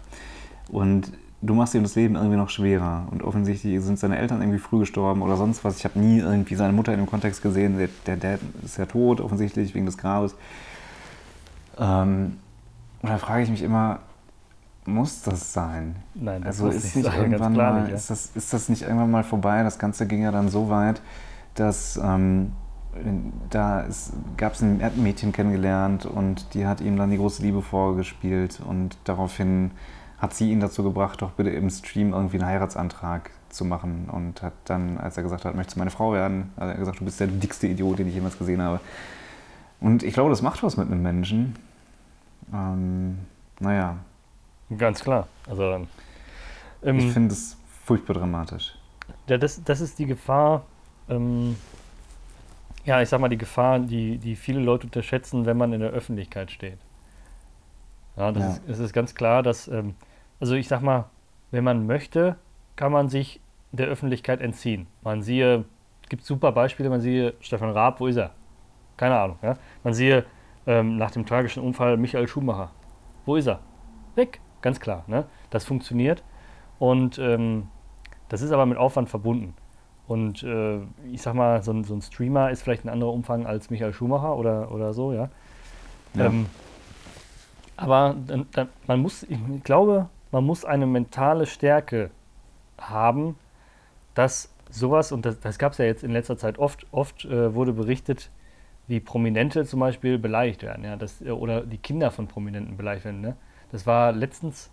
Und 0.72 1.12
du 1.42 1.56
machst 1.56 1.74
ihm 1.74 1.82
das 1.82 1.96
Leben 1.96 2.16
irgendwie 2.16 2.38
noch 2.38 2.50
schwerer. 2.50 3.08
Und 3.10 3.24
offensichtlich 3.24 3.82
sind 3.82 3.98
seine 3.98 4.20
Eltern 4.20 4.42
irgendwie 4.42 4.60
früh 4.60 4.80
gestorben 4.82 5.24
oder 5.24 5.38
sonst 5.38 5.64
was. 5.64 5.78
Ich 5.78 5.86
habe 5.86 5.98
nie 5.98 6.20
irgendwie 6.20 6.54
seine 6.54 6.74
Mutter 6.74 6.94
in 6.94 7.00
dem 7.00 7.08
Kontext 7.08 7.42
gesehen. 7.42 7.80
Der, 7.80 7.90
der 8.06 8.18
Dad 8.18 8.40
ist 8.64 8.78
ja 8.78 8.86
tot, 8.86 9.22
offensichtlich, 9.22 9.74
wegen 9.74 9.88
des 9.88 9.98
Grabes. 9.98 10.36
Ähm, 11.80 12.38
und 13.02 13.10
da 13.10 13.18
frage 13.18 13.42
ich 13.42 13.50
mich 13.50 13.64
immer, 13.64 14.02
muss 14.94 15.22
das 15.22 15.54
sein? 15.54 15.96
Nein, 16.16 16.42
das 16.42 16.58
Also 16.62 16.66
muss 16.66 16.76
ist 16.76 16.96
nicht 16.96 17.06
sein, 17.06 17.22
irgendwann 17.22 17.54
klar 17.54 17.74
mal, 17.74 17.82
nicht, 17.82 17.90
ja. 17.90 17.96
ist, 17.96 18.10
das, 18.10 18.32
ist 18.36 18.54
das 18.54 18.70
nicht 18.70 18.84
irgendwann 18.84 19.12
mal 19.12 19.24
vorbei? 19.24 19.64
Das 19.64 19.80
Ganze 19.80 20.08
ging 20.08 20.24
ja 20.24 20.32
dann 20.32 20.50
so 20.50 20.70
weit, 20.70 21.02
dass 21.56 22.00
ähm, 22.04 22.52
da 23.50 23.86
gab 24.38 24.54
es 24.54 24.62
ein 24.62 24.82
Mädchen 24.98 25.32
kennengelernt 25.32 26.06
und 26.06 26.54
die 26.54 26.66
hat 26.66 26.82
ihm 26.82 26.98
dann 26.98 27.12
die 27.12 27.18
große 27.18 27.42
Liebe 27.42 27.62
vorgespielt 27.62 28.62
und 28.66 28.98
daraufhin 29.04 29.72
hat 30.18 30.34
sie 30.34 30.52
ihn 30.52 30.60
dazu 30.60 30.84
gebracht, 30.84 31.22
doch 31.22 31.32
bitte 31.32 31.50
im 31.52 31.70
Stream 31.70 32.14
irgendwie 32.14 32.38
einen 32.38 32.48
Heiratsantrag 32.48 33.30
zu 33.50 33.64
machen 33.64 34.10
und 34.12 34.42
hat 34.42 34.54
dann, 34.66 34.98
als 34.98 35.18
er 35.18 35.24
gesagt 35.24 35.46
hat, 35.46 35.56
möchtest 35.56 35.78
du 35.78 35.80
meine 35.80 35.92
Frau 35.92 36.12
werden, 36.14 36.52
hat 36.58 36.70
er 36.70 36.76
gesagt, 36.76 37.00
du 37.00 37.06
bist 37.06 37.20
der 37.20 37.28
dickste 37.28 37.68
Idiot, 37.68 38.00
den 38.00 38.08
ich 38.08 38.16
jemals 38.16 38.38
gesehen 38.38 38.62
habe. 38.62 38.80
Und 39.80 40.04
ich 40.04 40.14
glaube, 40.14 40.30
das 40.30 40.42
macht 40.42 40.62
was 40.62 40.76
mit 40.76 40.92
einem 40.92 41.02
Menschen. 41.02 41.56
Ähm, 42.54 43.20
naja, 43.60 43.98
Ganz 44.78 45.04
klar. 45.04 45.28
Also, 45.50 45.86
ähm, 46.84 47.00
ich 47.00 47.12
finde 47.12 47.34
es 47.34 47.58
furchtbar 47.86 48.14
dramatisch. 48.14 48.76
Ja, 49.28 49.38
das, 49.38 49.64
das 49.64 49.82
ist 49.82 49.98
die 49.98 50.06
Gefahr, 50.06 50.64
ähm, 51.10 51.56
ja, 52.86 53.02
ich 53.02 53.10
sag 53.10 53.20
mal, 53.20 53.30
die 53.30 53.38
Gefahr, 53.38 53.80
die, 53.80 54.18
die 54.18 54.36
viele 54.36 54.60
Leute 54.60 54.88
unterschätzen, 54.88 55.46
wenn 55.46 55.58
man 55.58 55.74
in 55.74 55.80
der 55.82 55.90
Öffentlichkeit 55.90 56.52
steht. 56.52 56.78
Ja, 58.16 58.32
das 58.32 58.44
Ja. 58.44 58.50
Ist, 58.50 58.70
es 58.70 58.80
ist 58.80 58.94
ganz 58.94 59.16
klar, 59.16 59.44
dass, 59.44 59.68
ähm, 59.68 59.96
also 60.40 60.56
ich 60.56 60.68
sag 60.68 60.82
mal, 60.82 61.06
wenn 61.52 61.64
man 61.64 61.86
möchte, 61.86 62.36
kann 62.76 62.92
man 62.92 63.10
sich 63.10 63.42
der 63.72 63.88
Öffentlichkeit 63.88 64.42
entziehen. 64.42 64.88
Man 65.02 65.22
siehe, 65.22 65.66
es 66.04 66.10
gibt 66.10 66.24
super 66.24 66.52
Beispiele, 66.52 66.90
man 66.90 67.02
siehe 67.02 67.34
Stefan 67.40 67.72
Raab, 67.72 68.00
wo 68.00 68.08
ist 68.08 68.18
er? 68.18 68.32
Keine 68.98 69.20
Ahnung. 69.20 69.38
Ja? 69.42 69.56
Man 69.84 69.94
siehe 69.94 70.26
ähm, 70.68 70.98
nach 70.98 71.12
dem 71.12 71.26
tragischen 71.26 71.64
Unfall 71.64 71.98
Michael 71.98 72.28
Schumacher. 72.28 72.72
Wo 73.26 73.36
ist 73.36 73.48
er? 73.48 73.60
Weg, 74.16 74.42
ganz 74.62 74.80
klar. 74.80 75.04
Ne? 75.08 75.26
Das 75.50 75.66
funktioniert 75.66 76.24
und 76.80 77.18
ähm, 77.20 77.68
das 78.30 78.42
ist 78.42 78.52
aber 78.52 78.66
mit 78.66 78.78
Aufwand 78.78 79.10
verbunden. 79.10 79.56
Und 80.08 80.42
äh, 80.44 80.80
ich 81.12 81.22
sag 81.22 81.36
mal, 81.36 81.62
so 81.62 81.72
ein, 81.72 81.84
so 81.84 81.94
ein 81.94 82.02
Streamer 82.02 82.50
ist 82.50 82.64
vielleicht 82.64 82.84
ein 82.84 82.90
anderer 82.90 83.14
Umfang 83.14 83.46
als 83.46 83.70
Michael 83.70 83.94
Schumacher 83.94 84.36
oder, 84.38 84.72
oder 84.72 84.94
so, 84.94 85.14
ja. 85.14 85.30
Ja. 86.16 86.26
Ähm, 86.26 86.48
aber 87.78 88.16
dann, 88.26 88.48
dann, 88.52 88.70
man 88.88 89.00
muss, 89.00 89.24
ich 89.24 89.64
glaube, 89.64 90.10
man 90.32 90.44
muss 90.44 90.66
eine 90.66 90.86
mentale 90.86 91.46
Stärke 91.46 92.10
haben, 92.80 93.36
dass 94.16 94.52
sowas, 94.70 95.12
und 95.12 95.26
das, 95.26 95.40
das 95.40 95.58
gab 95.60 95.74
es 95.74 95.78
ja 95.78 95.86
jetzt 95.86 96.04
in 96.04 96.12
letzter 96.12 96.38
Zeit 96.38 96.60
oft, 96.60 96.86
oft 96.92 97.26
äh, 97.26 97.54
wurde 97.54 97.74
berichtet, 97.74 98.32
wie 98.88 99.00
Prominente 99.00 99.66
zum 99.66 99.80
Beispiel 99.80 100.18
beleidigt 100.18 100.64
werden, 100.64 100.84
ja, 100.84 100.96
das, 100.96 101.22
äh, 101.22 101.30
oder 101.30 101.62
die 101.62 101.78
Kinder 101.78 102.12
von 102.12 102.28
Prominenten 102.28 102.78
beleidigt 102.78 103.06
werden. 103.06 103.22
Ne? 103.22 103.36
Das 103.72 103.86
war 103.86 104.12
letztens, 104.12 104.72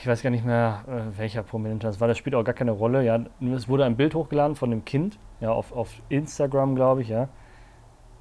ich 0.00 0.06
weiß 0.06 0.22
gar 0.22 0.30
nicht 0.30 0.44
mehr, 0.44 0.84
äh, 0.86 1.18
welcher 1.18 1.42
Prominente 1.42 1.86
das 1.86 2.00
war, 2.00 2.08
das 2.08 2.18
spielt 2.18 2.34
auch 2.34 2.44
gar 2.44 2.54
keine 2.54 2.70
Rolle. 2.70 3.04
Ja. 3.04 3.20
Es 3.54 3.68
wurde 3.68 3.84
ein 3.84 3.96
Bild 3.96 4.14
hochgeladen 4.14 4.56
von 4.56 4.70
dem 4.70 4.84
Kind, 4.84 5.18
ja, 5.40 5.50
auf, 5.52 5.72
auf 5.72 5.90
Instagram, 6.08 6.74
glaube 6.74 7.02
ich, 7.02 7.08
ja. 7.08 7.28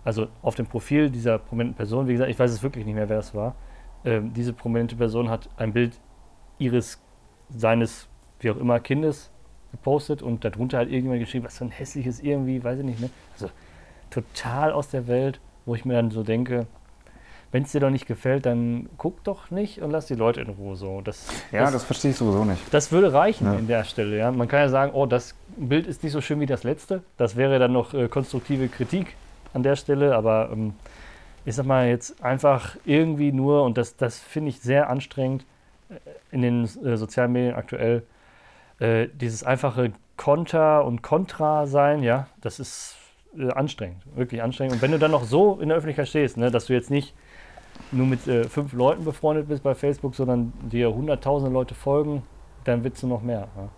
Also 0.04 0.28
auf 0.42 0.56
dem 0.56 0.66
Profil 0.66 1.10
dieser 1.10 1.38
prominenten 1.38 1.76
Person, 1.76 2.08
wie 2.08 2.14
gesagt, 2.14 2.32
ich 2.32 2.40
weiß 2.40 2.52
es 2.52 2.64
wirklich 2.64 2.86
nicht 2.86 2.96
mehr, 2.96 3.10
wer 3.10 3.18
das 3.18 3.36
war. 3.36 3.56
Ähm, 4.06 4.34
diese 4.34 4.54
prominente 4.54 4.96
Person 4.96 5.30
hat 5.30 5.50
ein 5.58 5.74
Bild 5.74 6.00
ihres, 6.58 7.02
seines, 7.50 8.08
wie 8.40 8.52
auch 8.52 8.58
immer, 8.58 8.80
Kindes 8.80 9.32
gepostet 9.72 10.22
und 10.22 10.44
darunter 10.44 10.80
hat 10.80 10.88
irgendjemand 10.88 11.22
geschrieben, 11.22 11.46
was 11.46 11.58
für 11.58 11.66
ein 11.66 11.72
hässliches 11.72 12.22
irgendwie, 12.22 12.64
weiß 12.64 12.80
ich 12.80 12.86
nicht, 12.86 13.00
ne? 13.00 13.10
Also 13.34 13.50
total 14.10 14.72
aus 14.72 14.90
der 14.90 15.08
Welt, 15.08 15.40
wo 15.66 15.76
ich 15.76 15.86
mir 15.86 15.94
dann 15.94 16.10
so 16.10 16.24
denke, 16.24 16.66
wenn 17.52 17.64
es 17.64 17.72
dir 17.72 17.80
doch 17.80 17.90
nicht 17.90 18.06
gefällt, 18.06 18.46
dann 18.46 18.90
guck 18.98 19.24
doch 19.24 19.50
nicht 19.50 19.82
und 19.82 19.90
lass 19.92 20.06
die 20.06 20.16
Leute 20.16 20.42
in 20.42 20.50
Ruhe 20.50 20.76
so. 20.76 21.02
Das, 21.02 21.28
Ja, 21.52 21.62
das, 21.62 21.74
das, 21.74 21.84
verstehe 21.84 22.12
ich 22.12 22.18
sowieso 22.18 22.46
nicht. 22.46 22.62
das 22.72 22.92
würde 22.92 23.12
reichen 23.12 23.46
Ja. 23.46 23.54
in 23.54 23.68
der 23.68 23.84
Stelle. 23.84 24.18
Ja? 24.18 24.32
Man 24.32 24.48
kann 24.48 24.60
ja 24.60 24.70
sagen, 24.70 24.92
oh, 24.94 25.06
das 25.06 25.34
Bild 25.58 25.88
ist 25.88 26.04
nicht 26.04 26.12
so 26.12 26.22
schön 26.22 26.40
wie 26.40 26.46
das 26.46 26.64
letzte. 26.64 27.02
Das 27.18 27.36
wäre 27.36 27.58
dann 27.60 27.74
noch 27.74 27.94
äh, 27.94 28.08
konstruktive 28.08 28.68
Kritik 28.68 29.16
an 29.54 29.64
der 29.64 29.76
Stelle, 29.76 30.16
aber 30.16 30.50
ähm, 30.54 30.74
ich 31.46 31.56
sag 31.56 31.66
mal 31.66 31.88
jetzt 31.88 32.24
einfach 32.24 32.76
irgendwie 32.86 33.32
nur, 33.32 33.64
und 33.64 33.78
das, 33.78 33.96
das 33.96 34.20
finde 34.20 34.50
ich 34.50 34.60
sehr 34.60 34.90
anstrengend 34.90 35.44
äh, 35.90 35.96
in 36.32 36.42
den 36.44 36.64
äh, 36.86 36.98
sozialen 36.98 37.32
Medien 37.32 37.56
aktuell, 37.56 38.04
äh, 38.80 39.08
dieses 39.14 39.44
einfache 39.44 39.92
Konter 40.18 40.86
und 40.86 41.02
Kontra 41.02 41.66
sein, 41.66 42.04
ja, 42.04 42.28
das 42.42 42.60
ist 42.60 42.96
äh, 43.38 43.50
anstrengend, 43.52 44.04
wirklich 44.16 44.44
anstrengend. 44.44 44.76
Und 44.76 44.82
wenn 44.84 44.92
du 44.92 45.00
dann 45.00 45.12
noch 45.12 45.24
so 45.24 45.60
in 45.60 45.70
der 45.70 45.78
Öffentlichkeit 45.78 46.08
stehst, 46.08 46.38
ne, 46.38 46.52
dass 46.52 46.66
du 46.68 46.74
jetzt 46.74 46.92
nicht 46.92 47.16
nur 47.92 48.08
mit 48.08 48.28
äh, 48.28 48.44
fünf 48.46 48.74
Leuten 48.74 49.04
befreundet 49.04 49.48
bist 49.48 49.64
bei 49.64 49.76
Facebook, 49.76 50.16
sondern 50.16 50.54
dir 50.72 50.94
hunderttausende 50.94 51.54
Leute 51.54 51.76
folgen, 51.76 52.24
dann 52.64 52.84
willst 52.84 53.04
du 53.04 53.08
noch 53.08 53.22
mehr. 53.22 53.48
Ja. 53.56 53.70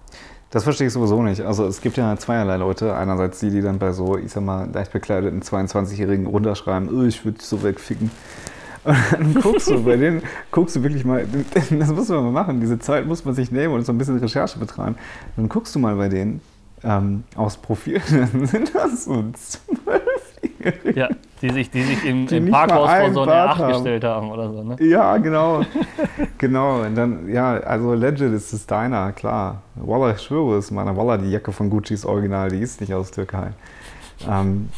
Das 0.51 0.65
verstehe 0.65 0.87
ich 0.87 0.93
sowieso 0.93 1.21
nicht. 1.23 1.41
Also 1.41 1.65
es 1.65 1.79
gibt 1.79 1.95
ja 1.95 2.15
zweierlei 2.17 2.57
Leute. 2.57 2.93
Einerseits 2.93 3.39
die, 3.39 3.49
die 3.49 3.61
dann 3.61 3.79
bei 3.79 3.93
so, 3.93 4.17
ich 4.17 4.33
sag 4.33 4.43
mal, 4.43 4.69
leicht 4.71 4.91
bekleideten 4.91 5.41
22-Jährigen 5.41 6.27
runterschreiben, 6.27 6.89
oh, 6.93 7.03
ich 7.03 7.23
würde 7.23 7.37
dich 7.37 7.47
so 7.47 7.63
wegficken. 7.63 8.11
Und 8.83 8.95
dann 9.11 9.33
guckst 9.35 9.69
du 9.69 9.83
bei 9.83 9.95
denen, 9.95 10.23
guckst 10.49 10.75
du 10.75 10.83
wirklich 10.83 11.05
mal, 11.05 11.25
das 11.53 11.89
muss 11.91 12.09
man 12.09 12.23
mal 12.23 12.31
machen, 12.31 12.59
diese 12.59 12.79
Zeit 12.79 13.05
muss 13.05 13.23
man 13.23 13.35
sich 13.35 13.51
nehmen 13.51 13.75
und 13.75 13.85
so 13.85 13.93
ein 13.93 13.97
bisschen 13.99 14.17
Recherche 14.17 14.57
betreiben. 14.57 14.95
Dann 15.35 15.47
guckst 15.47 15.75
du 15.75 15.79
mal 15.79 15.95
bei 15.95 16.09
denen 16.09 16.41
ähm, 16.83 17.23
aufs 17.35 17.57
Profil, 17.57 18.01
dann 18.09 18.47
sind 18.47 18.73
das 18.73 19.05
so 19.05 19.23
Ja, 20.95 21.09
die 21.41 21.49
sich, 21.49 21.69
die 21.71 21.81
sich 21.83 22.05
im, 22.05 22.27
Die 22.27 22.37
im 22.37 22.51
Parkhaus 22.51 22.89
vor 22.91 23.11
so 23.11 23.21
eine 23.21 23.31
Bart 23.31 23.49
8 23.51 23.59
haben. 23.59 23.73
gestellt 23.73 24.03
haben 24.03 24.31
oder 24.31 24.51
so. 24.51 24.63
Ne? 24.63 24.75
Ja, 24.79 25.17
genau. 25.17 25.61
genau. 26.37 26.81
Und 26.81 26.95
dann, 26.95 27.29
ja, 27.29 27.53
also 27.57 27.93
legit 27.93 28.31
ist 28.33 28.53
es 28.53 28.65
deiner, 28.67 29.11
klar. 29.11 29.61
Wallah, 29.75 30.11
ich 30.15 30.21
schwöre 30.21 30.57
es, 30.57 30.71
meiner 30.71 30.95
Wallah, 30.95 31.17
die 31.17 31.31
Jacke 31.31 31.51
von 31.51 31.69
Gucci 31.69 31.93
ist 31.93 32.05
original, 32.05 32.49
die 32.49 32.59
ist 32.59 32.81
nicht 32.81 32.93
aus 32.93 33.11
Türkei. 33.11 33.51
Ähm, 34.29 34.69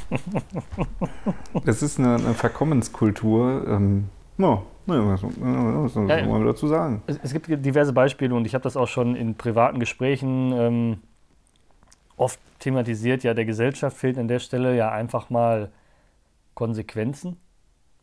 das 1.65 1.81
ist 1.83 1.99
eine, 1.99 2.15
eine 2.15 2.33
Verkommenskultur. 2.33 3.65
Ähm, 3.67 4.05
ja, 4.37 4.61
ja, 4.87 5.07
was, 5.07 5.23
was 5.23 6.09
Ja, 6.09 6.25
man 6.25 6.45
dazu 6.45 6.67
sagen? 6.67 7.01
Es, 7.07 7.19
es 7.23 7.33
gibt 7.33 7.47
diverse 7.65 7.93
Beispiele 7.93 8.33
und 8.35 8.45
ich 8.45 8.53
habe 8.53 8.63
das 8.63 8.77
auch 8.77 8.87
schon 8.87 9.15
in 9.15 9.35
privaten 9.35 9.79
Gesprächen 9.79 10.51
ähm, 10.53 10.97
oft 12.17 12.39
thematisiert. 12.59 13.23
Ja, 13.23 13.33
der 13.33 13.45
Gesellschaft 13.45 13.97
fehlt 13.97 14.17
an 14.17 14.27
der 14.27 14.39
Stelle 14.39 14.75
ja 14.75 14.91
einfach 14.91 15.29
mal 15.29 15.71
Konsequenzen. 16.53 17.37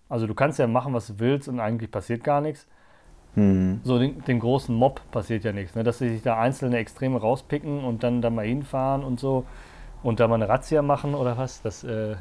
Also 0.09 0.27
du 0.27 0.35
kannst 0.35 0.59
ja 0.59 0.67
machen, 0.67 0.93
was 0.93 1.07
du 1.07 1.19
willst 1.19 1.49
und 1.49 1.61
eigentlich 1.61 1.91
passiert 1.91 2.25
gar 2.25 2.41
nichts. 2.41 2.67
Hm. 3.35 3.81
So 3.85 3.99
den, 3.99 4.23
den 4.25 4.41
großen 4.41 4.75
Mob 4.75 5.01
passiert 5.13 5.45
ja 5.45 5.53
nichts. 5.53 5.75
Ne? 5.75 5.85
Dass 5.85 5.99
sich 5.99 6.23
da 6.23 6.39
einzelne 6.39 6.79
Extreme 6.79 7.21
rauspicken 7.21 7.85
und 7.85 8.03
dann 8.03 8.21
da 8.21 8.31
mal 8.31 8.45
hinfahren 8.45 9.05
und 9.05 9.21
so 9.21 9.47
und 10.03 10.19
da 10.19 10.27
mal 10.27 10.37
eine 10.37 10.49
Razzia 10.49 10.83
machen 10.83 11.15
oder 11.15 11.37
was, 11.37 11.63
das 11.63 11.85
äh, 11.85 12.17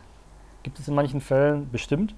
gibt 0.64 0.80
es 0.80 0.88
in 0.88 0.96
manchen 0.96 1.22
Fällen 1.22 1.70
bestimmt. 1.72 2.14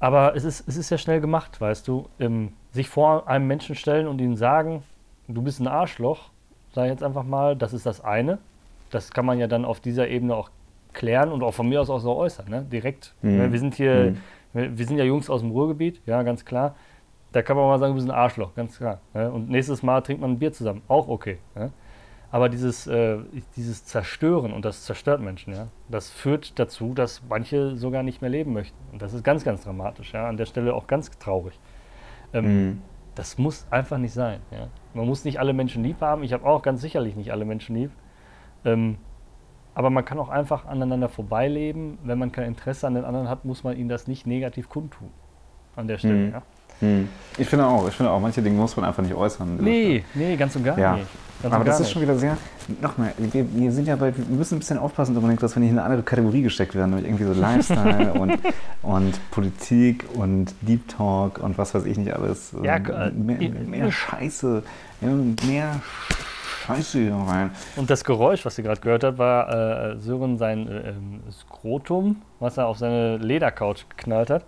Aber 0.00 0.34
es 0.34 0.42
ist, 0.42 0.66
es 0.66 0.76
ist 0.76 0.90
ja 0.90 0.98
schnell 0.98 1.20
gemacht, 1.20 1.60
weißt 1.60 1.86
du. 1.86 2.08
Ähm, 2.18 2.54
sich 2.72 2.88
vor 2.88 3.28
einem 3.28 3.46
Menschen 3.46 3.76
stellen 3.76 4.08
und 4.08 4.20
ihm 4.20 4.34
sagen, 4.34 4.82
du 5.28 5.42
bist 5.42 5.60
ein 5.60 5.68
Arschloch, 5.68 6.31
sag 6.72 6.84
ich 6.84 6.90
jetzt 6.90 7.02
einfach 7.02 7.24
mal, 7.24 7.56
das 7.56 7.72
ist 7.72 7.86
das 7.86 8.02
eine. 8.02 8.38
Das 8.90 9.10
kann 9.10 9.24
man 9.24 9.38
ja 9.38 9.46
dann 9.46 9.64
auf 9.64 9.80
dieser 9.80 10.08
Ebene 10.08 10.34
auch 10.36 10.50
klären 10.92 11.32
und 11.32 11.42
auch 11.42 11.52
von 11.52 11.68
mir 11.68 11.80
aus 11.80 11.88
auch 11.90 11.98
so 12.00 12.14
äußern, 12.16 12.48
ne? 12.48 12.66
direkt. 12.70 13.14
Mhm. 13.22 13.50
Wir 13.52 13.58
sind 13.58 13.74
hier, 13.74 14.14
Mhm. 14.52 14.78
wir, 14.78 14.86
sind 14.86 14.98
ja 14.98 15.04
Jungs 15.04 15.30
aus 15.30 15.40
dem 15.40 15.50
Ruhrgebiet, 15.50 16.00
ja, 16.06 16.22
ganz 16.22 16.44
klar. 16.44 16.74
Da 17.32 17.40
kann 17.40 17.56
man 17.56 17.66
mal 17.66 17.78
sagen, 17.78 17.92
du 17.92 17.96
bist 17.96 18.08
ein 18.10 18.14
Arschloch, 18.14 18.54
ganz 18.54 18.76
klar. 18.76 19.00
Ne? 19.14 19.30
Und 19.32 19.48
nächstes 19.48 19.82
Mal 19.82 20.02
trinkt 20.02 20.20
man 20.20 20.32
ein 20.32 20.38
Bier 20.38 20.52
zusammen, 20.52 20.82
auch 20.88 21.08
okay. 21.08 21.38
Ne? 21.54 21.72
Aber 22.30 22.50
dieses, 22.50 22.86
äh, 22.86 23.18
dieses 23.56 23.86
Zerstören, 23.86 24.52
und 24.52 24.64
das 24.66 24.84
zerstört 24.84 25.20
Menschen, 25.22 25.54
ja, 25.54 25.68
das 25.88 26.10
führt 26.10 26.58
dazu, 26.58 26.92
dass 26.94 27.22
manche 27.28 27.76
sogar 27.76 28.02
nicht 28.02 28.20
mehr 28.20 28.30
leben 28.30 28.52
möchten. 28.52 28.76
Und 28.92 29.00
das 29.00 29.14
ist 29.14 29.22
ganz, 29.24 29.44
ganz 29.44 29.64
dramatisch, 29.64 30.12
ja, 30.12 30.28
an 30.28 30.36
der 30.36 30.46
Stelle 30.46 30.74
auch 30.74 30.86
ganz 30.86 31.10
traurig. 31.18 31.58
Ähm, 32.34 32.44
Hm. 32.44 32.82
Das 33.14 33.36
muss 33.36 33.66
einfach 33.70 33.98
nicht 33.98 34.14
sein. 34.14 34.40
Ja. 34.50 34.68
Man 34.94 35.06
muss 35.06 35.24
nicht 35.24 35.38
alle 35.40 35.52
Menschen 35.52 35.82
lieb 35.82 36.00
haben. 36.00 36.22
Ich 36.22 36.32
habe 36.32 36.44
auch 36.44 36.62
ganz 36.62 36.80
sicherlich 36.80 37.16
nicht 37.16 37.32
alle 37.32 37.44
Menschen 37.44 37.76
lieb. 37.76 37.90
Ähm, 38.64 38.96
aber 39.74 39.88
man 39.90 40.04
kann 40.04 40.18
auch 40.18 40.28
einfach 40.28 40.66
aneinander 40.66 41.08
vorbeileben. 41.08 41.98
Wenn 42.04 42.18
man 42.18 42.30
kein 42.30 42.44
Interesse 42.46 42.86
an 42.86 42.94
den 42.94 43.04
anderen 43.04 43.28
hat, 43.28 43.44
muss 43.44 43.64
man 43.64 43.76
ihnen 43.76 43.88
das 43.88 44.06
nicht 44.06 44.26
negativ 44.26 44.68
kundtun. 44.68 45.08
An 45.76 45.88
der 45.88 45.96
Stelle, 45.98 46.14
Mhm. 46.14 46.32
ja. 46.32 46.42
Hm. 46.80 47.08
Ich 47.38 47.48
finde 47.48 47.66
auch, 47.66 47.88
ich 47.88 47.94
finde 47.94 48.10
auch, 48.10 48.20
manche 48.20 48.42
Dinge 48.42 48.56
muss 48.56 48.76
man 48.76 48.84
einfach 48.84 49.02
nicht 49.02 49.14
äußern. 49.14 49.56
Nee, 49.62 50.04
nee, 50.14 50.36
ganz 50.36 50.56
und 50.56 50.64
gar 50.64 50.78
Ja. 50.78 50.96
nicht. 50.96 51.06
Ganz 51.42 51.54
Aber 51.54 51.64
das 51.64 51.80
ist 51.80 51.90
schon 51.90 52.02
wieder 52.02 52.16
sehr. 52.16 52.36
Nochmal, 52.80 53.12
wir, 53.18 53.44
wir 53.52 53.72
sind 53.72 53.88
ja 53.88 53.96
bei, 53.96 54.16
wir 54.16 54.36
müssen 54.36 54.56
ein 54.56 54.58
bisschen 54.60 54.78
aufpassen, 54.78 55.14
Dominik, 55.14 55.40
dass 55.40 55.56
wir 55.56 55.60
nicht 55.60 55.70
in 55.70 55.78
eine 55.78 55.84
andere 55.84 56.02
Kategorie 56.02 56.42
gesteckt 56.42 56.74
werden, 56.76 56.90
nämlich 56.90 57.06
irgendwie 57.06 57.24
so 57.24 57.32
Lifestyle 57.32 58.12
und, 58.20 58.38
und 58.82 59.30
Politik 59.32 60.04
und 60.14 60.54
Deep 60.60 60.86
Talk 60.88 61.38
und 61.38 61.58
was 61.58 61.74
weiß 61.74 61.84
ich 61.84 61.98
nicht 61.98 62.14
alles. 62.14 62.54
Ja, 62.62 62.76
Ähm, 62.76 63.28
äh, 63.28 63.38
mehr, 63.38 63.50
mehr 63.64 63.92
Scheiße, 63.92 64.62
mehr, 65.00 65.10
mehr 65.46 65.80
Scheiße 66.66 66.98
hier 66.98 67.14
rein. 67.14 67.50
Und 67.76 67.90
das 67.90 68.04
Geräusch, 68.04 68.44
was 68.44 68.56
ihr 68.58 68.64
gerade 68.64 68.80
gehört 68.80 69.02
habt, 69.02 69.18
war 69.18 69.92
äh, 69.92 69.98
Sören 69.98 70.38
sein 70.38 70.68
äh, 70.68 70.90
ähm, 70.90 71.20
Skrotum, 71.32 72.22
was 72.38 72.56
er 72.56 72.66
auf 72.66 72.78
seine 72.78 73.16
Ledercouch 73.16 73.88
geknallt 73.88 74.30
hat. 74.30 74.44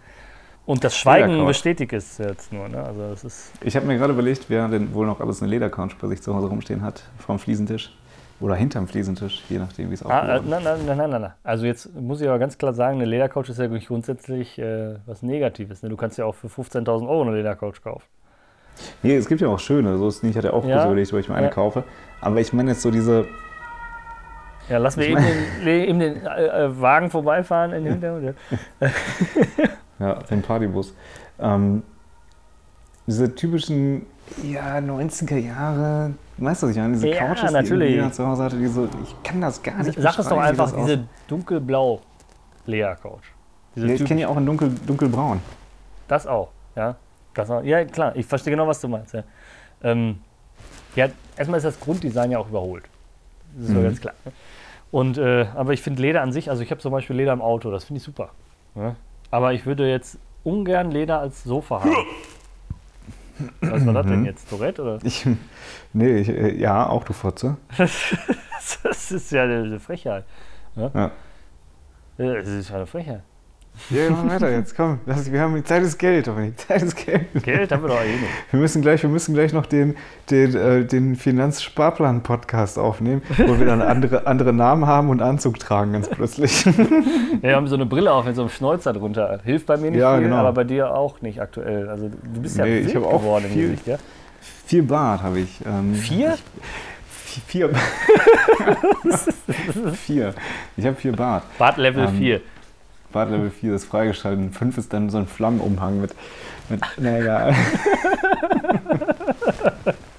Und 0.67 0.83
das 0.83 0.97
Schweigen 0.97 1.45
bestätigt 1.47 1.93
es 1.93 2.17
jetzt 2.19 2.53
nur. 2.53 2.69
Ne? 2.69 2.83
Also 2.83 3.01
das 3.11 3.25
ist 3.25 3.53
Ich 3.63 3.77
habe 3.77 3.85
mir 3.87 3.99
gerade 3.99 4.13
überlegt, 4.15 4.47
wer 4.49 4.67
denn 4.69 4.95
wohl 4.95 5.07
noch 5.07 5.21
alles 5.21 5.43
eine 5.43 5.51
Ledercouch 5.51 5.95
bei 6.01 6.09
sich 6.09 6.23
zu 6.23 6.35
Hause 6.35 6.47
rumstehen 6.49 6.83
hat, 6.83 7.03
vorm 7.19 7.39
Fliesentisch 7.39 7.95
oder 8.41 8.55
hinterm 8.55 8.89
Fliesentisch, 8.89 9.43
je 9.51 9.59
nachdem, 9.59 9.91
wie 9.91 9.95
es 9.95 10.05
Ah, 10.05 10.37
äh, 10.37 10.41
nein, 10.41 10.63
nein, 10.65 10.79
nein, 10.87 10.97
nein, 10.97 11.11
nein. 11.21 11.33
Also 11.43 11.67
jetzt 11.67 11.95
muss 11.95 12.21
ich 12.23 12.29
aber 12.29 12.39
ganz 12.39 12.57
klar 12.57 12.73
sagen, 12.73 12.97
eine 12.97 13.05
Ledercouch 13.05 13.49
ist 13.51 13.59
ja 13.59 13.67
grundsätzlich 13.67 14.59
äh, 14.59 14.97
was 15.07 15.23
Negatives. 15.23 15.83
Ne? 15.83 15.91
Du 15.91 15.97
kannst 15.97 16.17
ja 16.17 16.25
auch 16.25 16.35
für 16.35 16.49
15.000 16.49 17.09
Euro 17.09 17.23
eine 17.23 17.37
Ledercouch 17.37 17.83
kaufen. 17.83 18.07
Nee, 19.03 19.17
es 19.17 19.29
gibt 19.29 19.41
ja 19.43 19.49
auch 19.49 19.61
schöne, 19.61 19.99
so 19.99 20.09
ist 20.09 20.17
es 20.17 20.23
nicht, 20.23 20.33
ich 20.33 20.39
hatte 20.39 20.53
auch 20.55 20.65
Ja. 20.65 20.77
kurz 20.77 20.87
überlegt, 20.87 21.13
ob 21.13 21.19
ich 21.21 21.29
mir 21.29 21.35
eine 21.37 21.47
Ja. 21.47 21.53
kaufe. 21.53 21.85
Aber 22.23 22.41
ich 22.41 22.53
meine 22.55 22.71
jetzt 22.71 22.81
so 22.83 22.91
diese, 22.91 23.27
Ja, 24.71 24.79
lassen 24.79 25.01
wir 25.01 25.09
Ich 25.09 25.13
eben 25.13 25.23
den, 25.63 25.67
eben 25.89 25.99
den 26.01 26.27
äh, 26.27 26.65
äh, 26.65 26.81
Wagen 26.81 27.11
vorbeifahren 27.11 27.73
in 27.75 27.85
den 27.85 27.93
Hintergrund. 28.01 28.37
Ja. 30.05 30.15
Den 30.31 30.43
Partybus. 30.43 30.95
Ähm, 31.39 31.83
diese 33.07 33.35
typischen, 33.35 34.07
ja, 34.43 34.79
90er 34.79 35.37
Jahre, 35.37 36.15
weißt 36.39 36.63
du, 36.63 36.67
was 36.67 36.73
ich 36.77 36.81
meine? 36.81 36.95
Diese 36.95 37.09
Ja, 37.09 37.27
Couches, 37.35 37.53
natürlich. 37.53 37.89
die 37.91 37.95
jeder 37.97 38.13
zu 38.13 38.27
Hause 38.27 38.45
hatte, 38.45 38.57
die 38.57 38.67
so, 38.67 38.89
ich 39.03 39.23
kann 39.23 39.41
das 39.41 39.63
gar 39.63 39.83
nicht 39.83 39.99
Sag 40.01 40.19
es 40.19 40.29
doch 40.29 40.39
einfach, 40.39 40.73
diese 40.73 41.05
dunkelblau 41.29 42.01
Ledercouch. 42.67 43.21
Diese 43.77 43.87
Ja, 43.89 43.95
ich 43.95 44.05
kenne 44.05 44.23
ja 44.23 44.29
auch 44.29 44.37
in 44.37 44.47
dunkel, 44.47 44.75
dunkelbraun. 44.87 45.41
Das 46.09 46.27
auch, 46.27 46.49
ja. 46.77 46.97
Das 47.35 47.51
auch. 47.51 47.63
Ja, 47.63 47.85
klar, 47.85 48.15
ich 48.17 48.25
verstehe 48.27 48.53
genau, 48.53 48.67
was 48.67 48.81
du 48.81 48.89
meinst. 48.89 49.13
Ja, 49.15 49.23
ähm, 49.83 50.21
ja 50.95 51.09
erstmal 51.37 51.59
ist 51.59 51.65
das 51.65 51.79
Grunddesign 51.81 52.31
ja 52.31 52.39
auch 52.39 52.49
überholt. 52.49 52.85
Das 53.57 53.69
ist 53.69 53.75
Mhm. 53.75 53.83
ganz 53.83 54.01
klar. 54.01 54.15
ne? 54.25 54.33
Und, 54.91 55.19
äh, 55.19 55.47
aber 55.55 55.73
ich 55.73 55.83
finde 55.83 56.01
Leder 56.01 56.23
an 56.23 56.33
sich, 56.33 56.49
also 56.51 56.63
ich 56.63 56.71
habe 56.71 56.81
zum 56.81 56.93
Beispiel 56.93 57.17
Leder 57.17 57.33
im 57.33 57.43
Auto, 57.43 57.71
das 57.73 57.85
finde 57.85 57.99
ich 57.99 58.05
super. 58.05 58.31
Ja? 58.77 58.95
Aber 59.35 59.53
ich 59.53 59.67
würde 59.67 59.91
jetzt 59.91 60.17
ungern 60.45 60.93
Leder 60.93 61.19
als 61.19 61.43
Sofa 61.43 61.81
haben. 61.81 61.93
Was 63.63 63.85
war 63.85 63.95
das 63.95 64.07
denn 64.07 64.21
Mhm. 64.21 64.27
jetzt? 64.27 64.49
Tourette? 64.49 64.81
Oder? 64.81 64.99
Ich, 65.03 65.27
nee, 65.93 66.19
ich, 66.19 66.29
äh, 66.29 66.55
ja, 66.57 66.87
auch 66.89 67.03
du 67.03 67.13
Fotze. 67.13 67.57
Das 68.85 69.11
ist 69.11 69.33
ja 69.33 69.43
eine 69.43 69.81
Frechheit. 69.81 70.25
Ja? 70.77 70.91
Ja. 70.95 71.11
Ja, 72.19 72.35
Das 72.35 72.47
ist 72.49 72.69
ja 72.71 72.77
eine 72.77 72.87
Frechheit. 72.87 73.23
Ja, 73.91 74.09
mach 74.11 74.29
weiter 74.31 74.51
jetzt, 74.51 74.77
komm. 74.77 75.01
Das, 75.05 75.31
wir 75.31 75.41
haben 75.41 75.55
die 75.57 75.65
Zeit 75.65 75.83
ist 75.83 75.99
Geld, 75.99 76.27
die 76.27 76.57
Zeit 76.57 76.83
ist 76.83 76.97
Geld. 77.05 77.27
Geld 77.43 77.73
haben 77.73 77.83
wir 77.83 77.89
doch 77.89 78.01
eh 78.01 78.13
nicht. 78.13 78.23
Wir 78.51 78.61
müssen 78.61 78.81
gleich, 78.83 79.03
wir 79.03 79.11
müssen 79.11 79.35
gleich 79.35 79.53
noch 79.53 79.67
den, 79.67 79.97
den, 80.31 80.55
äh, 80.55 80.85
den 80.85 81.17
Finanzsparplan-Podcast 81.17 82.79
aufnehmen, 82.79 83.23
wo 83.37 83.59
wir 83.59 83.67
dann 83.67 83.83
andere, 83.83 84.27
andere 84.27 84.53
Namen 84.53 84.87
haben 84.87 85.11
und 85.11 85.21
Anzug 85.21 85.59
tragen, 85.59 85.93
ganz 85.93 86.09
plötzlich. 86.09 86.65
Ja, 86.65 86.73
wir 87.43 87.57
haben 87.57 87.67
so 87.67 87.75
eine 87.75 87.87
Brille 87.87 88.13
auf 88.13 88.25
mit 88.25 88.37
so 88.37 88.43
einem 88.43 88.51
Schnäuzer 88.51 88.93
drunter. 88.93 89.41
Hilft 89.45 89.67
bei 89.67 89.77
mir 89.77 89.91
nicht 89.91 90.01
Ja, 90.01 90.15
viel, 90.15 90.25
genau. 90.25 90.37
aber 90.37 90.53
bei 90.53 90.65
dir 90.65 90.95
auch 90.95 91.21
nicht 91.21 91.41
aktuell. 91.43 91.89
Also 91.89 92.09
du 92.09 92.41
bist 92.41 92.57
ja 92.57 92.65
Nee, 92.65 92.79
ich 92.79 92.97
auch 92.97 93.21
geworden 93.21 93.45
im 93.47 93.51
viel- 93.53 93.71
Gesicht, 93.71 93.87
ja? 93.87 93.97
Vier 94.67 94.87
Bart 94.87 95.23
habe 95.23 95.41
ich. 95.41 95.61
Ähm, 95.67 95.95
Vier? 95.95 96.37
Vier. 97.49 97.71
vier. 99.95 100.35
Ich 100.77 100.87
habe 100.87 100.97
vier 100.97 101.13
Bart. 101.13 101.43
Bart 101.59 101.77
Level 101.77 102.05
Ähm, 102.07 102.15
4. 102.17 102.41
Bart 103.15 103.31
Level 103.31 103.49
4 103.51 103.75
ist 103.75 103.87
freigeschaltet. 103.87 104.41
Und 104.41 104.53
5 104.53 104.77
ist 104.77 104.93
dann 104.93 105.09
so 105.09 105.17
ein 105.19 105.27
Flammenumhang 105.27 106.01
mit. 106.01 106.15
mit 106.69 106.81
na 106.99 107.19
egal. 107.19 107.55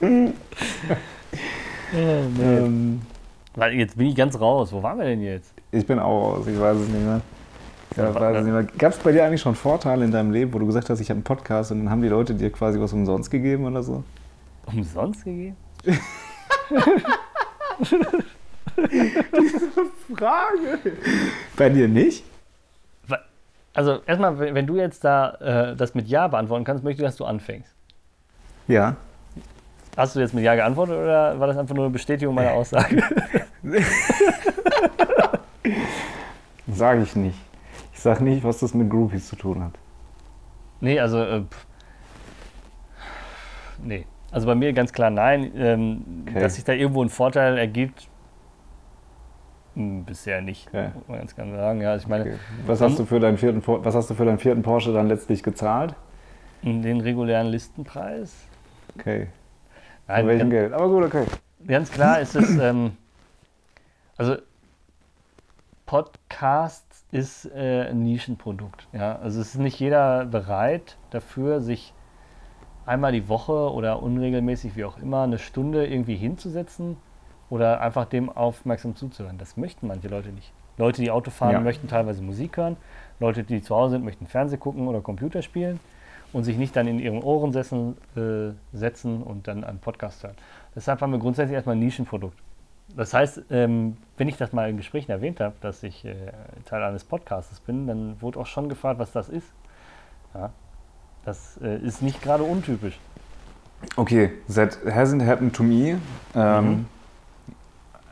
ähm, 1.93 3.01
Warte, 3.55 3.75
Jetzt 3.75 3.97
bin 3.97 4.07
ich 4.07 4.15
ganz 4.15 4.39
raus. 4.39 4.71
Wo 4.71 4.81
waren 4.81 4.97
wir 4.97 5.05
denn 5.05 5.21
jetzt? 5.21 5.53
ich 5.71 5.85
bin 5.85 5.99
auch 5.99 6.37
raus, 6.37 6.47
ich 6.47 6.59
weiß 6.59 6.77
es 6.77 6.87
nicht 6.87 7.05
mehr. 7.05 7.21
Ja. 7.97 8.11
Gab 8.77 8.93
es 8.93 8.97
bei 8.99 9.11
dir 9.11 9.23
eigentlich 9.25 9.41
schon 9.41 9.55
Vorteile 9.55 10.03
in 10.03 10.11
deinem 10.11 10.31
Leben, 10.31 10.53
wo 10.53 10.59
du 10.59 10.65
gesagt 10.65 10.89
hast, 10.89 10.99
ich 10.99 11.09
habe 11.09 11.17
einen 11.17 11.23
Podcast 11.23 11.71
und 11.71 11.79
dann 11.79 11.89
haben 11.89 12.01
die 12.01 12.07
Leute 12.09 12.33
dir 12.33 12.49
quasi 12.51 12.79
was 12.79 12.91
umsonst 12.93 13.29
gegeben 13.31 13.65
oder 13.65 13.83
so? 13.83 14.03
Umsonst 14.65 15.23
gegeben? 15.23 15.55
Frage. 20.13 20.79
Bei 21.55 21.69
dir 21.69 21.87
nicht? 21.87 22.25
Also 23.75 23.99
erstmal, 24.07 24.39
wenn 24.39 24.65
du 24.65 24.77
jetzt 24.77 25.03
da 25.03 25.31
äh, 25.71 25.75
das 25.75 25.93
mit 25.95 26.07
Ja 26.07 26.27
beantworten 26.27 26.63
kannst, 26.63 26.83
möchte 26.83 27.01
ich, 27.03 27.07
dass 27.07 27.17
du 27.17 27.25
anfängst. 27.25 27.75
Ja. 28.67 28.95
Hast 29.97 30.15
du 30.15 30.19
jetzt 30.21 30.33
mit 30.33 30.43
Ja 30.43 30.55
geantwortet 30.55 30.95
oder 30.97 31.39
war 31.39 31.47
das 31.47 31.57
einfach 31.57 31.75
nur 31.75 31.85
eine 31.85 31.93
Bestätigung 31.93 32.33
meiner 32.33 32.53
Aussage? 32.53 33.03
Sage 36.67 37.03
ich 37.03 37.15
nicht. 37.15 37.37
Ich 37.93 37.99
sage 37.99 38.23
nicht, 38.23 38.43
was 38.43 38.59
das 38.59 38.73
mit 38.73 38.89
Groupies 38.89 39.27
zu 39.27 39.35
tun 39.35 39.63
hat. 39.63 39.73
nee, 40.81 40.99
also 40.99 41.21
äh, 41.23 41.43
nee. 43.83 44.05
Also 44.31 44.47
bei 44.47 44.55
mir 44.55 44.73
ganz 44.73 44.91
klar 44.91 45.09
nein. 45.09 45.51
Ähm, 45.55 46.05
Okay. 46.27 46.39
Dass 46.39 46.55
sich 46.55 46.63
da 46.63 46.73
irgendwo 46.73 47.03
ein 47.03 47.09
Vorteil 47.09 47.57
ergibt, 47.57 48.07
bisher 49.75 50.41
nicht. 50.41 50.67
Okay. 50.67 50.89
Muss 50.95 51.07
man 51.07 51.17
ganz 51.19 51.35
klar 51.35 51.47
sagen. 51.47 51.81
Ja, 51.81 51.95
ich 51.95 52.07
meine, 52.07 52.23
Okay. 52.23 52.35
Was, 52.65 52.81
hast 52.81 52.97
du 52.97 53.05
für 53.05 53.19
deinen 53.19 53.37
vierten, 53.37 53.61
was 53.65 53.95
hast 53.95 54.09
du 54.09 54.13
für 54.13 54.25
deinen 54.25 54.39
vierten 54.39 54.63
Porsche 54.63 54.93
dann 54.93 55.07
letztlich 55.07 55.43
gezahlt? 55.43 55.95
den 56.63 56.99
regulären 57.01 57.47
Listenpreis. 57.47 58.33
Okay. 58.97 59.27
Nein, 60.07 60.21
Von 60.21 60.27
welchem 60.27 60.49
ganz, 60.49 60.51
Geld? 60.51 60.73
Aber 60.73 60.89
gut, 60.89 61.03
okay. 61.03 61.25
ganz 61.67 61.91
klar 61.91 62.19
ist 62.19 62.35
es, 62.35 62.57
ähm, 62.57 62.97
also 64.17 64.37
Podcasts 65.85 67.05
ist 67.11 67.45
äh, 67.53 67.89
ein 67.89 68.03
Nischenprodukt. 68.03 68.87
Ja? 68.93 69.17
Also 69.17 69.41
es 69.41 69.49
ist 69.49 69.59
nicht 69.59 69.79
jeder 69.79 70.25
bereit 70.25 70.97
dafür, 71.11 71.61
sich 71.61 71.93
einmal 72.85 73.11
die 73.11 73.29
Woche 73.29 73.71
oder 73.71 74.01
unregelmäßig, 74.01 74.75
wie 74.75 74.85
auch 74.85 74.97
immer, 74.97 75.23
eine 75.23 75.37
Stunde 75.37 75.85
irgendwie 75.85 76.15
hinzusetzen 76.15 76.97
oder 77.49 77.81
einfach 77.81 78.05
dem 78.05 78.29
aufmerksam 78.29 78.95
zuzuhören. 78.95 79.37
Das 79.37 79.57
möchten 79.57 79.87
manche 79.87 80.07
Leute 80.07 80.29
nicht. 80.29 80.51
Leute, 80.77 81.01
die 81.01 81.11
Auto 81.11 81.31
fahren, 81.31 81.51
Ja. 81.53 81.59
möchten 81.61 81.87
teilweise 81.87 82.21
Musik 82.21 82.57
hören. 82.57 82.75
Leute, 83.19 83.43
die 83.43 83.61
zu 83.61 83.75
Hause 83.75 83.91
sind, 83.95 84.03
möchten 84.03 84.27
Fernsehen 84.27 84.59
gucken 84.59 84.87
oder 84.87 84.99
Computer 85.01 85.41
spielen 85.41 85.79
und 86.33 86.43
sich 86.43 86.57
nicht 86.57 86.75
dann 86.75 86.87
in 86.87 86.99
ihren 86.99 87.23
Ohren 87.23 87.53
setzen, 87.53 87.95
äh, 88.17 88.51
setzen 88.75 89.23
und 89.23 89.47
dann 89.47 89.63
einen 89.63 89.79
Podcast 89.79 90.23
hören. 90.23 90.35
Deshalb 90.75 91.01
haben 91.01 91.11
wir 91.13 91.19
grundsätzlich 91.19 91.55
erstmal 91.55 91.75
ein 91.75 91.79
Nischenprodukt. 91.79 92.37
Das 92.95 93.13
heißt, 93.13 93.43
ähm, 93.51 93.97
wenn 94.17 94.27
ich 94.27 94.37
das 94.37 94.51
mal 94.53 94.69
in 94.69 94.77
Gesprächen 94.77 95.11
erwähnt 95.11 95.39
habe, 95.39 95.55
dass 95.61 95.81
ich 95.83 96.03
äh, 96.05 96.13
Teil 96.65 96.83
eines 96.83 97.03
Podcasts 97.03 97.59
bin, 97.61 97.87
dann 97.87 98.21
wurde 98.21 98.39
auch 98.39 98.45
schon 98.45 98.67
gefragt, 98.69 98.99
was 98.99 99.11
das 99.11 99.29
ist. 99.29 99.47
Ja, 100.33 100.51
das 101.23 101.57
äh, 101.63 101.77
ist 101.77 102.01
nicht 102.01 102.21
gerade 102.21 102.43
untypisch. 102.43 102.99
Okay, 103.95 104.31
that 104.53 104.77
hasn't 104.85 105.25
happened 105.25 105.55
to 105.55 105.63
me 105.63 105.97
ähm, 106.35 106.65
Mhm. 106.69 106.85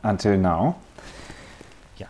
Until 0.04 0.36
now. 0.38 0.76
Ja. 1.98 2.06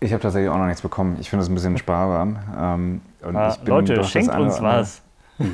Ich 0.00 0.12
habe 0.12 0.22
tatsächlich 0.22 0.50
auch 0.50 0.58
noch 0.58 0.66
nichts 0.66 0.82
bekommen. 0.82 1.16
Ich 1.20 1.30
finde 1.30 1.44
es 1.44 1.48
ein 1.50 1.54
bisschen 1.54 1.78
sparsam. 1.78 2.38
Ähm, 2.58 3.00
Ah, 3.34 3.54
Leute, 3.66 4.02
schenkt 4.04 4.34
uns 4.34 4.56
andere- 4.56 4.62
was. 4.78 5.02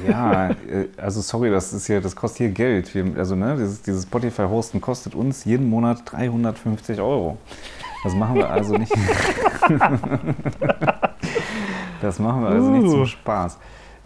Ja, 0.09 0.51
äh, 0.51 0.89
also 0.97 1.21
sorry, 1.21 1.51
das 1.51 1.73
ist 1.73 1.87
hier, 1.87 2.01
das 2.01 2.15
kostet 2.17 2.39
hier 2.39 2.49
Geld. 2.51 2.93
Wir, 2.95 3.05
also 3.19 3.35
ne, 3.37 3.55
dieses, 3.57 3.83
dieses 3.83 4.03
Spotify-Hosten 4.05 4.81
kostet 4.81 5.15
uns 5.15 5.45
jeden 5.45 5.69
Monat 5.71 6.03
350 6.07 7.01
Euro. 7.01 7.39
Das 8.03 8.15
machen 8.15 8.35
wir 8.37 8.51
also 8.51 8.77
nicht. 8.77 8.93
das 12.03 12.19
machen 12.19 12.43
wir 12.43 12.49
also 12.51 12.71
nicht 12.71 12.85
Uh. 12.87 12.91
zum 12.91 13.07
Spaß. 13.07 13.59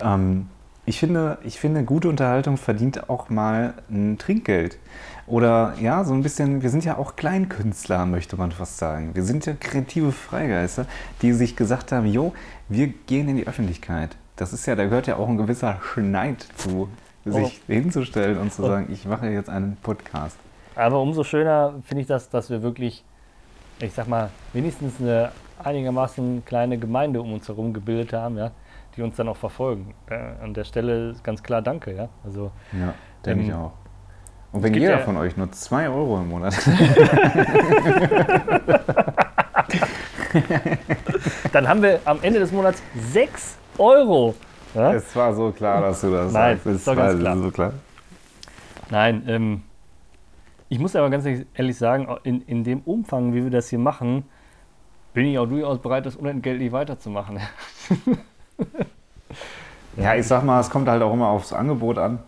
Ähm, 0.03 0.49
ich 0.87 0.99
finde, 0.99 1.39
ich 1.45 1.59
finde, 1.61 1.85
gute 1.85 2.09
Unterhaltung 2.09 2.57
verdient 2.57 3.09
auch 3.11 3.29
mal 3.31 3.75
ein 3.91 4.18
Trinkgeld. 4.18 4.79
Oder 5.31 5.74
ja, 5.81 6.03
so 6.05 6.12
ein 6.12 6.22
bisschen, 6.22 6.61
wir 6.62 6.70
sind 6.70 6.85
ja 6.85 6.99
auch 6.99 7.14
Kleinkünstler, 7.16 8.05
möchte 8.07 8.37
man 8.37 8.51
fast 8.53 8.78
sagen. 8.78 9.11
Wir 9.14 9.22
sind 9.22 9.47
ja 9.47 9.53
kreative 9.59 10.11
Freigeister, 10.12 10.87
die 11.22 11.33
sich 11.33 11.55
gesagt 11.57 11.93
haben, 11.93 12.07
jo, 12.07 12.33
wir 12.68 12.89
gehen 12.89 13.28
in 13.28 13.37
die 13.37 13.47
Öffentlichkeit. 13.47 14.16
Das 14.37 14.53
ist 14.53 14.66
ja, 14.66 14.74
da 14.74 14.85
gehört 14.85 15.07
ja 15.07 15.16
auch 15.16 15.28
ein 15.28 15.37
gewisser 15.37 15.78
Schneid 15.83 16.47
zu, 16.57 16.89
sich 17.24 17.61
hinzustellen 17.68 18.39
und 18.39 18.53
zu 18.53 18.64
Oh. 18.64 18.66
sagen, 18.66 18.89
ich 18.91 19.05
mache 19.07 19.28
jetzt 19.28 19.49
einen 19.49 19.76
Podcast. 19.83 20.37
Aber 20.74 21.01
umso 21.01 21.22
schöner 21.22 21.74
finde 21.85 22.03
ich 22.03 22.07
das, 22.09 22.28
dass 22.31 22.51
wir 22.51 22.62
wirklich, 22.62 23.05
ich 23.81 23.93
sag 23.93 24.09
mal, 24.09 24.31
wenigstens 24.53 25.01
eine 25.01 25.31
einigermaßen 25.62 26.43
kleine 26.45 26.78
Gemeinde 26.78 27.20
um 27.20 27.33
uns 27.35 27.47
herum 27.47 27.72
gebildet 27.72 28.14
haben, 28.14 28.37
ja, 28.39 28.51
die 28.97 29.03
uns 29.03 29.14
dann 29.16 29.28
auch 29.28 29.37
verfolgen. 29.37 29.95
Äh, 30.09 30.14
an 30.43 30.55
der 30.55 30.64
Stelle 30.64 31.14
ganz 31.22 31.43
klar 31.43 31.62
Danke, 31.62 31.95
ja. 31.95 32.09
Also 32.24 32.51
Ja, 32.72 32.95
denke 33.24 33.43
Ähm, 33.43 33.49
ich 33.49 33.55
auch. 33.55 33.72
Und 34.53 34.62
wenn 34.62 34.74
jeder 34.74 34.98
ja- 34.98 35.05
von 35.05 35.16
euch 35.16 35.36
nur 35.36 35.51
2 35.53 35.88
Euro 35.88 36.18
im 36.20 36.28
Monat 36.28 36.55
dann 41.53 41.68
haben 41.68 41.82
wir 41.82 42.01
am 42.05 42.18
Ende 42.22 42.38
des 42.40 42.53
Monats 42.53 42.82
6 43.12 43.57
Euro. 43.78 44.34
Ja? 44.74 44.92
Es 44.94 45.14
war 45.16 45.34
so 45.34 45.51
klar, 45.51 45.80
dass 45.80 46.01
du 46.01 46.11
das 46.11 46.32
Nein, 46.32 46.57
sagst. 46.62 46.66
Es 46.66 46.86
war 46.86 46.96
ganz 46.96 47.20
klar. 47.20 47.36
so 47.36 47.51
klar. 47.51 47.72
Nein, 48.90 49.24
ähm, 49.28 49.62
ich 50.68 50.78
muss 50.78 50.94
aber 50.96 51.11
ganz 51.11 51.26
ehrlich 51.55 51.76
sagen, 51.76 52.09
in, 52.22 52.42
in 52.42 52.64
dem 52.64 52.80
Umfang, 52.80 53.34
wie 53.34 53.42
wir 53.44 53.51
das 53.51 53.68
hier 53.68 53.78
machen, 53.78 54.24
bin 55.14 55.26
ich 55.26 55.38
auch 55.38 55.46
durchaus 55.46 55.78
bereit, 55.80 56.07
das 56.07 56.16
unentgeltlich 56.16 56.72
weiterzumachen. 56.72 57.40
Ja, 59.96 60.14
ich 60.14 60.24
sag 60.26 60.44
mal, 60.44 60.61
es 60.61 60.70
kommt 60.70 60.88
halt 60.88 61.03
auch 61.03 61.12
immer 61.12 61.26
aufs 61.26 61.53
Angebot 61.53 61.98
an. 61.98 62.20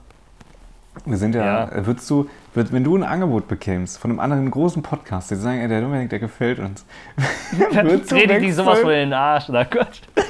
Wir 1.07 1.17
sind 1.17 1.35
ja, 1.35 1.71
Ja. 1.75 1.87
würdest 1.87 2.09
du, 2.11 2.29
würd, 2.55 2.73
wenn 2.73 2.85
du 2.85 2.97
ein 2.97 3.03
Angebot 3.03 3.49
bekämst 3.49 3.99
von 3.99 4.11
einem 4.11 4.21
anderen 4.21 4.51
großen 4.51 4.83
Podcast, 4.83 5.31
die 5.31 5.37
sagen, 5.37 5.61
ey, 5.61 5.69
der 5.69 5.81
Dominik, 5.81 6.11
der 6.11 6.19
gefällt 6.19 6.59
uns. 6.59 6.85
Dann 7.75 7.87
dich 8.29 8.39
die 8.41 8.53
sowas 8.53 8.81
von 8.81 8.91
in 8.91 9.11
den 9.11 9.15
Arsch, 9.15 9.49
oder 9.49 9.65
Quatsch. 9.65 10.03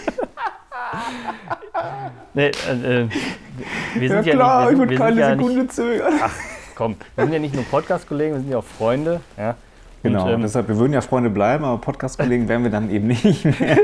nee, 2.35 2.47
äh, 2.47 2.51
äh, 2.51 3.09
wir 3.95 4.09
Ja 4.09 4.09
sind 4.09 4.27
ja, 4.27 4.35
klar, 4.35 4.63
nicht, 4.63 4.73
ich 4.73 4.73
wir 4.73 4.79
würde 4.79 4.97
sind, 4.97 4.99
wir 4.99 4.99
keine 4.99 5.21
ja 5.21 5.31
Sekunde 5.31 5.63
nicht, 5.63 5.73
zögern. 5.73 6.13
komm, 6.75 6.97
wir 7.17 7.25
sind 7.25 7.33
ja 7.33 7.39
nicht 7.41 7.55
nur 7.55 7.65
Podcast-Kollegen, 7.65 8.35
wir 8.35 8.41
sind 8.41 8.51
ja 8.51 8.59
auch 8.59 8.65
Freunde, 8.65 9.21
ja. 9.37 9.55
Genau, 10.03 10.25
Und, 10.27 10.33
ähm, 10.33 10.43
deshalb, 10.43 10.69
wir 10.69 10.77
würden 10.79 10.93
ja 10.93 11.01
Freunde 11.01 11.31
bleiben, 11.31 11.65
aber 11.65 11.81
Podcast-Kollegen 11.81 12.49
wären 12.49 12.63
wir 12.65 12.71
dann 12.71 12.91
eben 12.91 13.07
nicht 13.09 13.45
mehr. 13.45 13.77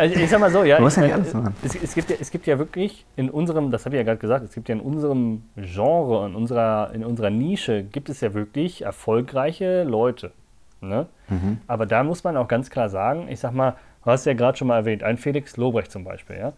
Also 0.00 0.18
ich 0.18 0.30
sag 0.30 0.40
mal 0.40 0.50
so, 0.50 0.64
ja. 0.64 0.78
Du 0.78 0.82
musst 0.82 0.96
ja 0.96 1.02
nicht 1.02 1.12
ernst 1.12 1.34
machen. 1.34 1.54
es, 1.62 1.74
es, 1.74 1.94
gibt 1.94 2.08
ja, 2.08 2.16
es 2.18 2.30
gibt 2.30 2.46
ja 2.46 2.58
wirklich 2.58 3.04
in 3.16 3.28
unserem, 3.28 3.70
das 3.70 3.84
habe 3.84 3.96
ich 3.96 3.98
ja 3.98 4.04
gerade 4.04 4.18
gesagt, 4.18 4.44
es 4.44 4.54
gibt 4.54 4.70
ja 4.70 4.74
in 4.74 4.80
unserem 4.80 5.42
Genre, 5.56 6.26
in 6.26 6.34
unserer, 6.34 6.90
in 6.94 7.04
unserer 7.04 7.28
Nische, 7.28 7.84
gibt 7.84 8.08
es 8.08 8.22
ja 8.22 8.32
wirklich 8.32 8.82
erfolgreiche 8.82 9.82
Leute. 9.84 10.32
Ne? 10.80 11.06
Mhm. 11.28 11.58
Aber 11.66 11.84
da 11.84 12.02
muss 12.02 12.24
man 12.24 12.38
auch 12.38 12.48
ganz 12.48 12.70
klar 12.70 12.88
sagen, 12.88 13.28
ich 13.28 13.40
sag 13.40 13.52
mal, 13.52 13.76
du 14.04 14.10
hast 14.10 14.24
ja 14.24 14.32
gerade 14.32 14.56
schon 14.56 14.68
mal 14.68 14.78
erwähnt, 14.78 15.02
ein 15.02 15.18
Felix 15.18 15.58
Lobrecht 15.58 15.92
zum 15.92 16.04
Beispiel, 16.04 16.36
ja. 16.36 16.52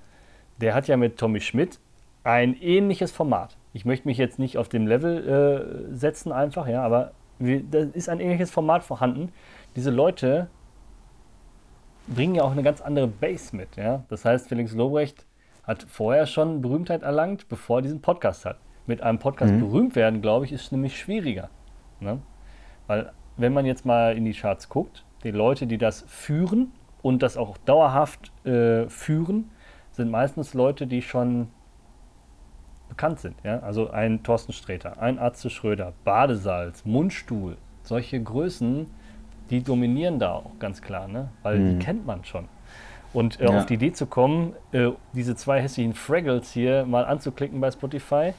Der 0.61 0.75
hat 0.75 0.87
ja 0.87 0.97
mit 0.97 1.19
Tommy 1.19 1.41
Schmidt 1.41 1.81
ein 2.23 2.55
ähnliches 2.61 3.11
Format. 3.11 3.57
Ich 3.73 3.85
möchte 3.85 4.07
mich 4.07 4.19
jetzt 4.19 4.39
nicht 4.39 4.57
auf 4.57 4.69
dem 4.69 4.87
Level 4.87 5.89
äh, 5.91 5.97
setzen 5.97 6.31
einfach, 6.31 6.69
ja, 6.69 6.85
aber 6.85 7.11
wir, 7.41 7.61
da 7.69 7.79
ist 7.93 8.09
ein 8.09 8.21
ähnliches 8.21 8.53
Format 8.53 8.85
vorhanden. 8.85 9.33
Diese 9.75 9.91
Leute 9.91 10.49
bringen 12.07 12.35
ja 12.35 12.43
auch 12.43 12.53
eine 12.53 12.63
ganz 12.63 12.81
andere 12.81 13.07
Base 13.07 13.55
mit. 13.57 13.77
Ja? 13.77 14.05
Das 14.09 14.25
heißt, 14.25 14.49
Felix 14.49 14.73
Lobrecht 14.73 15.27
hat 15.65 15.85
vorher 15.89 16.27
schon 16.27 16.61
Berühmtheit 16.61 17.03
erlangt, 17.03 17.49
bevor 17.49 17.79
er 17.79 17.83
diesen 17.83 18.01
Podcast 18.03 18.45
hat. 18.45 18.59
Mit 18.87 19.01
einem 19.03 19.19
Podcast 19.19 19.53
Mhm. 19.55 19.61
berühmt 19.61 19.97
werden, 19.97 20.21
glaube 20.21 20.45
ich, 20.45 20.53
ist 20.53 20.73
nämlich 20.73 20.99
schwieriger. 20.99 21.49
Ne? 22.01 22.19
Weil, 22.89 23.13
wenn 23.37 23.53
man 23.53 23.65
jetzt 23.65 23.87
mal 23.87 24.17
in 24.17 24.25
die 24.25 24.33
Charts 24.33 24.69
guckt, 24.69 25.05
die 25.23 25.31
Leute, 25.31 25.67
die 25.69 25.79
das 25.79 26.03
führen 26.09 26.73
und 27.01 27.23
das 27.23 27.37
auch 27.37 27.57
dauerhaft 27.59 28.33
äh, 28.45 28.89
führen, 28.89 29.51
sind 29.93 30.11
meistens 30.11 30.53
Leute, 30.55 30.87
die 30.89 31.01
schon 31.03 31.49
bekannt 32.89 33.21
sind. 33.21 33.37
Ja? 33.45 33.61
Also 33.61 33.91
ein 33.91 34.23
Thorsten 34.25 34.53
Sträter, 34.53 35.01
ein 35.01 35.19
Atze 35.19 35.49
Schröder, 35.49 35.93
Badesalz, 36.05 36.85
Mundstuhl, 36.85 37.57
solche 37.85 38.21
Größen, 38.23 38.89
die 39.53 39.63
dominieren 39.63 40.19
da 40.19 40.33
auch 40.33 40.59
ganz 40.59 40.81
klar, 40.83 41.07
ne? 41.07 41.29
weil 41.43 41.59
Mhm. 41.59 41.79
die 41.79 41.85
kennt 41.85 42.07
man 42.07 42.25
schon. 42.25 42.49
Und 43.13 43.39
äh, 43.41 43.45
Ja. 43.45 43.59
auf 43.59 43.67
die 43.67 43.75
Idee 43.75 43.93
zu 43.93 44.07
kommen, 44.07 44.55
äh, 44.73 44.91
diese 45.13 45.37
zwei 45.37 45.61
hässlichen 45.61 45.93
Fraggles 45.95 46.51
hier 46.53 46.87
mal 46.87 47.05
anzuklicken 47.05 47.61
bei 47.61 47.71
Spotify, 47.71 48.33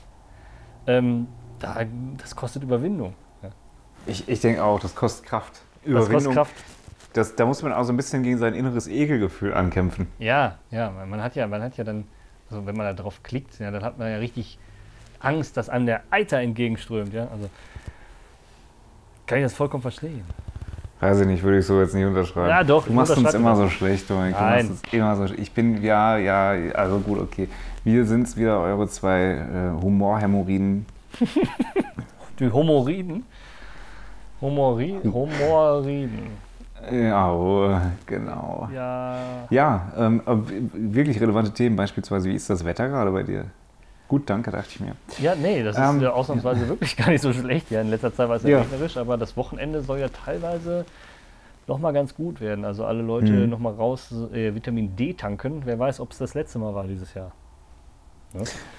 ähm, 0.87 1.27
da, 1.59 1.83
das 2.17 2.35
kostet 2.35 2.63
Überwindung. 2.63 3.13
Ja. 3.43 3.49
Ich, 4.07 4.27
ich 4.27 4.41
denke 4.41 4.63
auch, 4.63 4.79
das 4.79 4.95
kostet 4.95 5.25
Kraft. 5.27 5.61
Das 5.85 5.93
kostet 5.93 6.09
Überwindung. 6.09 6.33
Kraft. 6.33 6.53
Das, 7.13 7.35
da 7.35 7.45
muss 7.45 7.61
man 7.61 7.71
auch 7.73 7.83
so 7.83 7.93
ein 7.93 7.97
bisschen 7.97 8.23
gegen 8.23 8.39
sein 8.39 8.55
inneres 8.55 8.87
Ekelgefühl 8.87 9.53
ankämpfen. 9.53 10.07
Ja, 10.17 10.57
ja, 10.71 10.89
man- 10.89 11.07
man 11.11 11.21
hat 11.21 11.35
ja, 11.35 11.45
man 11.45 11.61
hat 11.61 11.77
ja 11.77 11.83
dann, 11.83 12.05
also 12.49 12.65
wenn 12.65 12.75
man 12.75 12.87
da 12.87 12.93
drauf 12.93 13.21
klickt, 13.21 13.59
ja, 13.59 13.69
dann 13.69 13.83
hat 13.83 13.99
man 13.99 14.09
ja 14.09 14.17
richtig 14.17 14.57
Angst, 15.19 15.55
dass 15.55 15.69
einem 15.69 15.85
der 15.85 16.01
Eiter 16.09 16.39
entgegenströmt, 16.39 17.13
ja. 17.13 17.27
Also 17.27 17.47
kann 19.27 19.37
ich 19.37 19.43
das 19.45 19.53
vollkommen 19.53 19.83
verstehen. 19.83 20.23
Weiß 21.03 21.19
ich 21.21 21.27
nicht, 21.27 21.43
würde 21.43 21.59
ich 21.59 21.65
so 21.65 21.79
jetzt 21.81 21.93
nicht 21.93 22.05
unterschreiben. 22.05 22.49
Ja, 22.49 22.63
doch, 22.63 22.85
Du 22.87 22.93
machst 22.93 23.17
uns 23.17 23.33
immer 23.33 23.55
so 23.55 23.69
schlecht, 23.69 24.09
Dominik. 24.09 24.35
Du 24.37 24.41
Nein. 24.41 24.55
machst 24.67 24.69
uns 24.83 24.93
immer 24.93 25.15
so 25.15 25.23
sch- 25.25 25.37
Ich 25.39 25.51
bin, 25.51 25.81
ja, 25.83 26.17
ja, 26.17 26.51
also 26.73 26.99
gut, 26.99 27.19
okay. 27.19 27.47
Wir 27.83 28.05
sind 28.05 28.35
wieder 28.37 28.59
eure 28.59 28.87
zwei 28.87 29.21
äh, 29.21 29.81
Humorhämorrhoiden. 29.81 30.85
Die 32.39 32.49
Homoriden. 32.51 33.23
Homori 34.41 34.95
Homoriden. 35.05 36.27
Ja, 36.91 37.31
oh, 37.31 37.69
genau. 38.05 38.67
Ja. 38.73 39.15
Ja, 39.49 39.91
ähm, 39.97 40.21
wirklich 40.73 41.21
relevante 41.21 41.51
Themen, 41.51 41.75
beispielsweise, 41.77 42.27
wie 42.29 42.35
ist 42.35 42.49
das 42.49 42.65
Wetter 42.65 42.89
gerade 42.89 43.11
bei 43.11 43.23
dir? 43.23 43.45
Gut, 44.13 44.29
danke, 44.29 44.51
dachte 44.51 44.67
ich 44.69 44.79
mir. 44.79 44.95
Ja, 45.17 45.33
nee, 45.33 45.63
das 45.63 45.75
Ähm, 45.75 45.99
ist 45.99 46.05
ausnahmsweise 46.07 46.67
wirklich 46.67 46.95
gar 46.97 47.09
nicht 47.09 47.21
so 47.21 47.33
schlecht. 47.33 47.71
Ja, 47.71 47.81
in 47.81 47.89
letzter 47.89 48.13
Zeit 48.13 48.29
war 48.29 48.35
es 48.35 48.43
ja 48.43 48.49
Ja. 48.49 48.59
regnerisch, 48.59 48.95
aber 48.95 49.17
das 49.17 49.35
Wochenende 49.35 49.81
soll 49.81 49.97
ja 49.97 50.07
teilweise 50.09 50.85
noch 51.65 51.79
mal 51.79 51.93
ganz 51.93 52.13
gut 52.13 52.39
werden. 52.39 52.63
Also 52.63 52.85
alle 52.85 53.01
Leute 53.01 53.33
Mhm. 53.33 53.49
noch 53.49 53.57
mal 53.57 53.73
raus 53.73 54.13
äh, 54.31 54.53
Vitamin 54.53 54.95
D 54.95 55.13
tanken. 55.15 55.63
Wer 55.65 55.79
weiß, 55.79 55.99
ob 55.99 56.11
es 56.11 56.19
das 56.19 56.35
letzte 56.35 56.59
Mal 56.59 56.75
war 56.75 56.83
dieses 56.83 57.15
Jahr. 57.15 57.31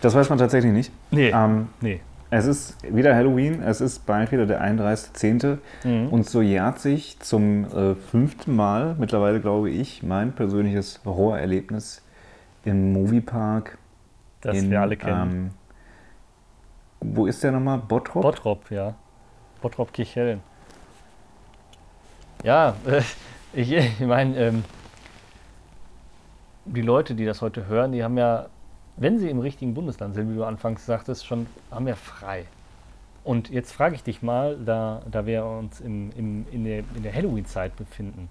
Das 0.00 0.14
weiß 0.14 0.28
man 0.30 0.38
tatsächlich 0.38 0.72
nicht. 0.72 0.92
Nee, 1.10 1.30
Ähm, 1.34 1.66
nee. 1.80 2.00
es 2.30 2.46
ist 2.46 2.76
wieder 2.94 3.16
Halloween, 3.16 3.60
es 3.60 3.80
ist 3.80 4.06
bald 4.06 4.30
wieder 4.30 4.46
der 4.46 4.62
31.10. 4.62 5.58
Mhm. 5.82 6.10
Und 6.10 6.30
so 6.30 6.42
jährt 6.42 6.78
sich 6.78 7.18
zum 7.18 7.64
äh, 7.64 7.96
fünften 7.96 8.54
Mal, 8.54 8.94
mittlerweile 9.00 9.40
glaube 9.40 9.70
ich, 9.70 10.04
mein 10.04 10.30
persönliches 10.32 11.00
Horrorerlebnis 11.04 12.02
im 12.64 12.92
Moviepark. 12.92 13.78
Das 14.44 14.56
in, 14.56 14.70
wir 14.70 14.80
alle 14.80 14.96
kennen. 14.96 15.52
Ähm, 17.02 17.14
wo 17.14 17.26
ist 17.26 17.42
der 17.42 17.52
nochmal? 17.52 17.78
Bottrop? 17.78 18.22
Bottrop, 18.22 18.70
ja. 18.70 18.94
Bottrop 19.60 19.92
Kirchhellen. 19.92 20.40
Ja, 22.42 22.76
äh, 22.86 23.02
ich, 23.52 23.72
ich 23.72 24.00
meine, 24.00 24.36
ähm, 24.36 24.64
die 26.64 26.82
Leute, 26.82 27.14
die 27.14 27.24
das 27.24 27.42
heute 27.42 27.66
hören, 27.66 27.92
die 27.92 28.02
haben 28.02 28.16
ja, 28.16 28.46
wenn 28.96 29.18
sie 29.18 29.28
im 29.28 29.40
richtigen 29.40 29.74
Bundesland 29.74 30.14
sind, 30.14 30.30
wie 30.30 30.36
du 30.36 30.44
anfangs 30.44 30.86
sagtest, 30.86 31.26
schon, 31.26 31.46
haben 31.70 31.88
ja 31.88 31.94
frei. 31.94 32.46
Und 33.22 33.48
jetzt 33.48 33.72
frage 33.72 33.94
ich 33.94 34.02
dich 34.02 34.22
mal, 34.22 34.58
da, 34.58 35.02
da 35.10 35.24
wir 35.24 35.44
uns 35.46 35.80
im, 35.80 36.10
im, 36.16 36.46
in 36.50 36.64
der, 36.64 36.80
in 36.94 37.02
der 37.02 37.14
Halloween-Zeit 37.14 37.74
befinden, 37.76 38.28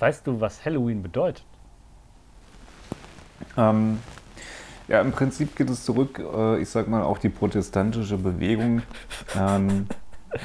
weißt 0.00 0.26
du, 0.26 0.40
was 0.40 0.64
Halloween 0.64 1.02
bedeutet? 1.02 1.44
Ähm, 3.56 4.00
ja, 4.88 5.00
im 5.00 5.12
Prinzip 5.12 5.54
geht 5.54 5.70
es 5.70 5.84
zurück, 5.84 6.18
äh, 6.18 6.60
ich 6.60 6.70
sag 6.70 6.88
mal, 6.88 7.02
auf 7.02 7.18
die 7.18 7.28
protestantische 7.28 8.16
Bewegung 8.16 8.82
ähm, 9.38 9.86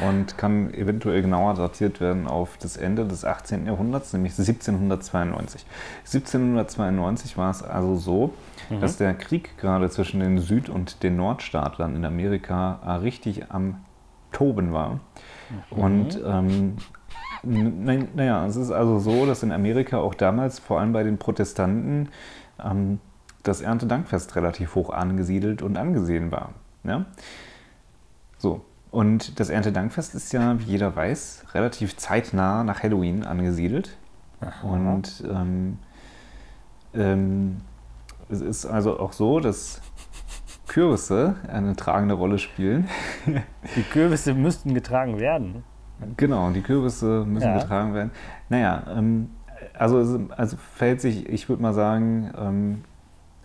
und 0.07 0.37
kann 0.37 0.73
eventuell 0.73 1.21
genauer 1.21 1.55
datiert 1.55 2.01
werden 2.01 2.27
auf 2.27 2.57
das 2.57 2.77
Ende 2.77 3.05
des 3.05 3.25
18. 3.25 3.65
Jahrhunderts, 3.65 4.13
nämlich 4.13 4.33
1792. 4.33 5.65
1792 5.99 7.37
war 7.37 7.51
es 7.51 7.63
also 7.63 7.95
so, 7.95 8.33
mhm. 8.69 8.81
dass 8.81 8.97
der 8.97 9.13
Krieg 9.13 9.57
gerade 9.57 9.89
zwischen 9.89 10.19
den 10.19 10.39
Süd- 10.39 10.69
und 10.69 11.03
den 11.03 11.15
Nordstaatlern 11.15 11.95
in 11.95 12.05
Amerika 12.05 12.79
äh, 12.85 12.91
richtig 12.91 13.49
am 13.51 13.83
Toben 14.33 14.73
war. 14.73 14.99
Mhm. 15.71 15.77
Und 15.77 16.21
ähm, 16.25 16.75
naja, 17.43 18.45
es 18.45 18.55
ist 18.55 18.71
also 18.71 18.99
so, 18.99 19.25
dass 19.25 19.43
in 19.43 19.51
Amerika 19.51 19.97
auch 19.97 20.13
damals, 20.13 20.59
vor 20.59 20.79
allem 20.79 20.93
bei 20.93 21.03
den 21.03 21.17
Protestanten, 21.17 22.09
ähm, 22.63 22.99
das 23.43 23.61
Erntedankfest 23.61 24.35
relativ 24.35 24.75
hoch 24.75 24.89
angesiedelt 24.89 25.61
und 25.61 25.77
angesehen 25.77 26.31
war. 26.31 26.53
Ja? 26.83 27.05
So, 28.37 28.65
und 28.91 29.39
das 29.39 29.49
Erntedankfest 29.49 30.15
ist 30.15 30.33
ja, 30.33 30.59
wie 30.59 30.65
jeder 30.65 30.95
weiß, 30.95 31.45
relativ 31.53 31.97
zeitnah 31.97 32.63
nach 32.63 32.83
Halloween 32.83 33.23
angesiedelt. 33.23 33.97
Aha. 34.39 34.67
Und 34.67 35.23
ähm, 35.29 35.79
ähm, 36.93 37.57
es 38.29 38.41
ist 38.41 38.65
also 38.65 38.99
auch 38.99 39.13
so, 39.13 39.39
dass 39.39 39.81
Kürbisse 40.67 41.35
eine 41.47 41.75
tragende 41.75 42.15
Rolle 42.15 42.39
spielen. 42.39 42.87
Die 43.75 43.83
Kürbisse 43.83 44.33
müssten 44.33 44.73
getragen 44.73 45.19
werden. 45.19 45.63
Genau, 46.17 46.51
die 46.51 46.61
Kürbisse 46.61 47.25
müssen 47.25 47.47
ja. 47.47 47.59
getragen 47.59 47.93
werden. 47.93 48.11
Naja, 48.49 48.83
ähm, 48.95 49.31
also, 49.73 50.27
also 50.35 50.57
verhält 50.75 51.01
sich, 51.01 51.27
ich 51.29 51.49
würde 51.49 51.61
mal 51.61 51.73
sagen, 51.73 52.31
ähm, 52.37 52.83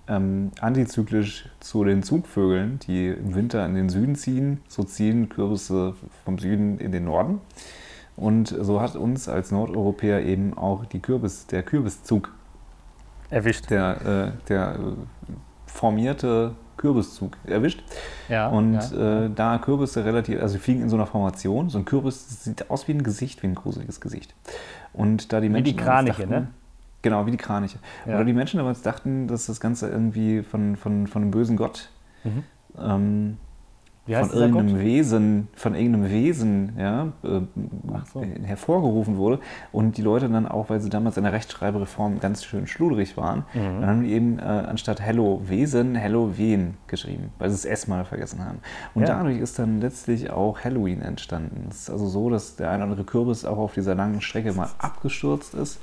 ähm, 0.09 0.50
antizyklisch 0.61 1.48
zu 1.61 1.84
den 1.84 2.02
Zugvögeln, 2.02 2.78
die 2.86 3.09
im 3.09 3.34
Winter 3.34 3.64
in 3.66 3.74
den 3.74 3.88
Süden 3.88 4.14
ziehen. 4.16 4.61
So 4.68 4.82
ziehen 4.82 5.28
Kürbisse 5.28 5.94
vom 6.24 6.38
Süden 6.38 6.78
in 6.78 6.92
den 6.92 7.04
Norden. 7.04 7.40
Und 8.16 8.48
so 8.48 8.80
hat 8.80 8.96
uns 8.96 9.28
als 9.28 9.52
Nordeuropäer 9.52 10.24
eben 10.24 10.56
auch 10.56 10.84
die 10.86 11.00
Kürbis, 11.00 11.46
der 11.46 11.62
Kürbiszug 11.62 12.32
erwischt. 13.30 13.70
Der, 13.70 14.32
äh, 14.34 14.48
der 14.48 14.74
äh, 14.74 15.32
formierte 15.66 16.56
Kürbiszug 16.76 17.36
erwischt. 17.44 17.82
Ja, 18.28 18.48
und 18.48 18.74
ja. 18.74 19.26
Äh, 19.26 19.30
da 19.34 19.59
Kürbisse 19.59 20.04
relativ, 20.04 20.40
also 20.40 20.59
fliegen 20.59 20.82
in 20.82 20.88
so 20.88 20.96
einer 20.96 21.06
Formation, 21.06 21.68
so 21.68 21.78
ein 21.78 21.84
Kürbis 21.84 22.44
sieht 22.44 22.70
aus 22.70 22.88
wie 22.88 22.92
ein 22.92 23.02
Gesicht, 23.02 23.42
wie 23.42 23.48
ein 23.48 23.54
gruseliges 23.54 24.00
Gesicht. 24.00 24.34
Und 24.92 25.32
da 25.32 25.40
die 25.40 25.48
Menschen. 25.48 25.66
Wie 25.66 25.72
die 25.72 25.76
Kraniche, 25.76 26.22
dachten, 26.22 26.30
ne? 26.30 26.48
Genau, 27.03 27.26
wie 27.26 27.30
die 27.30 27.36
Kraniche. 27.36 27.78
Ja. 28.07 28.16
Oder 28.16 28.24
die 28.24 28.32
Menschen 28.32 28.59
damals 28.59 28.82
dachten, 28.82 29.28
dass 29.28 29.46
das 29.46 29.61
Ganze 29.61 29.88
irgendwie 29.88 30.42
von, 30.42 30.76
von, 30.76 31.07
von 31.07 31.22
einem 31.22 31.30
bösen 31.30 31.57
Gott 31.57 31.90
mhm. 32.24 32.44
ähm, 32.78 33.36
von 34.09 34.30
irgendeinem 34.32 34.74
Gott? 34.74 34.80
Wesen, 34.80 35.49
von 35.55 35.74
irgendeinem 35.74 36.11
Wesen 36.11 36.72
ja, 36.78 37.12
äh, 37.22 37.40
so. 38.12 38.22
hervorgerufen 38.42 39.16
wurde. 39.16 39.38
Und 39.70 39.99
die 39.99 40.03
Leute 40.03 40.28
dann 40.28 40.49
auch, 40.49 40.70
weil 40.70 40.80
sie 40.80 40.88
damals 40.88 41.16
in 41.16 41.24
der 41.24 41.32
Rechtschreibereform 41.32 42.20
ganz 42.20 42.44
schön 42.44 42.66
schludrig 42.66 43.16
waren, 43.16 43.44
mhm. 43.53 43.80
dann 43.80 43.86
haben 43.86 44.03
die 44.05 44.12
eben 44.12 44.38
äh, 44.38 44.42
anstatt 44.42 45.01
Hello 45.01 45.42
Wesen, 45.44 45.94
Hello 45.94 46.32
Wen 46.36 46.78
geschrieben, 46.86 47.30
weil 47.38 47.51
sie 47.51 47.57
das 47.57 47.64
S 47.64 47.86
mal 47.86 48.05
vergessen 48.05 48.44
haben. 48.44 48.59
Und 48.94 49.03
ja. 49.03 49.09
dadurch 49.09 49.38
ist 49.38 49.59
dann 49.59 49.80
letztlich 49.80 50.30
auch 50.30 50.64
Halloween 50.64 51.03
entstanden. 51.03 51.66
Es 51.70 51.82
ist 51.82 51.90
also 51.90 52.07
so, 52.07 52.30
dass 52.30 52.57
der 52.57 52.70
eine 52.70 52.84
oder 52.84 52.92
andere 52.92 53.05
Kürbis 53.05 53.44
auch 53.44 53.59
auf 53.59 53.74
dieser 53.74 53.94
langen 53.94 54.20
Strecke 54.20 54.53
mal 54.53 54.70
abgestürzt 54.78 55.55
ist. 55.55 55.80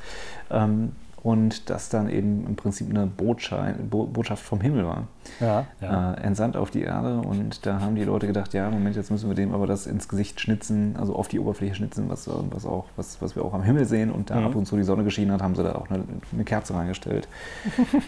Ähm, 0.49 0.93
und 1.25 1.71
das 1.71 1.89
dann 1.89 2.07
eben 2.07 2.45
im 2.45 2.55
Prinzip 2.55 2.87
eine 2.87 3.07
Botschaft 3.07 4.43
vom 4.43 4.61
Himmel 4.61 4.85
war. 4.85 5.07
Ja, 5.39 5.65
ja. 5.81 6.13
Äh, 6.13 6.21
entsandt 6.21 6.55
auf 6.55 6.69
die 6.69 6.83
Erde 6.83 7.17
und 7.17 7.65
da 7.65 7.79
haben 7.81 7.95
die 7.95 8.03
Leute 8.03 8.27
gedacht, 8.27 8.53
ja, 8.53 8.69
Moment, 8.69 8.95
jetzt 8.95 9.09
müssen 9.09 9.27
wir 9.27 9.35
dem 9.35 9.51
aber 9.51 9.65
das 9.65 9.87
ins 9.87 10.07
Gesicht 10.07 10.39
schnitzen, 10.39 10.95
also 10.99 11.15
auf 11.15 11.27
die 11.27 11.39
Oberfläche 11.39 11.73
schnitzen, 11.73 12.09
was, 12.09 12.29
was, 12.51 12.67
auch, 12.67 12.85
was, 12.95 13.23
was 13.23 13.35
wir 13.35 13.43
auch 13.43 13.55
am 13.55 13.63
Himmel 13.63 13.85
sehen 13.85 14.11
und 14.11 14.29
da 14.29 14.39
mhm. 14.39 14.45
ab 14.45 14.55
und 14.55 14.67
zu 14.67 14.77
die 14.77 14.83
Sonne 14.83 15.03
geschienen 15.03 15.31
hat, 15.31 15.41
haben 15.41 15.55
sie 15.55 15.63
da 15.63 15.73
auch 15.73 15.89
eine, 15.89 16.03
eine 16.31 16.43
Kerze 16.43 16.75
reingestellt. 16.75 17.27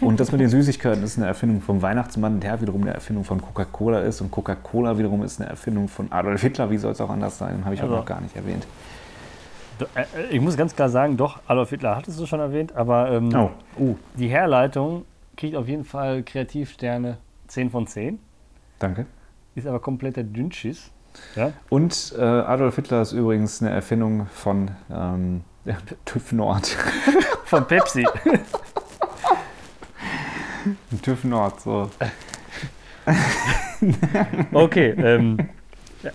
und 0.00 0.20
das 0.20 0.30
mit 0.30 0.40
den 0.40 0.48
Süßigkeiten 0.48 1.02
ist 1.02 1.18
eine 1.18 1.26
Erfindung 1.26 1.60
vom 1.60 1.82
Weihnachtsmann, 1.82 2.38
der 2.38 2.60
wiederum 2.60 2.82
eine 2.82 2.94
Erfindung 2.94 3.24
von 3.24 3.42
Coca-Cola 3.42 3.98
ist 3.98 4.20
und 4.20 4.30
Coca-Cola 4.30 4.96
wiederum 4.96 5.24
ist 5.24 5.40
eine 5.40 5.50
Erfindung 5.50 5.88
von 5.88 6.12
Adolf 6.12 6.40
Hitler, 6.40 6.70
wie 6.70 6.78
soll 6.78 6.92
es 6.92 7.00
auch 7.00 7.10
anders 7.10 7.36
sein, 7.36 7.64
habe 7.64 7.74
ich 7.74 7.82
also. 7.82 7.94
auch 7.94 7.98
noch 7.98 8.06
gar 8.06 8.20
nicht 8.20 8.36
erwähnt. 8.36 8.64
Äh, 9.94 10.26
ich 10.30 10.40
muss 10.40 10.56
ganz 10.56 10.74
klar 10.74 10.88
sagen, 10.88 11.16
doch, 11.16 11.40
Adolf 11.46 11.70
Hitler 11.70 11.96
hattest 11.96 12.20
du 12.20 12.26
schon 12.26 12.40
erwähnt, 12.40 12.74
aber 12.74 13.10
ähm, 13.10 13.34
oh. 13.34 13.50
uh, 13.78 13.96
die 14.14 14.28
Herleitung 14.28 15.04
kriegt 15.36 15.56
auf 15.56 15.68
jeden 15.68 15.84
Fall 15.84 16.22
Kreativsterne 16.22 17.18
10 17.48 17.70
von 17.70 17.86
10. 17.86 18.18
Danke. 18.78 19.06
Ist 19.54 19.66
aber 19.66 19.80
kompletter 19.80 20.22
Dünnschiss. 20.22 20.90
Ja? 21.34 21.52
Und 21.68 22.14
äh, 22.16 22.22
Adolf 22.22 22.76
Hitler 22.76 23.02
ist 23.02 23.12
übrigens 23.12 23.62
eine 23.62 23.70
Erfindung 23.70 24.26
von 24.26 24.70
ähm, 24.90 25.42
TÜV 26.04 26.32
Nord. 26.32 26.66
von 27.44 27.66
Pepsi. 27.66 28.06
TÜV 31.02 31.24
Nord, 31.24 31.60
so. 31.60 31.90
okay, 34.52 34.90
ähm, 34.90 35.38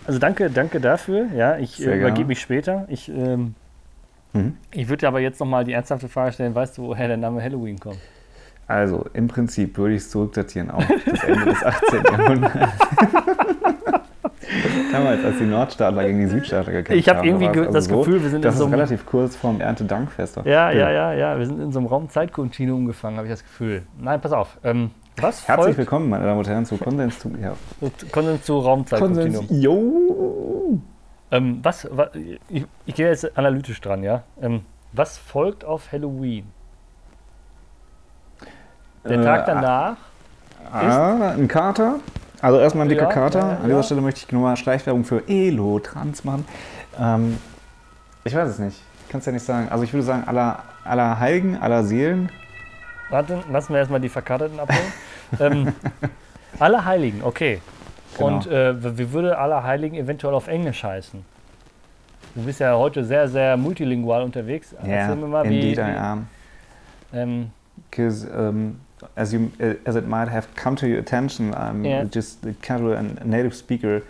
also 0.06 0.20
danke, 0.20 0.50
danke 0.50 0.80
dafür. 0.80 1.28
Ja, 1.36 1.58
ich 1.58 1.86
äh, 1.86 2.00
übergebe 2.00 2.28
mich 2.28 2.40
später. 2.40 2.86
Ich, 2.90 3.10
ähm, 3.10 3.56
mhm. 4.34 4.58
ich 4.72 4.90
würde 4.90 5.08
aber 5.08 5.20
jetzt 5.20 5.40
nochmal 5.40 5.64
die 5.64 5.74
ernsthafte 5.74 6.10
Frage 6.10 6.34
stellen, 6.34 6.56
weißt 6.56 6.78
du, 6.78 6.84
woher 6.84 7.08
der 7.08 7.18
Name 7.18 7.42
Halloween 7.42 7.80
kommt? 7.80 8.00
Also, 8.68 9.06
im 9.14 9.28
Prinzip 9.28 9.78
würde 9.78 9.96
ich 9.96 10.02
es 10.02 10.10
zurückdatieren 10.10 10.72
auf 10.72 10.86
das 10.88 11.24
Ende 11.24 11.46
des 11.46 11.64
18. 11.64 12.04
Jahrhunderts. 12.04 12.58
Damals, 14.92 15.26
als 15.26 15.38
die 15.38 15.46
Nordstaatler 15.46 16.06
gegen 16.06 16.20
die 16.20 16.28
Südstaatler 16.28 16.72
gekämpft 16.72 16.92
haben. 16.92 17.00
Ich 17.00 17.10
habe 17.10 17.28
irgendwie 17.28 17.48
also 17.48 17.72
das 17.72 17.86
so, 17.86 18.00
Gefühl, 18.00 18.22
wir 18.24 18.30
sind 18.30 18.46
das 18.46 18.56
in 18.56 18.60
so 18.60 18.66
einem... 18.66 18.74
relativ 18.76 19.06
kurz 19.06 19.36
vorm 19.36 19.60
Erntedankfest. 19.60 20.38
Ja, 20.46 20.72
ja, 20.72 20.92
ja, 20.92 21.14
ja. 21.14 21.38
Wir 21.38 21.46
sind 21.46 21.60
in 21.60 21.72
so 21.72 21.80
einem 21.80 21.88
Raum-Zeitkontinuum 21.88 22.86
gefangen, 22.86 23.18
habe 23.18 23.28
ich 23.28 23.34
das 23.34 23.44
Gefühl. 23.44 23.84
Nein, 24.00 24.22
pass 24.22 24.32
auf. 24.32 24.58
Ähm, 24.64 24.92
was 25.18 25.48
Herzlich 25.48 25.66
folgt? 25.66 25.78
willkommen, 25.78 26.10
meine 26.10 26.26
Damen 26.26 26.40
und 26.40 26.48
Herren, 26.48 26.66
zu 26.66 26.78
Konsens 26.78 27.20
zu, 27.20 27.32
ja. 27.42 27.56
Konsens 28.12 28.44
zu 28.44 28.60
Raumzeitkontinuum. 28.60 29.48
Konsens, 29.48 29.64
jo. 29.64 30.80
Ähm, 31.32 31.60
was, 31.64 31.88
was 31.92 32.10
ich, 32.50 32.66
ich, 32.86 32.96
gehe 32.96 33.08
jetzt 33.08 33.38
analytisch 33.38 33.82
dran, 33.82 34.04
ja. 34.04 34.24
Ähm, 34.42 34.62
was 34.92 35.18
folgt 35.18 35.66
auf 35.66 35.92
Halloween? 35.92 36.46
Der 39.04 39.20
äh, 39.20 39.24
Tag 39.24 39.46
danach 39.46 39.98
ah, 40.72 41.32
ein 41.32 41.48
Kater. 41.48 42.00
Also 42.42 42.60
erstmal 42.60 42.86
ein 42.86 42.90
dicker 42.90 43.04
ja, 43.04 43.10
Kater. 43.10 43.40
Ja, 43.40 43.58
An 43.58 43.66
dieser. 43.66 43.84
Stelle 43.84 44.02
möchte 44.02 44.22
ich 44.26 44.32
nur 44.32 44.42
mal 44.42 44.58
Schleichwerbung 44.58 45.06
für 45.06 45.24
Elo 45.28 45.80
Trans 45.80 46.24
machen. 46.24 46.46
Ähm, 47.00 47.38
ich 48.24 48.36
weiß 48.36 48.50
es 48.50 48.60
nicht. 48.60 48.82
Kannst 49.10 49.28
ja 49.28 49.34
nicht 49.34 49.46
sagen. 49.46 49.68
Also 49.70 49.84
ich 49.84 49.94
würde 49.94 50.04
sagen, 50.04 50.24
aller, 50.28 50.60
aller 50.84 51.20
Heiligen, 51.20 51.58
aller 51.58 51.84
Seelen, 51.84 52.30
Warte, 53.14 53.44
lassen 53.52 53.74
wir 53.74 53.80
erstmal 53.80 54.00
die 54.00 54.10
Verkarteten 54.10 54.60
abholen. 54.60 54.92
ähm, 55.40 55.74
Heiligen, 56.86 57.24
okay. 57.24 57.62
Genau. 58.18 58.28
Und 58.28 58.48
äh, 58.48 58.98
wie 58.98 59.12
würde 59.12 59.38
Heiligen 59.38 59.96
eventuell 59.98 60.34
auf 60.34 60.48
Englisch 60.48 60.84
heißen? 60.84 61.24
Du 62.34 62.44
bist 62.44 62.60
ja 62.60 62.76
heute 62.76 63.06
sehr, 63.06 63.28
sehr 63.28 63.56
multilingual 63.56 64.24
unterwegs. 64.24 64.74
Ja, 64.82 65.14
yeah, 65.14 65.16
mal, 65.16 65.46
indeed 65.46 65.78
wie, 65.78 65.82
I 65.82 65.96
am. 65.96 67.52
Because 67.92 68.26
um, 68.26 68.32
ähm, 68.34 68.80
as, 69.16 69.32
you, 69.32 69.52
uh, 69.60 69.76
as 69.86 69.96
it 69.96 70.08
might 70.08 70.32
have 70.32 70.48
come 70.56 70.76
to 70.76 70.88
your 70.88 70.98
attention, 70.98 71.54
I'm 71.54 71.86
yeah. 71.86 72.06
just 72.12 72.44
a 72.44 72.54
casual 72.64 72.96
and 72.96 73.24
native 73.24 73.54
speaker 73.54 74.02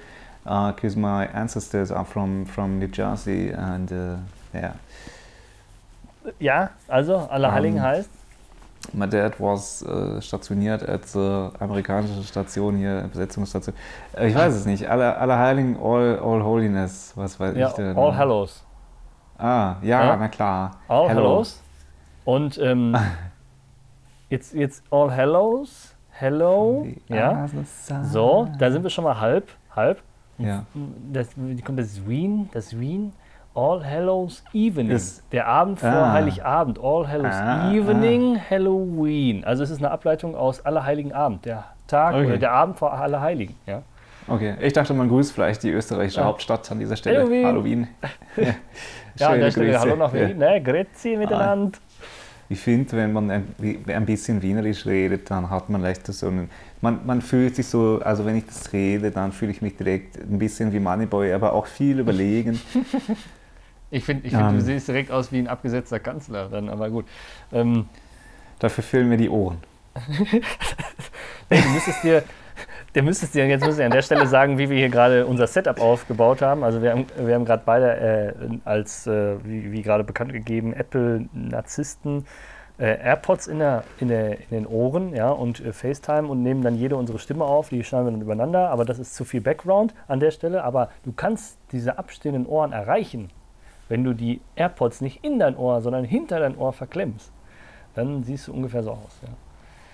because 0.46 0.96
uh, 0.96 1.00
my 1.00 1.26
ancestors 1.34 1.92
are 1.92 2.06
from, 2.06 2.46
from 2.46 2.80
New 2.80 2.88
Jersey 2.88 3.50
and 3.50 3.92
uh, 3.92 4.16
yeah. 4.54 4.76
Ja, 6.40 6.70
also 6.88 7.28
Allerheiligen 7.30 7.80
um, 7.80 7.84
heißt? 7.84 8.23
My 8.92 9.08
dad 9.08 9.40
was 9.40 9.82
äh, 9.84 10.22
stationiert 10.22 10.88
als 10.88 11.16
äh, 11.16 11.20
amerikanische 11.60 12.22
Station 12.24 12.76
hier, 12.76 13.08
Besetzungsstation. 13.12 13.76
Äh, 14.16 14.28
ich 14.28 14.36
weiß 14.36 14.54
es 14.54 14.66
nicht. 14.66 14.90
Alle, 14.90 15.18
alle 15.18 15.38
Heiligen, 15.38 15.78
all, 15.82 16.20
all 16.20 16.44
Holiness, 16.44 17.14
was 17.16 17.40
weiß 17.40 17.56
ja, 17.56 17.70
ich 17.70 17.74
denn? 17.74 17.98
All 17.98 18.16
Hallows. 18.16 18.64
Ah, 19.38 19.78
ja, 19.82 20.06
ja. 20.06 20.18
na 20.18 20.28
klar. 20.28 20.72
All 20.88 21.10
Hello. 21.10 21.22
Hallows. 21.22 21.62
Und 22.26 22.58
ähm, 22.60 22.96
jetzt, 24.30 24.54
jetzt 24.54 24.84
All 24.92 25.16
Hallows. 25.16 25.96
Hello. 26.12 26.86
Ja. 27.08 27.48
So, 28.04 28.48
da 28.60 28.72
sind 28.72 28.84
wir 28.84 28.90
schon 28.90 29.04
mal 29.04 29.20
halb. 29.20 29.50
Halb. 29.76 30.02
Ja. 30.38 30.66
Das, 31.12 31.30
kommt 31.66 31.80
das 31.80 32.08
Wien, 32.08 32.50
das 32.54 32.80
Wien. 32.80 33.14
All 33.56 33.84
Hallows 33.86 34.44
Evening. 34.54 34.90
Ist- 34.90 35.24
der 35.32 35.48
Abend 35.48 35.80
vor 35.80 35.90
Ah. 35.90 36.14
Heiligabend. 36.14 36.80
All 36.82 37.08
Hallows 37.08 37.34
Ah, 37.36 37.72
Evening, 37.72 38.40
Halloween. 38.50 39.44
Also 39.44 39.64
es 39.64 39.70
ist 39.70 39.78
eine 39.78 39.92
Ableitung 39.92 40.36
aus 40.36 40.66
Allerheiligen 40.66 41.12
Abend. 41.14 41.46
Der 41.46 41.66
Tag 41.88 42.16
Okay. 42.16 42.26
oder 42.26 42.38
der 42.38 42.52
Abend 42.52 42.78
vor 42.80 42.94
Allerheiligen. 42.94 43.56
Ja? 43.68 43.84
Okay, 44.28 44.56
ich 44.62 44.74
dachte, 44.74 44.94
man 44.94 45.08
grüßt 45.10 45.34
vielleicht 45.34 45.62
die 45.64 45.70
österreichische 45.70 46.22
Ja. 46.22 46.26
Hauptstadt 46.28 46.72
an 46.72 46.80
dieser 46.80 46.96
Stelle. 46.96 47.20
Halloween. 47.20 47.46
Halloween. 47.46 47.88
Ja, 49.20 49.28
an 49.28 49.34
Schöne 49.34 49.44
der 49.44 49.52
Stelle 49.52 49.66
Grüße. 49.68 49.80
Hallo 49.82 49.96
nach 49.98 50.14
Ja. 50.16 50.28
Wien. 50.30 50.38
Ne? 50.40 50.62
Grüezi 50.64 51.16
miteinander. 51.18 51.78
Ich 52.50 52.60
finde, 52.60 52.92
wenn 52.94 53.14
man 53.14 53.30
ein, 53.30 53.48
ein 53.88 54.06
bisschen 54.08 54.42
Wienerisch 54.42 54.86
redet, 54.88 55.30
dann 55.30 55.50
hat 55.52 55.70
man 55.70 55.82
leicht 55.84 56.08
so 56.08 56.28
einen. 56.28 56.50
Man, 56.82 57.00
man 57.06 57.22
fühlt 57.22 57.56
sich 57.56 57.68
so, 57.68 58.02
also 58.04 58.26
wenn 58.26 58.36
ich 58.38 58.46
das 58.48 58.74
rede, 58.74 59.12
dann 59.12 59.32
fühle 59.32 59.52
ich 59.52 59.62
mich 59.62 59.78
direkt 59.78 60.18
ein 60.18 60.40
bisschen 60.40 60.74
wie 60.74 60.80
Moneyboy, 60.80 61.32
aber 61.34 61.54
auch 61.54 61.68
viel 61.68 62.00
überlegen. 62.00 62.60
Ich 63.94 64.04
finde, 64.04 64.28
ich 64.28 64.34
Ähm. 64.34 64.40
find, 64.40 64.54
du 64.54 64.62
siehst 64.62 64.88
direkt 64.88 65.12
aus 65.12 65.32
wie 65.32 65.40
ein 65.40 65.48
abgesetzter 65.48 66.00
Kanzler. 66.00 66.50
Dann, 66.50 66.70
aber 66.70 66.90
gut. 66.90 67.06
Ähm, 67.52 67.88
Dafür 68.60 68.84
fehlen 68.84 69.10
mir 69.10 69.18
die 69.18 69.30
Ohren. 69.30 69.58
Du 71.50 71.70
müsstest 71.70 72.04
dir, 72.04 72.24
der 72.96 73.04
müsstest 73.04 73.36
dir, 73.36 73.46
jetzt 73.46 73.64
muss 73.64 73.78
ich 73.78 73.86
an 73.86 73.92
der 73.92 74.02
Stelle 74.02 74.26
sagen, 74.26 74.58
wie 74.58 74.70
wir 74.70 74.78
hier 74.78 74.90
gerade 74.90 75.26
unser 75.28 75.46
Setup 75.46 75.80
aufgebaut 75.80 76.42
haben. 76.42 76.64
Also 76.64 76.82
wir 76.82 76.92
haben, 76.92 77.06
wir 77.18 77.36
haben 77.36 77.46
gerade 77.46 77.62
beide 77.66 77.98
äh, 77.98 78.34
als, 78.66 79.06
äh, 79.06 79.36
wie, 79.44 79.72
wie 79.72 79.82
gerade 79.82 80.04
bekannt 80.04 80.34
gegeben, 80.34 80.74
Apple-Narzissten 80.74 82.26
äh, 82.80 82.98
AirPods 83.04 83.48
in, 83.48 83.60
der, 83.60 83.84
in, 84.00 84.08
der, 84.08 84.40
in 84.40 84.50
den 84.52 84.66
Ohren 84.68 85.14
ja, 85.16 85.30
und 85.30 85.60
äh, 85.60 85.74
FaceTime 85.74 86.28
und 86.28 86.42
nehmen 86.42 86.64
dann 86.64 86.76
jede 86.76 86.96
unsere 86.96 87.20
Stimme 87.20 87.44
auf, 87.44 87.70
die 87.70 87.84
schneiden 87.84 88.08
wir 88.08 88.12
dann 88.12 88.22
übereinander, 88.22 88.70
aber 88.70 88.86
das 88.86 88.98
ist 88.98 89.14
zu 89.14 89.26
viel 89.26 89.42
Background 89.42 89.94
an 90.08 90.20
der 90.20 90.32
Stelle. 90.32 90.64
Aber 90.64 90.90
du 91.04 91.12
kannst 91.12 91.58
diese 91.72 91.98
abstehenden 92.00 92.48
Ohren 92.48 92.72
erreichen, 92.72 93.30
wenn 93.90 94.04
du 94.04 94.14
die 94.14 94.42
AirPods 94.56 95.02
nicht 95.02 95.24
in 95.24 95.40
dein 95.40 95.56
Ohr, 95.58 95.82
sondern 95.82 96.04
hinter 96.06 96.40
dein 96.40 96.58
Ohr 96.58 96.74
verklemmst. 96.74 97.32
Dann 97.96 98.24
siehst 98.24 98.48
du 98.48 98.54
ungefähr 98.54 98.84
so 98.84 98.92
aus. 98.92 99.20
Ja. 99.22 99.30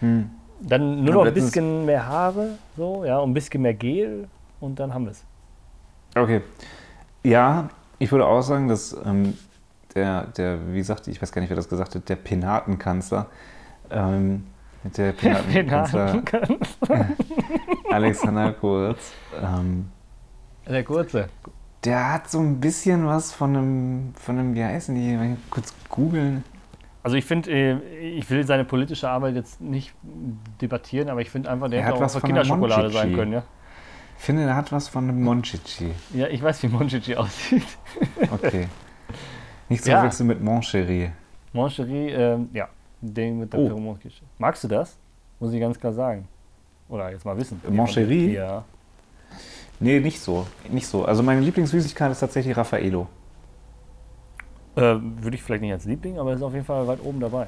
Hm. 0.01 0.29
Dann 0.61 1.03
nur 1.03 1.13
noch 1.13 1.25
ein 1.25 1.33
bisschen 1.33 1.85
mehr 1.85 2.05
Haare, 2.05 2.57
so, 2.75 3.05
ja, 3.05 3.19
und 3.19 3.31
ein 3.31 3.33
bisschen 3.33 3.61
mehr 3.61 3.73
Gel 3.73 4.27
und 4.59 4.79
dann 4.79 4.93
haben 4.93 5.05
wir 5.05 5.11
es. 5.11 5.23
Okay. 6.15 6.41
Ja, 7.23 7.69
ich 7.97 8.11
würde 8.11 8.25
auch 8.25 8.41
sagen, 8.41 8.67
dass 8.67 8.95
ähm, 9.05 9.37
der, 9.95 10.27
der, 10.37 10.73
wie 10.73 10.81
sagte 10.81 11.09
ich, 11.09 11.17
ich 11.17 11.21
weiß 11.21 11.31
gar 11.31 11.41
nicht, 11.41 11.49
wer 11.49 11.55
das 11.55 11.69
gesagt 11.69 11.95
hat, 11.95 12.09
der 12.09 12.15
Penatenkanzler, 12.17 13.27
ähm, 13.89 14.47
der 14.83 15.11
Penatenkanzler 15.13 16.23
Alexander 17.91 18.53
Kurz, 18.53 19.13
ähm, 19.41 19.89
Der 20.67 20.83
kurze. 20.83 21.29
Der 21.83 22.13
hat 22.13 22.29
so 22.29 22.39
ein 22.39 22.59
bisschen 22.59 23.05
was 23.05 23.31
von 23.31 23.55
einem, 23.55 24.13
von 24.15 24.37
einem, 24.37 24.55
wie 24.55 24.63
heißen 24.63 24.93
die, 24.95 25.15
mal 25.15 25.37
kurz 25.49 25.73
googeln. 25.89 26.43
Also 27.03 27.15
ich 27.15 27.25
finde, 27.25 27.49
äh, 27.51 27.77
ich 27.99 28.29
will 28.29 28.45
seine 28.45 28.65
politische 28.65 29.09
Arbeit 29.09 29.35
jetzt 29.35 29.61
nicht 29.61 29.93
debattieren, 30.61 31.09
aber 31.09 31.21
ich 31.21 31.29
finde 31.29 31.49
einfach, 31.49 31.69
der 31.69 31.79
Er 31.79 31.85
hätte 31.85 31.95
hat 31.95 31.99
auch 32.01 32.05
was 32.05 32.13
von 32.13 32.21
der 32.21 32.27
Kinderschokolade 32.43 32.89
sein 32.91 33.13
können, 33.15 33.33
ja. 33.33 33.43
Ich 34.17 34.25
finde, 34.25 34.43
der 34.45 34.55
hat 34.55 34.71
was 34.73 34.89
von 34.89 35.05
einem 35.05 35.23
Monchichi. 35.23 35.91
Ja, 36.13 36.27
ich 36.27 36.43
weiß, 36.43 36.61
wie 36.63 36.67
Monchichi 36.67 37.15
aussieht. 37.15 37.63
Okay. 38.31 38.67
Nicht 39.69 39.83
zu 39.83 39.91
Ja. 39.91 39.99
verwechseln 39.99 40.27
mit 40.27 40.43
Moncherie. 40.43 41.11
Moncherie, 41.53 42.09
ähm, 42.09 42.49
ja, 42.53 42.67
den 42.99 43.39
mit 43.39 43.53
der 43.53 43.59
Oh. 43.61 43.97
Magst 44.37 44.63
du 44.65 44.67
das? 44.67 44.97
Muss 45.39 45.53
ich 45.53 45.59
ganz 45.61 45.79
klar 45.79 45.93
sagen. 45.93 46.27
Oder 46.89 47.11
jetzt 47.11 47.23
mal 47.23 47.37
wissen. 47.37 47.61
Moncherie? 47.69 48.33
Ja. 48.33 48.65
Nee, 49.79 49.99
nicht 49.99 50.19
so. 50.19 50.45
Nicht 50.69 50.87
so. 50.87 51.05
Also 51.05 51.23
meine 51.23 51.41
Lieblingssüßigkeit 51.41 52.11
ist 52.11 52.19
tatsächlich 52.19 52.55
Raffaello. 52.55 53.07
Äh, 54.75 54.81
Würde 54.81 55.35
ich 55.35 55.43
vielleicht 55.43 55.61
nicht 55.61 55.71
als 55.71 55.85
Liebling, 55.85 56.19
aber 56.19 56.33
ist 56.33 56.41
auf 56.41 56.53
jeden 56.53 56.65
Fall 56.65 56.87
weit 56.87 56.99
oben 57.03 57.19
dabei. 57.19 57.47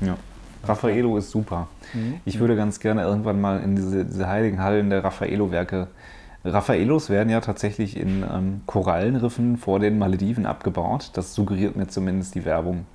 Ja. 0.00 0.08
Ja. 0.08 0.16
Raffaello 0.64 1.16
ist 1.16 1.30
super. 1.30 1.68
Mhm. 1.92 2.20
Ich 2.24 2.38
würde 2.38 2.56
ganz 2.56 2.80
gerne 2.80 3.02
irgendwann 3.02 3.40
mal 3.40 3.60
in 3.60 3.76
diese, 3.76 4.04
diese 4.04 4.26
heiligen 4.28 4.62
Hallen 4.62 4.90
der 4.90 5.04
Raffaello-Werke. 5.04 5.88
Raffaellos 6.44 7.10
werden 7.10 7.28
ja 7.28 7.40
tatsächlich 7.40 7.96
in 7.96 8.22
ähm, 8.22 8.62
Korallenriffen 8.66 9.56
vor 9.56 9.80
den 9.80 9.98
Malediven 9.98 10.46
abgebaut. 10.46 11.10
Das 11.14 11.34
suggeriert 11.34 11.76
mir 11.76 11.88
zumindest 11.88 12.34
die 12.34 12.44
Werbung. 12.44 12.86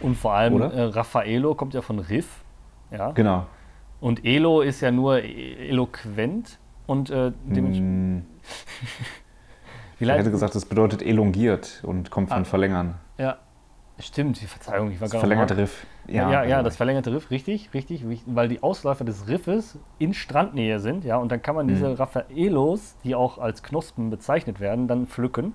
Und 0.00 0.16
vor 0.16 0.32
allem 0.32 0.60
äh, 0.60 0.82
Raffaello 0.82 1.54
kommt 1.54 1.74
ja 1.74 1.82
von 1.82 1.98
Riff. 1.98 2.44
Ja. 2.90 3.10
Genau. 3.12 3.46
Und 4.00 4.24
Elo 4.24 4.60
ist 4.62 4.80
ja 4.80 4.90
nur 4.90 5.22
eloquent 5.22 6.58
und 6.88 7.10
äh, 7.10 7.30
dementsprechend. 7.44 8.24
Hm, 8.24 8.26
ich 10.00 10.08
hätte 10.08 10.30
gesagt, 10.30 10.54
das 10.54 10.64
bedeutet 10.64 11.02
elongiert 11.02 11.80
und 11.84 12.10
kommt 12.10 12.30
von 12.30 12.42
Ah. 12.42 12.44
verlängern. 12.44 12.94
ja, 13.18 13.36
stimmt, 14.00 14.40
die 14.40 14.46
Verzeihung, 14.46 14.90
ich 14.92 15.00
war 15.00 15.08
gerade 15.08 15.20
verlängerte 15.20 15.56
Riff. 15.56 15.86
Ja, 16.06 16.30
ja, 16.30 16.44
genau. 16.44 16.62
das 16.62 16.76
verlängerte 16.76 17.12
Riff, 17.12 17.30
richtig, 17.30 17.74
richtig, 17.74 18.04
weil 18.26 18.48
die 18.48 18.62
Ausläufer 18.62 19.04
des 19.04 19.28
Riffes 19.28 19.78
in 19.98 20.14
Strandnähe 20.14 20.78
sind, 20.80 21.04
ja, 21.04 21.16
und 21.18 21.30
dann 21.30 21.42
kann 21.42 21.54
man 21.54 21.68
diese 21.68 21.88
Mhm. 21.88 21.94
Raffaelos, 21.94 22.96
die 23.04 23.14
auch 23.14 23.38
als 23.38 23.62
Knospen 23.62 24.08
bezeichnet 24.10 24.60
werden, 24.60 24.88
dann 24.88 25.06
pflücken. 25.06 25.54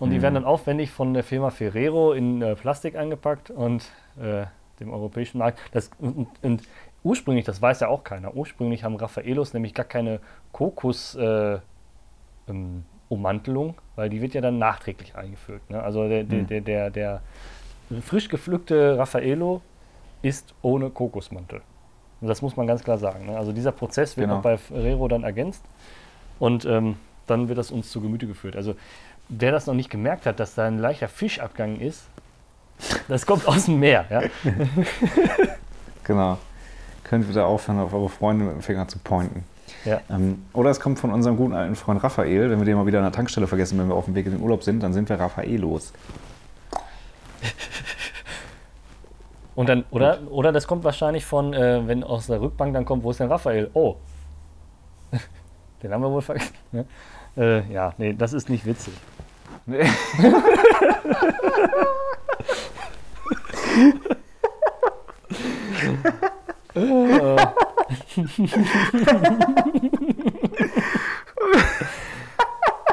Und 0.00 0.10
die 0.10 0.18
Mhm. 0.18 0.22
werden 0.22 0.34
dann 0.34 0.44
aufwendig 0.44 0.90
von 0.90 1.14
der 1.14 1.22
Firma 1.22 1.50
Ferrero 1.50 2.12
in 2.12 2.42
äh, 2.42 2.56
Plastik 2.56 2.96
eingepackt 2.96 3.50
und 3.50 3.84
äh, 4.20 4.46
dem 4.80 4.92
europäischen 4.92 5.38
Markt. 5.38 5.60
Das, 5.72 5.90
und, 5.98 6.26
und 6.42 6.62
ursprünglich, 7.04 7.44
das 7.44 7.62
weiß 7.62 7.80
ja 7.80 7.88
auch 7.88 8.02
keiner, 8.02 8.34
ursprünglich 8.34 8.82
haben 8.82 8.96
Raffaelos 8.96 9.52
nämlich 9.52 9.74
gar 9.74 9.84
keine 9.86 10.18
Kokos 10.52 11.14
äh, 11.14 11.58
ähm, 12.48 12.84
weil 13.94 14.10
die 14.10 14.20
wird 14.20 14.34
ja 14.34 14.40
dann 14.40 14.58
nachträglich 14.58 15.14
eingefügt. 15.14 15.70
Ne? 15.70 15.80
Also 15.80 16.08
der, 16.08 16.24
der, 16.24 16.38
Mhm. 16.40 16.46
der, 16.48 16.60
der, 16.62 16.90
der 16.90 17.22
frisch 18.02 18.28
gepflückte 18.28 18.98
Raffaello 18.98 19.60
ist 20.22 20.52
ohne 20.62 20.90
Kokosmantel. 20.90 21.60
Und 22.20 22.26
das 22.28 22.42
muss 22.42 22.56
man 22.56 22.66
ganz 22.66 22.82
klar 22.82 22.98
sagen. 22.98 23.26
Ne? 23.26 23.36
Also 23.36 23.52
dieser 23.52 23.70
Prozess 23.70 24.16
wird 24.16 24.24
Genau. 24.24 24.36
noch 24.36 24.42
bei 24.42 24.56
Ferrero 24.56 25.06
dann 25.06 25.22
ergänzt 25.22 25.62
und 26.40 26.64
ähm, 26.64 26.96
dann 27.26 27.48
wird 27.48 27.58
das 27.58 27.70
uns 27.70 27.88
zu 27.90 28.00
Gemüte 28.00 28.26
geführt. 28.26 28.56
Also 28.56 28.74
wer 29.28 29.52
das 29.52 29.66
noch 29.68 29.74
nicht 29.74 29.90
gemerkt 29.90 30.26
hat, 30.26 30.40
dass 30.40 30.56
da 30.56 30.66
ein 30.66 30.78
leichter 30.78 31.06
Fischabgang 31.08 31.78
ist, 31.78 32.08
das 33.06 33.24
kommt 33.26 33.46
aus 33.46 33.66
dem 33.66 33.78
Meer. 33.78 34.06
Ja? 34.10 34.22
Genau. 36.04 36.38
Könnt 37.04 37.28
wieder 37.28 37.46
aufhören, 37.46 37.78
auf 37.78 37.92
eure 37.92 38.08
Freunde 38.08 38.46
mit 38.46 38.54
dem 38.54 38.62
Finger 38.62 38.88
zu 38.88 38.98
pointen. 38.98 39.44
Ja. 39.84 40.00
Ähm, 40.10 40.44
oder 40.52 40.70
es 40.70 40.80
kommt 40.80 40.98
von 40.98 41.12
unserem 41.12 41.36
guten 41.36 41.54
alten 41.54 41.76
Freund 41.76 42.02
Raphael. 42.02 42.50
Wenn 42.50 42.58
wir 42.58 42.64
den 42.64 42.76
mal 42.76 42.86
wieder 42.86 42.98
an 42.98 43.04
der 43.04 43.12
Tankstelle 43.12 43.46
vergessen, 43.46 43.78
wenn 43.78 43.88
wir 43.88 43.94
auf 43.94 44.06
dem 44.06 44.14
Weg 44.14 44.24
in 44.26 44.32
den 44.32 44.40
Urlaub 44.40 44.62
sind, 44.62 44.82
dann 44.82 44.92
sind 44.92 45.08
wir 45.08 45.20
Raffaelos. 45.20 45.92
Und 49.54 49.68
dann, 49.68 49.84
oder, 49.90 50.18
oder 50.30 50.52
das 50.52 50.66
kommt 50.66 50.84
wahrscheinlich 50.84 51.24
von, 51.24 51.54
äh, 51.54 51.86
wenn 51.86 52.02
aus 52.02 52.26
der 52.26 52.40
Rückbank 52.40 52.74
dann 52.74 52.84
kommt, 52.84 53.04
wo 53.04 53.12
ist 53.12 53.20
denn 53.20 53.30
Raphael? 53.30 53.70
Oh. 53.74 53.94
Den 55.82 55.92
haben 55.92 56.02
wir 56.02 56.10
wohl 56.10 56.22
vergessen. 56.22 56.54
Ne? 56.72 56.86
Äh, 57.36 57.72
ja, 57.72 57.94
nee, 57.98 58.14
das 58.14 58.32
ist 58.32 58.48
nicht 58.48 58.66
witzig. 58.66 58.94
Nee. 59.66 59.84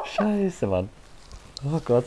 Scheiße, 0.05 0.67
Mann. 0.67 0.89
Oh 1.65 1.79
Gott. 1.85 2.05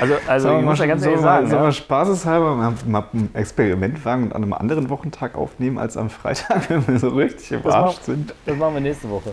Also, 0.00 0.14
also 0.26 0.48
ich 0.48 0.54
wir 0.56 0.62
muss 0.62 0.78
ja 0.80 0.86
ganz 0.86 1.02
ehrlich 1.04 1.18
wir 1.18 1.22
sagen, 1.22 1.46
sollen 1.48 1.62
wir 1.62 1.66
ja, 1.66 1.72
spaßeshalber 1.72 2.56
mal, 2.56 2.72
mal 2.86 3.04
ein 3.14 3.30
Experiment 3.34 4.04
wagen 4.04 4.24
und 4.24 4.32
an 4.32 4.42
einem 4.42 4.52
anderen 4.52 4.88
Wochentag 4.90 5.36
aufnehmen 5.36 5.78
als 5.78 5.96
am 5.96 6.10
Freitag, 6.10 6.68
wenn 6.70 6.86
wir 6.88 6.98
so 6.98 7.10
richtig 7.10 7.52
im 7.52 7.62
Das 7.62 7.72
Arsch 7.74 7.94
macht- 7.94 8.04
sind? 8.04 8.34
das 8.46 8.56
machen 8.56 8.74
wir 8.74 8.80
nächste 8.80 9.08
Woche. 9.08 9.32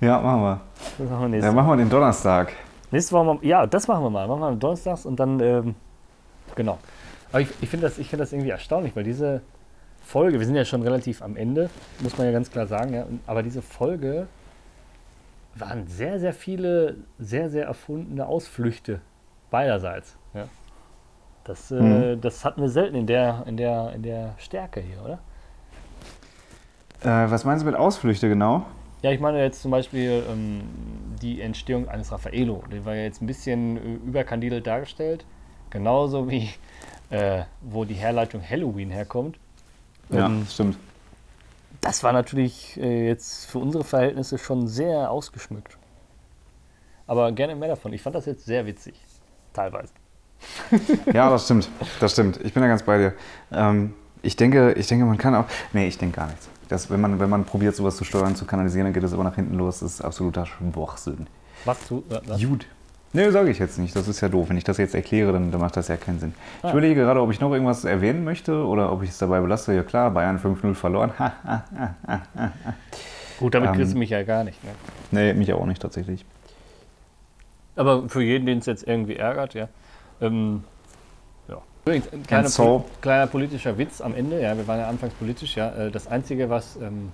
Ja, 0.00 0.20
machen 0.20 0.42
wir. 0.42 0.60
Das 0.98 1.08
machen 1.08 1.22
wir 1.22 1.28
nächste, 1.28 1.46
Ja, 1.46 1.52
machen 1.54 1.68
wir 1.70 1.76
den 1.76 1.90
Donnerstag. 1.90 2.52
nächste 2.90 3.14
Woche. 3.14 3.38
Ja, 3.42 3.66
das 3.66 3.86
machen 3.86 4.02
wir 4.02 4.10
mal. 4.10 4.26
Machen 4.26 4.40
wir 4.40 4.50
donnerstags 4.56 5.06
und 5.06 5.20
dann, 5.20 5.38
ähm, 5.38 5.74
genau. 6.56 6.78
Aber 7.30 7.40
ich, 7.42 7.48
ich 7.60 7.68
finde 7.68 7.86
das, 7.86 7.98
ich 7.98 8.08
find 8.10 8.20
das 8.20 8.32
irgendwie 8.32 8.50
erstaunlich, 8.50 8.96
weil 8.96 9.04
diese 9.04 9.42
Folge, 10.04 10.38
wir 10.38 10.46
sind 10.46 10.56
ja 10.56 10.64
schon 10.64 10.82
relativ 10.82 11.22
am 11.22 11.36
Ende, 11.36 11.70
muss 12.00 12.16
man 12.18 12.26
ja 12.26 12.32
ganz 12.32 12.50
klar 12.50 12.66
sagen, 12.66 12.94
ja, 12.94 13.06
aber 13.26 13.42
diese 13.42 13.62
Folge 13.62 14.26
waren 15.54 15.86
sehr, 15.86 16.18
sehr 16.18 16.32
viele, 16.32 16.96
sehr, 17.18 17.50
sehr 17.50 17.66
erfundene 17.66 18.26
Ausflüchte 18.26 19.00
beiderseits. 19.50 20.16
Ja. 20.34 20.48
Das, 21.44 21.70
äh, 21.70 21.74
Mhm. 21.74 22.20
das 22.20 22.44
hatten 22.44 22.60
wir 22.62 22.68
selten 22.68 22.96
in 22.96 23.06
der, 23.06 23.44
in 23.46 23.56
der, 23.56 23.92
in 23.94 24.02
der 24.02 24.34
Stärke 24.38 24.80
hier, 24.80 25.02
oder? 25.02 25.18
Äh, 27.02 27.30
was 27.30 27.44
meinst 27.44 27.62
du 27.62 27.66
mit 27.66 27.76
Ausflüchte 27.76 28.28
genau? 28.28 28.64
Ja, 29.02 29.10
ich 29.10 29.18
meine 29.18 29.42
jetzt 29.42 29.62
zum 29.62 29.72
Beispiel 29.72 30.22
ähm, 30.30 30.60
die 31.20 31.40
Entstehung 31.40 31.88
eines 31.88 32.12
Raffaello. 32.12 32.62
Der 32.70 32.84
war 32.84 32.94
ja 32.94 33.02
jetzt 33.02 33.20
ein 33.20 33.26
bisschen 33.26 33.76
äh, 33.76 33.94
überkandidelt 34.06 34.66
dargestellt. 34.66 35.24
Genauso 35.70 36.30
wie 36.30 36.50
äh, 37.10 37.42
wo 37.60 37.84
die 37.84 37.94
Herleitung 37.94 38.40
Halloween 38.48 38.90
herkommt. 38.90 39.38
Ja, 40.12 40.26
Ähm, 40.26 40.46
stimmt. 40.48 40.76
das 41.80 42.02
war 42.02 42.12
natürlich 42.12 42.78
äh, 42.80 43.08
jetzt 43.08 43.46
für 43.46 43.58
unsere 43.58 43.84
Verhältnisse 43.84 44.38
schon 44.38 44.66
sehr 44.68 45.10
ausgeschmückt. 45.10 45.78
aber 47.06 47.32
gerne 47.32 47.54
mehr 47.56 47.68
davon. 47.68 47.92
Ich 47.92 48.02
fand 48.02 48.14
das 48.16 48.26
jetzt 48.26 48.44
sehr 48.44 48.64
witzig. 48.66 48.94
Teilweise. 49.52 49.92
Ja, 51.12 51.30
das 51.30 51.44
stimmt. 51.44 51.68
Das 52.00 52.12
stimmt. 52.12 52.40
Ich 52.42 52.52
bin 52.52 52.62
da 52.62 52.68
ganz 52.68 52.82
bei 52.82 52.98
dir. 52.98 53.12
Ähm, 53.52 53.94
ich, 54.22 54.34
denke, 54.36 54.72
ich 54.72 54.86
denke, 54.88 55.04
man 55.04 55.18
kann 55.18 55.34
auch. 55.34 55.44
Nee, 55.72 55.86
ich 55.88 55.98
denke 55.98 56.16
gar 56.16 56.26
nichts. 56.28 56.48
Das, 56.68 56.90
wenn, 56.90 57.00
man, 57.00 57.20
wenn 57.20 57.30
man 57.30 57.44
probiert, 57.44 57.76
sowas 57.76 57.96
zu 57.96 58.04
steuern, 58.04 58.34
zu 58.34 58.44
kanalisieren, 58.44 58.86
dann 58.86 58.92
geht 58.94 59.02
es 59.04 59.12
immer 59.12 59.24
nach 59.24 59.34
hinten 59.36 59.54
los. 59.56 59.80
Das 59.80 59.92
ist 59.94 60.00
absoluter 60.00 60.46
Schwachsinn. 60.46 61.26
Was 61.64 61.78
du. 61.88 62.02
äh, 62.10 62.20
Was? 62.26 62.40
Gut. 62.42 62.66
Nee, 63.14 63.28
sage 63.30 63.50
ich 63.50 63.58
jetzt 63.58 63.78
nicht. 63.78 63.94
Das 63.94 64.08
ist 64.08 64.20
ja 64.22 64.28
doof. 64.28 64.48
Wenn 64.48 64.56
ich 64.56 64.64
das 64.64 64.78
jetzt 64.78 64.94
erkläre, 64.94 65.32
dann, 65.32 65.50
dann 65.50 65.60
macht 65.60 65.76
das 65.76 65.88
ja 65.88 65.96
keinen 65.98 66.18
Sinn. 66.18 66.34
Ich 66.60 66.64
Ah. 66.64 66.70
überlege 66.72 67.02
gerade, 67.02 67.20
ob 67.20 67.30
ich 67.30 67.40
noch 67.40 67.52
irgendwas 67.52 67.84
erwähnen 67.84 68.24
möchte 68.24 68.64
oder 68.66 68.90
ob 68.90 69.02
ich 69.02 69.10
es 69.10 69.18
dabei 69.18 69.40
belasse. 69.40 69.74
Ja 69.74 69.82
klar, 69.82 70.10
Bayern 70.10 70.38
5-0 70.38 70.74
verloren. 70.74 71.12
Gut, 73.38 73.54
damit 73.54 73.70
Ähm, 73.70 73.76
kriegst 73.76 73.94
du 73.94 73.98
mich 73.98 74.10
ja 74.10 74.22
gar 74.22 74.44
nicht. 74.44 74.62
Ne? 74.64 74.70
nee, 75.10 75.34
mich 75.34 75.52
auch 75.52 75.66
nicht 75.66 75.82
tatsächlich. 75.82 76.24
Aber 77.76 78.08
für 78.08 78.22
jeden, 78.22 78.46
den 78.46 78.58
es 78.58 78.66
jetzt 78.66 78.86
irgendwie 78.86 79.16
ärgert, 79.16 79.54
ja. 79.54 79.68
Ähm, 80.20 80.64
ja. 81.48 81.58
Übrigens, 81.84 82.12
ein 82.12 82.22
kleiner, 82.22 82.48
so- 82.48 82.84
kleiner 83.00 83.26
politischer 83.26 83.76
Witz 83.78 84.00
am 84.00 84.14
Ende, 84.14 84.40
ja, 84.40 84.56
wir 84.56 84.66
waren 84.68 84.78
ja 84.80 84.88
anfangs 84.88 85.14
politisch, 85.14 85.56
ja. 85.56 85.70
Äh, 85.74 85.90
Das 85.90 86.06
Einzige, 86.06 86.48
was 86.50 86.76
ähm, 86.76 87.12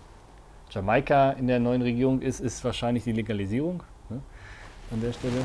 Jamaika 0.71 1.31
in 1.31 1.47
der 1.47 1.59
neuen 1.61 1.83
Regierung 1.83 2.21
ist, 2.21 2.41
ist 2.41 2.63
wahrscheinlich 2.65 3.05
die 3.05 3.13
Legalisierung. 3.13 3.83
Ne? 4.11 4.21
An 4.93 5.01
der 5.01 5.13
Stelle. 5.13 5.45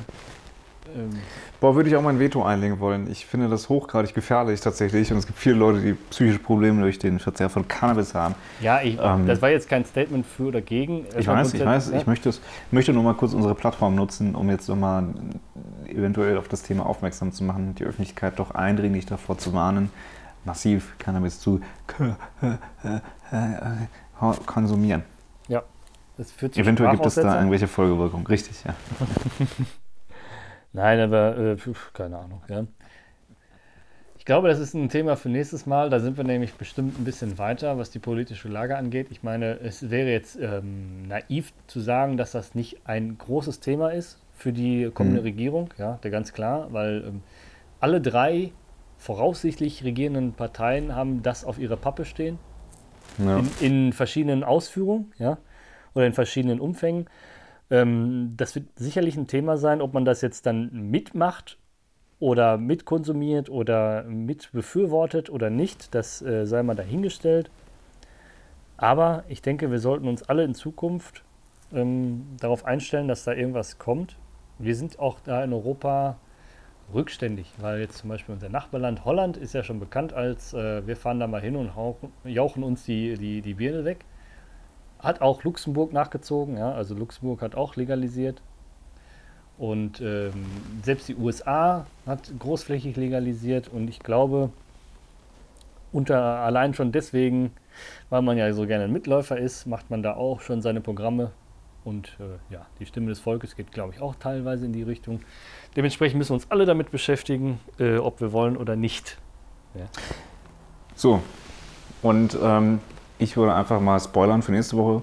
Ähm, 0.95 1.11
Boah, 1.59 1.75
würde 1.75 1.89
ich 1.89 1.95
auch 1.95 2.01
mein 2.01 2.19
Veto 2.19 2.43
einlegen 2.43 2.79
wollen. 2.79 3.09
Ich 3.09 3.25
finde 3.25 3.47
das 3.47 3.69
hochgradig 3.69 4.13
gefährlich 4.13 4.59
tatsächlich. 4.61 5.11
Und 5.11 5.17
es 5.17 5.25
gibt 5.25 5.39
viele 5.39 5.55
Leute, 5.55 5.79
die 5.79 5.93
psychische 5.93 6.39
Probleme 6.39 6.81
durch 6.81 6.99
den 6.99 7.19
Verzehr 7.19 7.49
von 7.49 7.67
Cannabis 7.67 8.13
haben. 8.13 8.35
ja, 8.59 8.81
ich, 8.81 8.99
Ähm, 8.99 9.25
das 9.25 9.41
war 9.41 9.49
jetzt 9.49 9.69
kein 9.69 9.85
Statement 9.85 10.25
für 10.25 10.47
oder 10.47 10.61
gegen. 10.61 11.05
Ich 11.17 11.27
weiß, 11.27 11.53
ich 11.53 11.65
weiß, 11.65 11.91
ich 11.91 12.07
möchte, 12.07 12.29
es, 12.29 12.41
möchte 12.71 12.93
nur 12.93 13.03
mal 13.03 13.13
kurz 13.13 13.33
unsere 13.33 13.55
Plattform 13.55 13.95
nutzen, 13.95 14.35
um 14.35 14.49
jetzt 14.49 14.67
nochmal 14.67 15.07
eventuell 15.87 16.37
auf 16.37 16.47
das 16.47 16.63
Thema 16.63 16.85
aufmerksam 16.85 17.31
zu 17.31 17.43
machen 17.43 17.69
und 17.69 17.79
die 17.79 17.85
Öffentlichkeit 17.85 18.39
doch 18.39 18.51
eindringlich 18.51 19.05
davor 19.05 19.37
zu 19.37 19.53
warnen, 19.53 19.89
massiv 20.45 20.95
Cannabis 20.99 21.39
zu 21.39 21.61
konsumieren. 24.45 25.03
ja. 25.47 25.63
Das 26.15 26.31
führt 26.31 26.53
zu 26.53 26.61
Eventuell 26.61 26.91
gibt 26.91 27.07
es 27.07 27.15
da 27.15 27.37
irgendwelche 27.37 27.67
Folgewirkungen. 27.67 28.27
Richtig, 28.27 28.63
ja. 28.65 28.75
Nein, 30.73 30.99
aber 30.99 31.37
äh, 31.37 31.57
keine 31.93 32.17
Ahnung. 32.17 32.41
Ja. 32.49 32.65
Ich 34.17 34.25
glaube, 34.25 34.47
das 34.47 34.59
ist 34.59 34.73
ein 34.73 34.89
Thema 34.89 35.17
für 35.17 35.29
nächstes 35.29 35.65
Mal. 35.65 35.89
Da 35.89 35.99
sind 35.99 36.15
wir 36.17 36.23
nämlich 36.23 36.53
bestimmt 36.53 36.97
ein 36.97 37.03
bisschen 37.03 37.37
weiter, 37.37 37.77
was 37.77 37.91
die 37.91 37.99
politische 37.99 38.47
Lage 38.47 38.77
angeht. 38.77 39.07
Ich 39.11 39.21
meine, 39.21 39.59
es 39.59 39.89
wäre 39.89 40.09
jetzt 40.09 40.37
ähm, 40.41 41.07
naiv 41.07 41.53
zu 41.67 41.79
sagen, 41.81 42.17
dass 42.17 42.31
das 42.31 42.55
nicht 42.55 42.81
ein 42.85 43.17
großes 43.17 43.59
Thema 43.59 43.89
ist 43.89 44.19
für 44.33 44.53
die 44.53 44.89
kommende 44.93 45.19
Mhm. 45.19 45.25
Regierung. 45.25 45.69
Ja, 45.77 45.99
der 46.03 46.09
ganz 46.11 46.33
klar, 46.33 46.71
weil 46.71 47.03
ähm, 47.05 47.21
alle 47.79 47.99
drei 48.01 48.53
voraussichtlich 48.97 49.83
regierenden 49.83 50.33
Parteien 50.33 50.95
haben 50.95 51.21
das 51.21 51.43
auf 51.43 51.59
ihrer 51.59 51.75
Pappe 51.75 52.05
stehen 52.05 52.39
ja. 53.17 53.39
in, 53.39 53.49
in 53.59 53.93
verschiedenen 53.93 54.43
Ausführungen, 54.43 55.11
ja, 55.17 55.37
oder 55.93 56.05
in 56.05 56.13
verschiedenen 56.13 56.59
Umfängen. 56.59 57.07
Ähm, 57.69 58.33
das 58.37 58.55
wird 58.55 58.67
sicherlich 58.75 59.15
ein 59.17 59.27
Thema 59.27 59.57
sein, 59.57 59.81
ob 59.81 59.93
man 59.93 60.05
das 60.05 60.21
jetzt 60.21 60.45
dann 60.45 60.89
mitmacht 60.89 61.57
oder 62.19 62.57
mitkonsumiert 62.57 63.49
oder 63.49 64.03
mit 64.03 64.51
befürwortet 64.51 65.29
oder 65.29 65.49
nicht. 65.49 65.93
Das 65.93 66.21
äh, 66.21 66.45
sei 66.45 66.63
mal 66.63 66.75
dahingestellt. 66.75 67.51
Aber 68.77 69.23
ich 69.27 69.41
denke, 69.41 69.71
wir 69.71 69.79
sollten 69.79 70.07
uns 70.07 70.23
alle 70.23 70.43
in 70.43 70.55
Zukunft 70.55 71.23
ähm, 71.73 72.25
darauf 72.39 72.65
einstellen, 72.65 73.07
dass 73.07 73.23
da 73.23 73.33
irgendwas 73.33 73.77
kommt. 73.77 74.17
Wir 74.59 74.75
sind 74.75 74.99
auch 74.99 75.19
da 75.19 75.43
in 75.43 75.53
Europa 75.53 76.17
rückständig, 76.93 77.51
weil 77.59 77.79
jetzt 77.79 77.97
zum 77.97 78.09
Beispiel 78.09 78.33
unser 78.33 78.49
Nachbarland 78.49 79.05
Holland 79.05 79.37
ist 79.37 79.53
ja 79.53 79.63
schon 79.63 79.79
bekannt 79.79 80.13
als, 80.13 80.53
äh, 80.53 80.85
wir 80.85 80.95
fahren 80.95 81.19
da 81.19 81.27
mal 81.27 81.41
hin 81.41 81.55
und 81.55 81.75
hauchen, 81.75 82.11
jauchen 82.23 82.63
uns 82.63 82.83
die, 82.85 83.17
die, 83.17 83.41
die 83.41 83.53
Birne 83.53 83.85
weg. 83.85 84.05
Hat 85.03 85.21
auch 85.21 85.43
Luxemburg 85.43 85.93
nachgezogen, 85.93 86.57
ja, 86.57 86.71
also 86.71 86.95
Luxemburg 86.95 87.41
hat 87.41 87.55
auch 87.55 87.75
legalisiert. 87.75 88.41
Und 89.57 90.01
ähm, 90.01 90.45
selbst 90.81 91.07
die 91.07 91.15
USA 91.15 91.85
hat 92.07 92.31
großflächig 92.39 92.95
legalisiert 92.95 93.67
und 93.67 93.87
ich 93.87 93.99
glaube, 93.99 94.49
unter 95.91 96.19
allein 96.19 96.73
schon 96.73 96.91
deswegen, 96.91 97.51
weil 98.09 98.23
man 98.23 98.37
ja 98.37 98.51
so 98.53 98.65
gerne 98.65 98.85
ein 98.85 98.91
Mitläufer 98.91 99.37
ist, 99.37 99.67
macht 99.67 99.89
man 99.91 100.01
da 100.01 100.15
auch 100.15 100.41
schon 100.41 100.61
seine 100.61 100.81
Programme. 100.81 101.31
Und 101.85 102.17
äh, 102.19 102.53
ja, 102.53 102.65
die 102.79 102.85
Stimme 102.85 103.07
des 103.07 103.19
Volkes 103.19 103.55
geht, 103.55 103.71
glaube 103.71 103.93
ich, 103.93 104.01
auch 104.01 104.15
teilweise 104.15 104.65
in 104.65 104.73
die 104.73 104.83
Richtung. 104.83 105.19
Dementsprechend 105.75 106.17
müssen 106.17 106.31
wir 106.31 106.35
uns 106.35 106.49
alle 106.49 106.65
damit 106.65 106.91
beschäftigen, 106.91 107.59
äh, 107.77 107.97
ob 107.97 108.21
wir 108.21 108.31
wollen 108.31 108.57
oder 108.57 108.75
nicht. 108.75 109.17
So, 110.95 111.21
und 112.01 112.37
ähm, 112.41 112.79
ich 113.23 113.37
würde 113.37 113.53
einfach 113.53 113.79
mal 113.79 113.99
spoilern 113.99 114.41
für 114.41 114.51
nächste 114.51 114.77
Woche. 114.77 115.01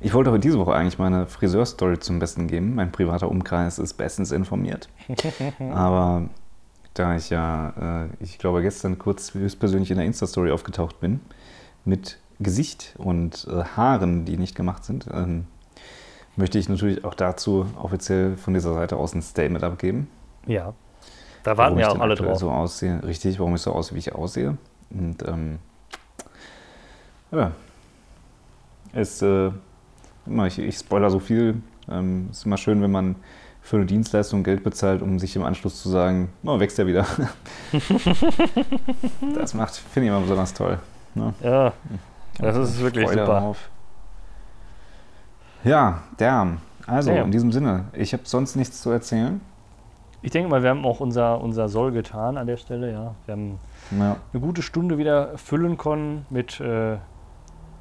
Ich 0.00 0.12
wollte 0.12 0.30
auch 0.30 0.38
diese 0.38 0.58
Woche 0.58 0.74
eigentlich 0.74 0.98
meine 0.98 1.26
Friseurstory 1.26 1.98
zum 1.98 2.18
Besten 2.18 2.46
geben. 2.46 2.74
Mein 2.74 2.92
privater 2.92 3.30
Umkreis 3.30 3.78
ist 3.78 3.94
bestens 3.94 4.32
informiert. 4.32 4.90
Aber 5.72 6.28
da 6.92 7.16
ich 7.16 7.30
ja, 7.30 8.04
äh, 8.04 8.08
ich 8.20 8.38
glaube, 8.38 8.60
gestern 8.60 8.98
kurz 8.98 9.32
höchstpersönlich 9.32 9.90
in 9.90 9.96
der 9.96 10.06
Insta-Story 10.06 10.50
aufgetaucht 10.50 11.00
bin, 11.00 11.20
mit 11.86 12.18
Gesicht 12.38 12.94
und 12.98 13.46
äh, 13.50 13.64
Haaren, 13.76 14.26
die 14.26 14.36
nicht 14.36 14.54
gemacht 14.54 14.84
sind, 14.84 15.06
ähm, 15.12 15.46
möchte 16.36 16.58
ich 16.58 16.68
natürlich 16.68 17.04
auch 17.04 17.14
dazu 17.14 17.66
offiziell 17.80 18.36
von 18.36 18.52
dieser 18.52 18.74
Seite 18.74 18.96
aus 18.96 19.14
ein 19.14 19.22
Statement 19.22 19.64
abgeben. 19.64 20.08
Ja. 20.46 20.74
Da 21.44 21.56
warten 21.56 21.78
ja 21.78 21.90
auch 21.90 22.00
alle 22.00 22.14
drauf. 22.14 22.38
so 22.38 22.50
aussehe. 22.50 23.02
Richtig, 23.04 23.38
warum 23.38 23.54
ich 23.54 23.62
so 23.62 23.72
aussehe, 23.72 23.94
wie 23.96 24.00
ich 24.00 24.14
aussehe. 24.14 24.58
Und 24.90 25.26
ähm, 25.26 25.58
ja, 27.36 27.52
es, 28.92 29.22
äh, 29.22 29.50
immer, 30.26 30.46
ich, 30.46 30.58
ich 30.58 30.76
spoiler 30.78 31.10
so 31.10 31.18
viel. 31.18 31.62
Ähm, 31.90 32.28
ist 32.30 32.46
immer 32.46 32.56
schön, 32.56 32.80
wenn 32.82 32.90
man 32.90 33.16
für 33.60 33.76
eine 33.76 33.86
Dienstleistung 33.86 34.44
Geld 34.44 34.62
bezahlt, 34.62 35.02
um 35.02 35.18
sich 35.18 35.36
im 35.36 35.42
Anschluss 35.42 35.82
zu 35.82 35.88
sagen, 35.88 36.30
oh, 36.44 36.60
wächst 36.60 36.78
ja 36.78 36.86
wieder. 36.86 37.06
das 39.34 39.54
macht, 39.54 39.76
finde 39.76 40.06
ich 40.06 40.12
immer 40.12 40.20
besonders 40.20 40.52
toll. 40.52 40.78
Ne? 41.14 41.34
Ja, 41.42 41.72
das 42.38 42.56
ist 42.56 42.80
wirklich 42.80 43.06
Freude 43.06 43.20
super. 43.22 43.32
darauf. 43.34 43.70
Ja, 45.64 46.02
damn. 46.18 46.58
Also, 46.86 47.10
Damn. 47.10 47.24
in 47.26 47.30
diesem 47.32 47.52
Sinne, 47.52 47.86
ich 47.94 48.12
habe 48.12 48.24
sonst 48.26 48.56
nichts 48.56 48.82
zu 48.82 48.90
erzählen. 48.90 49.40
Ich 50.20 50.30
denke 50.30 50.50
mal, 50.50 50.62
wir 50.62 50.70
haben 50.70 50.84
auch 50.84 51.00
unser, 51.00 51.40
unser 51.40 51.68
Soll 51.68 51.92
getan 51.92 52.36
an 52.36 52.46
der 52.46 52.58
Stelle. 52.58 52.92
Ja. 52.92 53.14
Wir 53.24 53.32
haben 53.32 53.58
Ja. 53.98 54.16
eine 54.32 54.42
gute 54.42 54.60
Stunde 54.62 54.98
wieder 54.98 55.36
füllen 55.38 55.78
können 55.78 56.26
mit 56.28 56.60
äh, 56.60 56.96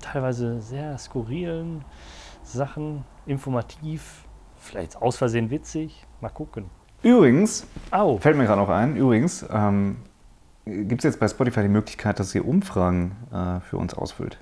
teilweise 0.04 0.62
sehr 0.62 0.98
skurrilen 0.98 1.84
Sachen, 2.44 3.04
informativ, 3.26 4.26
vielleicht 4.58 5.02
aus 5.02 5.18
Versehen 5.18 5.50
witzig. 5.50 6.06
Mal 6.22 6.30
gucken. 6.30 6.70
Übrigens, 7.02 7.68
Au! 7.92 8.18
Fällt 8.18 8.38
mir 8.38 8.46
gerade 8.46 8.62
noch 8.62 8.70
ein, 8.70 8.96
übrigens, 8.96 9.46
ähm, 9.52 9.98
gibt 10.66 11.00
es 11.02 11.04
jetzt 11.04 11.20
bei 11.20 11.28
Spotify 11.28 11.62
die 11.64 11.68
Möglichkeit, 11.70 12.20
dass 12.20 12.34
ihr 12.36 12.48
Umfragen 12.48 13.16
äh, 13.32 13.60
für 13.62 13.78
uns 13.78 13.94
ausfüllt. 13.94 14.38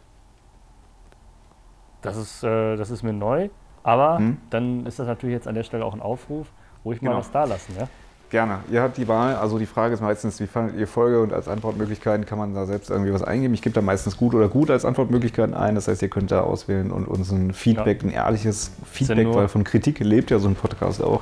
Das 2.01 2.17
ist, 2.17 2.43
äh, 2.43 2.75
das 2.75 2.89
ist 2.91 3.03
mir 3.03 3.13
neu. 3.13 3.49
Aber 3.83 4.17
Hm? 4.19 4.37
dann 4.51 4.85
ist 4.85 4.99
das 4.99 5.07
natürlich 5.07 5.33
jetzt 5.33 5.47
an 5.47 5.55
der 5.55 5.63
Stelle 5.63 5.85
auch 5.85 5.93
ein 5.95 6.01
Aufruf, 6.01 6.51
ruhig 6.85 7.01
mal 7.01 7.09
Genau. 7.09 7.19
was 7.19 7.31
da 7.31 7.45
lassen. 7.45 7.75
Ja? 7.79 7.87
Gerne. 8.31 8.59
Ihr 8.71 8.81
habt 8.81 8.95
die 8.95 9.09
Wahl. 9.09 9.35
Also 9.35 9.59
die 9.59 9.65
Frage 9.65 9.93
ist 9.93 9.99
meistens, 9.99 10.39
wie 10.39 10.47
fandet 10.47 10.77
ihr 10.77 10.87
Folge 10.87 11.21
und 11.21 11.33
als 11.33 11.49
Antwortmöglichkeiten 11.49 12.25
kann 12.25 12.37
man 12.37 12.53
da 12.53 12.65
selbst 12.65 12.89
irgendwie 12.89 13.11
was 13.11 13.23
eingeben. 13.23 13.53
Ich 13.53 13.61
gebe 13.61 13.73
da 13.73 13.81
meistens 13.81 14.15
gut 14.15 14.33
oder 14.33 14.47
gut 14.47 14.71
als 14.71 14.85
Antwortmöglichkeiten 14.85 15.53
ein. 15.53 15.75
Das 15.75 15.89
heißt, 15.89 16.01
ihr 16.01 16.07
könnt 16.07 16.31
da 16.31 16.39
auswählen 16.39 16.91
und 16.91 17.09
uns 17.09 17.29
ein 17.29 17.53
Feedback, 17.53 18.03
ein 18.03 18.09
ehrliches 18.09 18.71
Feedback, 18.89 19.27
weil 19.33 19.49
von 19.49 19.65
Kritik 19.65 19.99
lebt 19.99 20.31
ja 20.31 20.39
so 20.39 20.47
ein 20.47 20.55
Podcast 20.55 21.03
auch. 21.03 21.21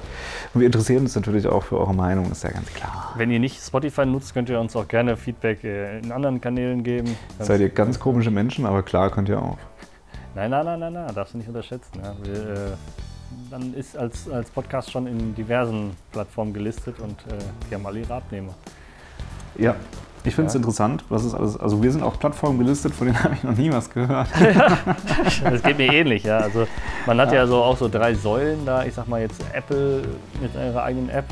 Und 0.53 0.61
wir 0.61 0.67
interessieren 0.67 1.01
uns 1.01 1.15
natürlich 1.15 1.47
auch 1.47 1.63
für 1.63 1.79
eure 1.79 1.95
Meinung, 1.95 2.31
ist 2.31 2.43
ja 2.43 2.51
ganz 2.51 2.71
klar. 2.71 3.15
Wenn 3.17 3.31
ihr 3.31 3.39
nicht 3.39 3.59
Spotify 3.59 4.05
nutzt, 4.05 4.35
könnt 4.35 4.49
ihr 4.49 4.59
uns 4.59 4.75
auch 4.75 4.87
gerne 4.87 5.17
Feedback 5.17 5.63
äh, 5.63 5.97
in 5.97 6.11
anderen 6.11 6.39
Kanälen 6.39 6.83
geben. 6.83 7.17
Seid 7.39 7.59
ihr 7.59 7.69
ganz 7.69 7.99
komische 7.99 8.29
Menschen, 8.29 8.67
aber 8.67 8.83
klar 8.83 9.09
könnt 9.09 9.29
ihr 9.29 9.41
auch. 9.41 9.57
Nein, 10.35 10.51
nein, 10.51 10.63
nein, 10.63 10.79
nein, 10.79 10.93
nein, 10.93 11.15
darfst 11.15 11.33
du 11.33 11.39
nicht 11.39 11.47
unterschätzen. 11.47 11.99
Ja. 12.03 12.13
Wir, 12.21 12.33
äh, 12.33 12.71
dann 13.49 13.73
ist 13.73 13.97
als, 13.97 14.29
als 14.29 14.49
Podcast 14.49 14.91
schon 14.91 15.07
in 15.07 15.35
diversen 15.35 15.91
Plattformen 16.11 16.53
gelistet 16.53 16.99
und 16.99 17.11
äh, 17.27 17.35
die 17.69 17.75
haben 17.75 17.85
alle 17.85 17.99
ihre 17.99 18.13
Abnehmer. 18.13 18.53
Ja. 19.57 19.75
Ich 20.25 20.35
finde 20.35 20.47
es 20.49 20.53
Ja. 20.53 20.57
interessant, 20.57 21.05
was 21.07 21.23
ist 21.23 21.33
alles. 21.33 21.57
Also 21.57 21.81
wir 21.81 21.91
sind 21.91 22.03
auf 22.03 22.19
Plattformen 22.19 22.59
gelistet, 22.59 22.93
von 22.93 23.07
denen 23.07 23.17
habe 23.23 23.35
ich 23.35 23.43
noch 23.43 23.55
nie 23.55 23.71
was 23.71 23.89
gehört. 23.89 24.27
Das 25.43 25.63
geht 25.63 25.77
mir 25.77 25.93
ähnlich, 25.93 26.23
ja. 26.23 26.39
Also 26.39 26.67
man 27.05 27.19
hat 27.21 27.31
ja, 27.31 27.47
so 27.47 27.63
auch 27.63 27.77
so 27.77 27.87
drei 27.87 28.13
Säulen 28.13 28.65
da. 28.65 28.83
Ich 28.83 28.93
sag 28.93 29.07
mal 29.07 29.21
jetzt 29.21 29.41
Apple 29.53 30.01
mit 30.41 30.53
ihrer 30.55 30.83
eigenen 30.83 31.09
App, 31.09 31.25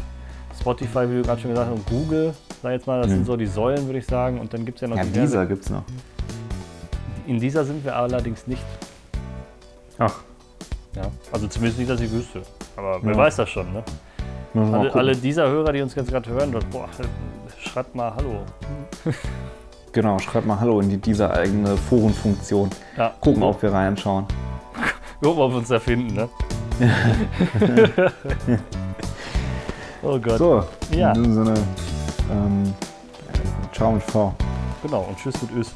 Spotify, 0.60 1.10
wie 1.10 1.16
du 1.18 1.22
gerade 1.24 1.42
schon 1.42 1.52
gesagt 1.52 1.70
hast, 1.70 1.76
und 1.78 1.86
Google, 1.86 2.34
sag 2.64 2.72
jetzt 2.72 2.88
mal, 2.88 3.02
das 3.02 3.08
Mhm. 3.10 3.16
sind 3.16 3.26
so 3.26 3.36
die 3.36 3.46
Säulen, 3.46 3.86
würde 3.88 4.00
ich 4.00 4.06
sagen. 4.06 4.40
Und 4.40 4.54
dann 4.54 4.66
gibt 4.66 4.78
es 4.78 4.82
ja 4.82 4.88
noch 4.88 4.96
Ja, 4.98 5.04
diverse- 5.04 5.22
dieser 5.22 5.46
gibt 5.46 5.64
es 5.66 5.70
noch. 5.70 5.84
In 7.28 7.40
dieser 7.42 7.66
sind 7.66 7.84
wir 7.84 7.94
allerdings 7.96 8.48
nicht. 8.48 8.64
Ach. 9.98 10.14
Ja. 10.98 11.04
Also 11.32 11.48
zumindest 11.48 11.80
nicht, 11.80 11.90
dass 11.92 12.02
ich 12.02 12.12
wüsste. 12.12 12.42
Aber 12.76 13.00
wer 13.04 13.12
Ja. 13.14 13.18
weiß 13.18 13.36
das 13.38 13.50
schon, 13.50 13.72
ne? 13.74 13.84
Alle, 14.56 14.94
alle 14.96 15.16
dieser 15.16 15.48
Hörer, 15.48 15.72
die 15.72 15.82
uns 15.82 15.94
jetzt 15.94 16.10
gerade 16.10 16.30
hören, 16.32 16.52
dort, 16.52 16.68
boah, 16.72 16.90
schreibt 17.60 17.94
mal 17.96 18.14
Hallo. 18.16 18.40
Genau, 19.94 20.20
schreibt 20.20 20.46
mal 20.46 20.60
Hallo 20.60 20.80
in 20.82 20.90
die, 20.90 20.98
diese 20.98 21.32
eigene 21.32 21.76
Forenfunktion. 21.76 22.70
Ja. 22.98 23.14
Gucken, 23.20 23.42
ob 23.42 23.60
wir 23.64 23.72
reinschauen. 23.74 24.26
Gucken, 25.24 25.42
ob 25.42 25.52
wir 25.52 25.58
uns 25.58 25.70
da 25.70 25.80
finden, 25.80 26.14
ne? 26.14 26.30
oh 30.04 30.20
Gott. 30.20 30.38
So, 30.38 30.64
Ja. 30.92 31.14
in 31.14 31.24
diesem 31.24 31.34
Sinne, 31.46 31.54
ähm, 32.32 32.74
ciao 33.72 33.92
und 33.94 34.04
V. 34.04 34.34
Genau, 34.84 35.02
und 35.10 35.18
tschüss 35.18 35.36
und 35.42 35.52
tschüss. 35.52 35.74